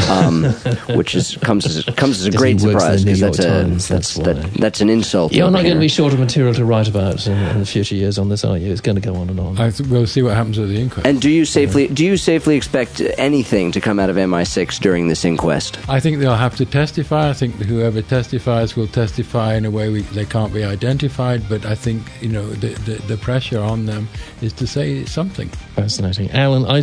um, 0.10 0.44
which 0.96 1.14
is 1.14 1.38
comes 1.38 1.66
as 1.66 1.84
comes 1.96 2.20
as 2.20 2.34
a 2.34 2.38
great 2.38 2.60
surprise 2.60 3.04
because 3.04 3.20
that's 3.20 3.40
a 3.40 3.48
Times, 3.48 3.88
that's 3.88 4.16
that's, 4.16 4.42
that, 4.42 4.54
that's 4.54 4.82
an 4.82 4.90
insult. 4.90 5.34
You're 5.34 5.52
not 5.52 5.62
here. 5.62 5.70
going 5.70 5.78
to 5.78 5.82
be 5.82 5.88
short 5.88 6.14
of 6.14 6.20
material 6.20 6.54
to 6.56 6.66
write 6.66 6.88
about 6.88 7.28
in, 7.28 7.38
in, 7.38 7.60
the 7.60 7.66
future 7.66 7.96
years 7.96 8.18
on 8.18 8.30
this, 8.30 8.44
are 8.44 8.58
you? 8.58 8.72
It's 8.72 8.82
going 8.82 8.96
to 8.96 9.02
go 9.02 9.16
on 9.16 9.30
and 9.30 9.40
on. 9.40 9.60
I 9.60 9.70
th- 9.70 9.88
we'll 9.90 10.08
see 10.08 10.22
what 10.24 10.36
happens 10.36 10.58
at 10.58 10.68
the 10.68 10.80
inquest. 10.80 11.06
And 11.06 11.22
do 11.22 11.30
you 11.30 11.46
safely 11.46 11.88
yeah. 11.88 11.94
do 11.94 12.06
you 12.06 12.18
safely 12.18 12.56
expect 12.58 13.02
anything 13.18 13.72
to 13.74 13.82
come 13.82 14.00
out 14.00 14.10
of 14.10 14.16
MI6 14.16 14.80
during 14.80 15.08
this 15.08 15.24
inquest? 15.24 15.78
I 15.88 16.00
think 16.00 16.07
they'll 16.16 16.36
have 16.36 16.56
to 16.58 16.66
testify. 16.66 17.30
I 17.30 17.34
think 17.34 17.56
whoever 17.56 18.02
testifies 18.02 18.76
will 18.76 18.88
testify 18.88 19.56
in 19.56 19.66
a 19.66 19.72
way 19.72 19.90
we, 19.90 20.02
they 20.02 20.26
can't 20.26 20.54
be 20.54 20.64
identified. 20.64 21.48
But 21.50 21.66
I 21.66 21.76
think 21.76 22.04
you 22.22 22.30
know 22.30 22.48
the, 22.50 22.70
the, 22.90 22.96
the 23.08 23.18
pressure 23.18 23.60
on 23.60 23.86
them 23.86 24.08
is 24.42 24.54
to 24.54 24.68
say 24.68 25.06
something. 25.06 25.50
Fascinating, 25.76 26.32
Alan. 26.32 26.66
I 26.66 26.82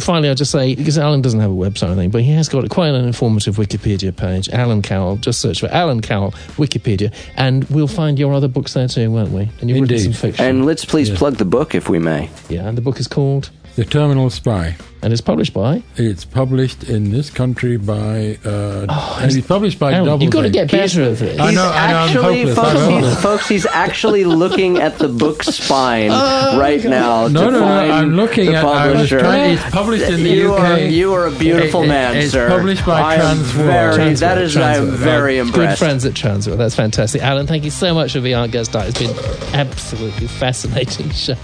finally 0.00 0.30
I 0.30 0.34
just 0.34 0.50
say 0.50 0.74
because 0.74 0.98
Alan 0.98 1.20
doesn't 1.22 1.40
have 1.40 1.50
a 1.50 1.54
website 1.54 1.88
or 1.88 1.92
anything, 1.92 2.10
but 2.10 2.22
he 2.22 2.32
has 2.32 2.48
got 2.48 2.68
quite 2.70 2.94
an 2.94 3.04
informative 3.04 3.56
Wikipedia 3.56 4.16
page. 4.16 4.48
Alan 4.50 4.82
Cowell. 4.82 5.16
Just 5.16 5.40
search 5.40 5.60
for 5.60 5.68
Alan 5.68 6.00
Cowell 6.00 6.32
Wikipedia, 6.56 7.12
and 7.36 7.64
we'll 7.64 7.86
find 7.86 8.18
your 8.18 8.32
other 8.32 8.48
books 8.48 8.74
there 8.74 8.88
too, 8.88 9.10
won't 9.10 9.30
we? 9.30 9.48
And 9.60 9.68
you've 9.68 9.78
Indeed. 9.78 9.94
written 9.94 10.12
some 10.12 10.30
fiction. 10.30 10.44
And 10.44 10.66
let's 10.66 10.84
please 10.84 11.10
plug 11.10 11.36
the 11.36 11.44
book 11.44 11.74
if 11.74 11.88
we 11.88 11.98
may. 11.98 12.30
Yeah, 12.48 12.68
and 12.68 12.76
the 12.76 12.82
book 12.82 12.98
is 12.98 13.08
called 13.08 13.50
The 13.76 13.84
Terminal 13.84 14.30
Spy. 14.30 14.76
And 15.02 15.12
it's 15.12 15.20
published 15.20 15.52
by? 15.52 15.82
It's 15.96 16.24
published 16.24 16.84
in 16.84 17.10
this 17.10 17.28
country 17.28 17.76
by. 17.76 18.38
Uh, 18.44 18.86
oh, 18.88 19.18
and 19.20 19.36
it's 19.36 19.44
published 19.44 19.80
by 19.80 19.92
Alan, 19.92 20.06
Double. 20.06 20.22
You've 20.22 20.32
got 20.32 20.42
to 20.42 20.50
get 20.50 20.70
better 20.70 21.02
at 21.02 21.18
this. 21.18 21.40
I 21.40 21.50
know, 21.50 21.68
I 21.68 21.90
know. 21.90 21.98
Actually, 21.98 22.42
I'm 22.42 22.54
folks, 22.54 22.86
he's, 22.86 23.22
folks, 23.22 23.48
he's 23.48 23.66
actually 23.66 24.24
looking 24.24 24.78
at 24.78 24.98
the 24.98 25.08
book 25.08 25.42
spine 25.42 26.10
oh, 26.12 26.56
right 26.56 26.84
now. 26.84 27.26
No, 27.26 27.50
no, 27.50 27.58
no. 27.58 27.64
I'm 27.64 28.14
looking 28.14 28.54
at. 28.54 28.64
I 28.64 28.92
was 28.92 29.08
trying, 29.08 29.54
it's 29.54 29.70
published 29.70 30.04
in 30.04 30.22
the 30.22 30.30
you 30.30 30.54
UK. 30.54 30.60
Are, 30.60 30.78
you 30.78 31.12
are 31.14 31.26
a 31.26 31.32
beautiful 31.32 31.82
it, 31.82 31.88
man, 31.88 32.16
it's 32.16 32.30
sir. 32.30 32.46
It's 32.46 32.54
published 32.54 32.86
by 32.86 33.16
Transworld. 33.16 33.96
Very, 33.96 34.14
that 34.14 34.38
is, 34.38 34.56
I'm 34.56 34.86
very 34.90 35.38
impressed. 35.38 35.80
Good 35.80 35.84
friends 35.84 36.04
at 36.04 36.12
Transworld. 36.12 36.58
That's 36.58 36.76
fantastic. 36.76 37.22
Alan, 37.22 37.48
thank 37.48 37.64
you 37.64 37.72
so 37.72 37.92
much 37.92 38.12
for 38.12 38.20
being 38.20 38.36
our 38.36 38.46
guest. 38.46 38.72
It's 38.76 39.00
been 39.00 39.16
absolutely 39.52 40.28
fascinating 40.28 41.10
show. 41.10 41.34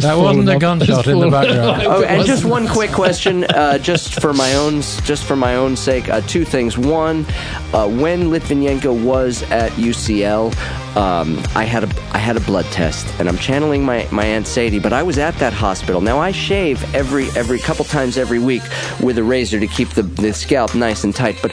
That 0.00 0.16
wasn't 0.16 0.48
a 0.48 0.58
gunshot 0.58 1.06
in 1.06 1.20
the 1.20 1.30
background. 1.30 1.82
Oh, 1.90 2.04
and 2.04 2.24
just 2.24 2.44
one 2.44 2.68
quick 2.68 2.79
question 2.88 3.44
uh, 3.44 3.78
just 3.78 4.20
for 4.20 4.32
my 4.32 4.54
own 4.54 4.80
just 4.80 5.24
for 5.24 5.36
my 5.36 5.56
own 5.56 5.76
sake, 5.76 6.08
uh, 6.08 6.20
two 6.22 6.44
things. 6.44 6.78
One, 6.78 7.26
uh, 7.72 7.88
when 7.88 8.30
Litvinenko 8.30 9.04
was 9.04 9.42
at 9.50 9.72
UCL, 9.72 10.54
um, 10.96 11.40
I 11.54 11.64
had 11.64 11.84
a 11.84 11.88
I 12.12 12.18
had 12.18 12.36
a 12.36 12.40
blood 12.40 12.64
test, 12.66 13.06
and 13.18 13.28
I'm 13.28 13.38
channeling 13.38 13.84
my, 13.84 14.08
my 14.10 14.24
aunt 14.24 14.46
Sadie. 14.46 14.78
But 14.78 14.92
I 14.92 15.02
was 15.02 15.18
at 15.18 15.34
that 15.36 15.52
hospital. 15.52 16.00
Now 16.00 16.18
I 16.18 16.32
shave 16.32 16.82
every 16.94 17.28
every 17.36 17.58
couple 17.58 17.84
times 17.84 18.18
every 18.18 18.38
week 18.38 18.62
with 19.00 19.18
a 19.18 19.22
razor 19.22 19.60
to 19.60 19.66
keep 19.66 19.90
the, 19.90 20.02
the 20.02 20.32
scalp 20.32 20.74
nice 20.74 21.04
and 21.04 21.14
tight. 21.14 21.38
But 21.42 21.52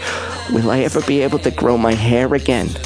will 0.52 0.72
I 0.72 0.80
ever 0.80 1.02
be 1.02 1.22
able 1.22 1.40
to 1.40 1.52
grow 1.52 1.78
my 1.78 1.94
hair 1.94 2.34
again? 2.34 2.68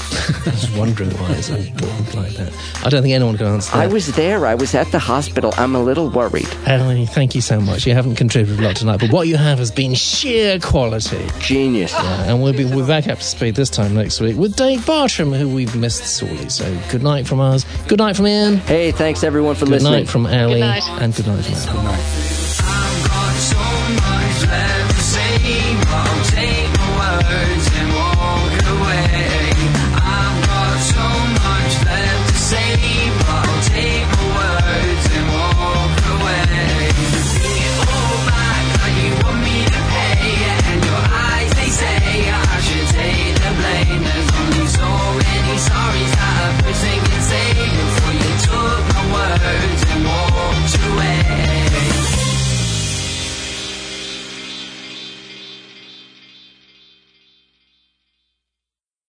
I 0.46 0.50
was 0.50 0.72
wondering 0.72 1.12
why 1.12 1.32
it's 1.32 1.50
like 1.50 2.34
that. 2.36 2.54
I 2.84 2.90
don't 2.90 3.04
think 3.04 3.14
anyone 3.14 3.38
can 3.38 3.48
answer 3.48 3.72
that. 3.72 3.80
I 3.80 3.88
was 3.88 4.08
there. 4.16 4.46
I 4.46 4.56
was 4.56 4.76
at 4.76 4.92
the 4.92 5.00
hospital. 5.00 5.54
I'm 5.58 5.76
a 5.76 5.82
little 5.82 6.10
worried. 6.10 6.48
Ellie, 6.66 7.06
thank 7.06 7.36
you 7.36 7.42
so 7.42 7.62
much. 7.62 7.86
You 7.86 7.94
haven't 7.94 8.16
contributed 8.16 8.60
a 8.60 8.68
lot 8.68 8.76
tonight, 8.76 9.00
but 9.00 9.12
what 9.12 9.28
you 9.28 9.38
have 9.38 9.60
has 9.60 9.72
been 9.72 9.94
sheer 9.94 10.60
quality. 10.60 11.28
Genius. 11.40 11.94
Yeah, 11.94 12.24
and 12.24 12.42
we'll 12.42 12.54
be 12.54 12.66
we're 12.66 12.88
back 12.88 13.08
up 13.08 13.20
to 13.20 13.24
speed 13.24 13.56
this 13.56 13.70
time 13.70 13.94
next 13.94 14.20
week 14.20 14.38
with 14.38 14.56
Dave 14.56 14.86
Bartram, 14.86 15.32
who 15.32 15.48
we've 15.50 15.76
missed 15.76 16.06
sorely. 16.06 16.41
So 16.50 16.78
good 16.90 17.04
night 17.04 17.28
from 17.28 17.40
us. 17.40 17.66
Good 17.88 18.00
night 18.00 18.16
from 18.16 18.28
Ian. 18.28 18.58
Hey, 18.58 18.92
thanks 18.92 19.24
everyone 19.24 19.56
for 19.56 19.66
good 19.66 19.72
listening. 19.72 19.92
Good 19.92 20.00
night 20.00 20.10
from 20.10 20.26
Ellie. 20.26 20.62
And 20.62 21.16
good 21.16 21.28
night 21.28 21.46
from 21.46 21.84
night. 21.84 22.98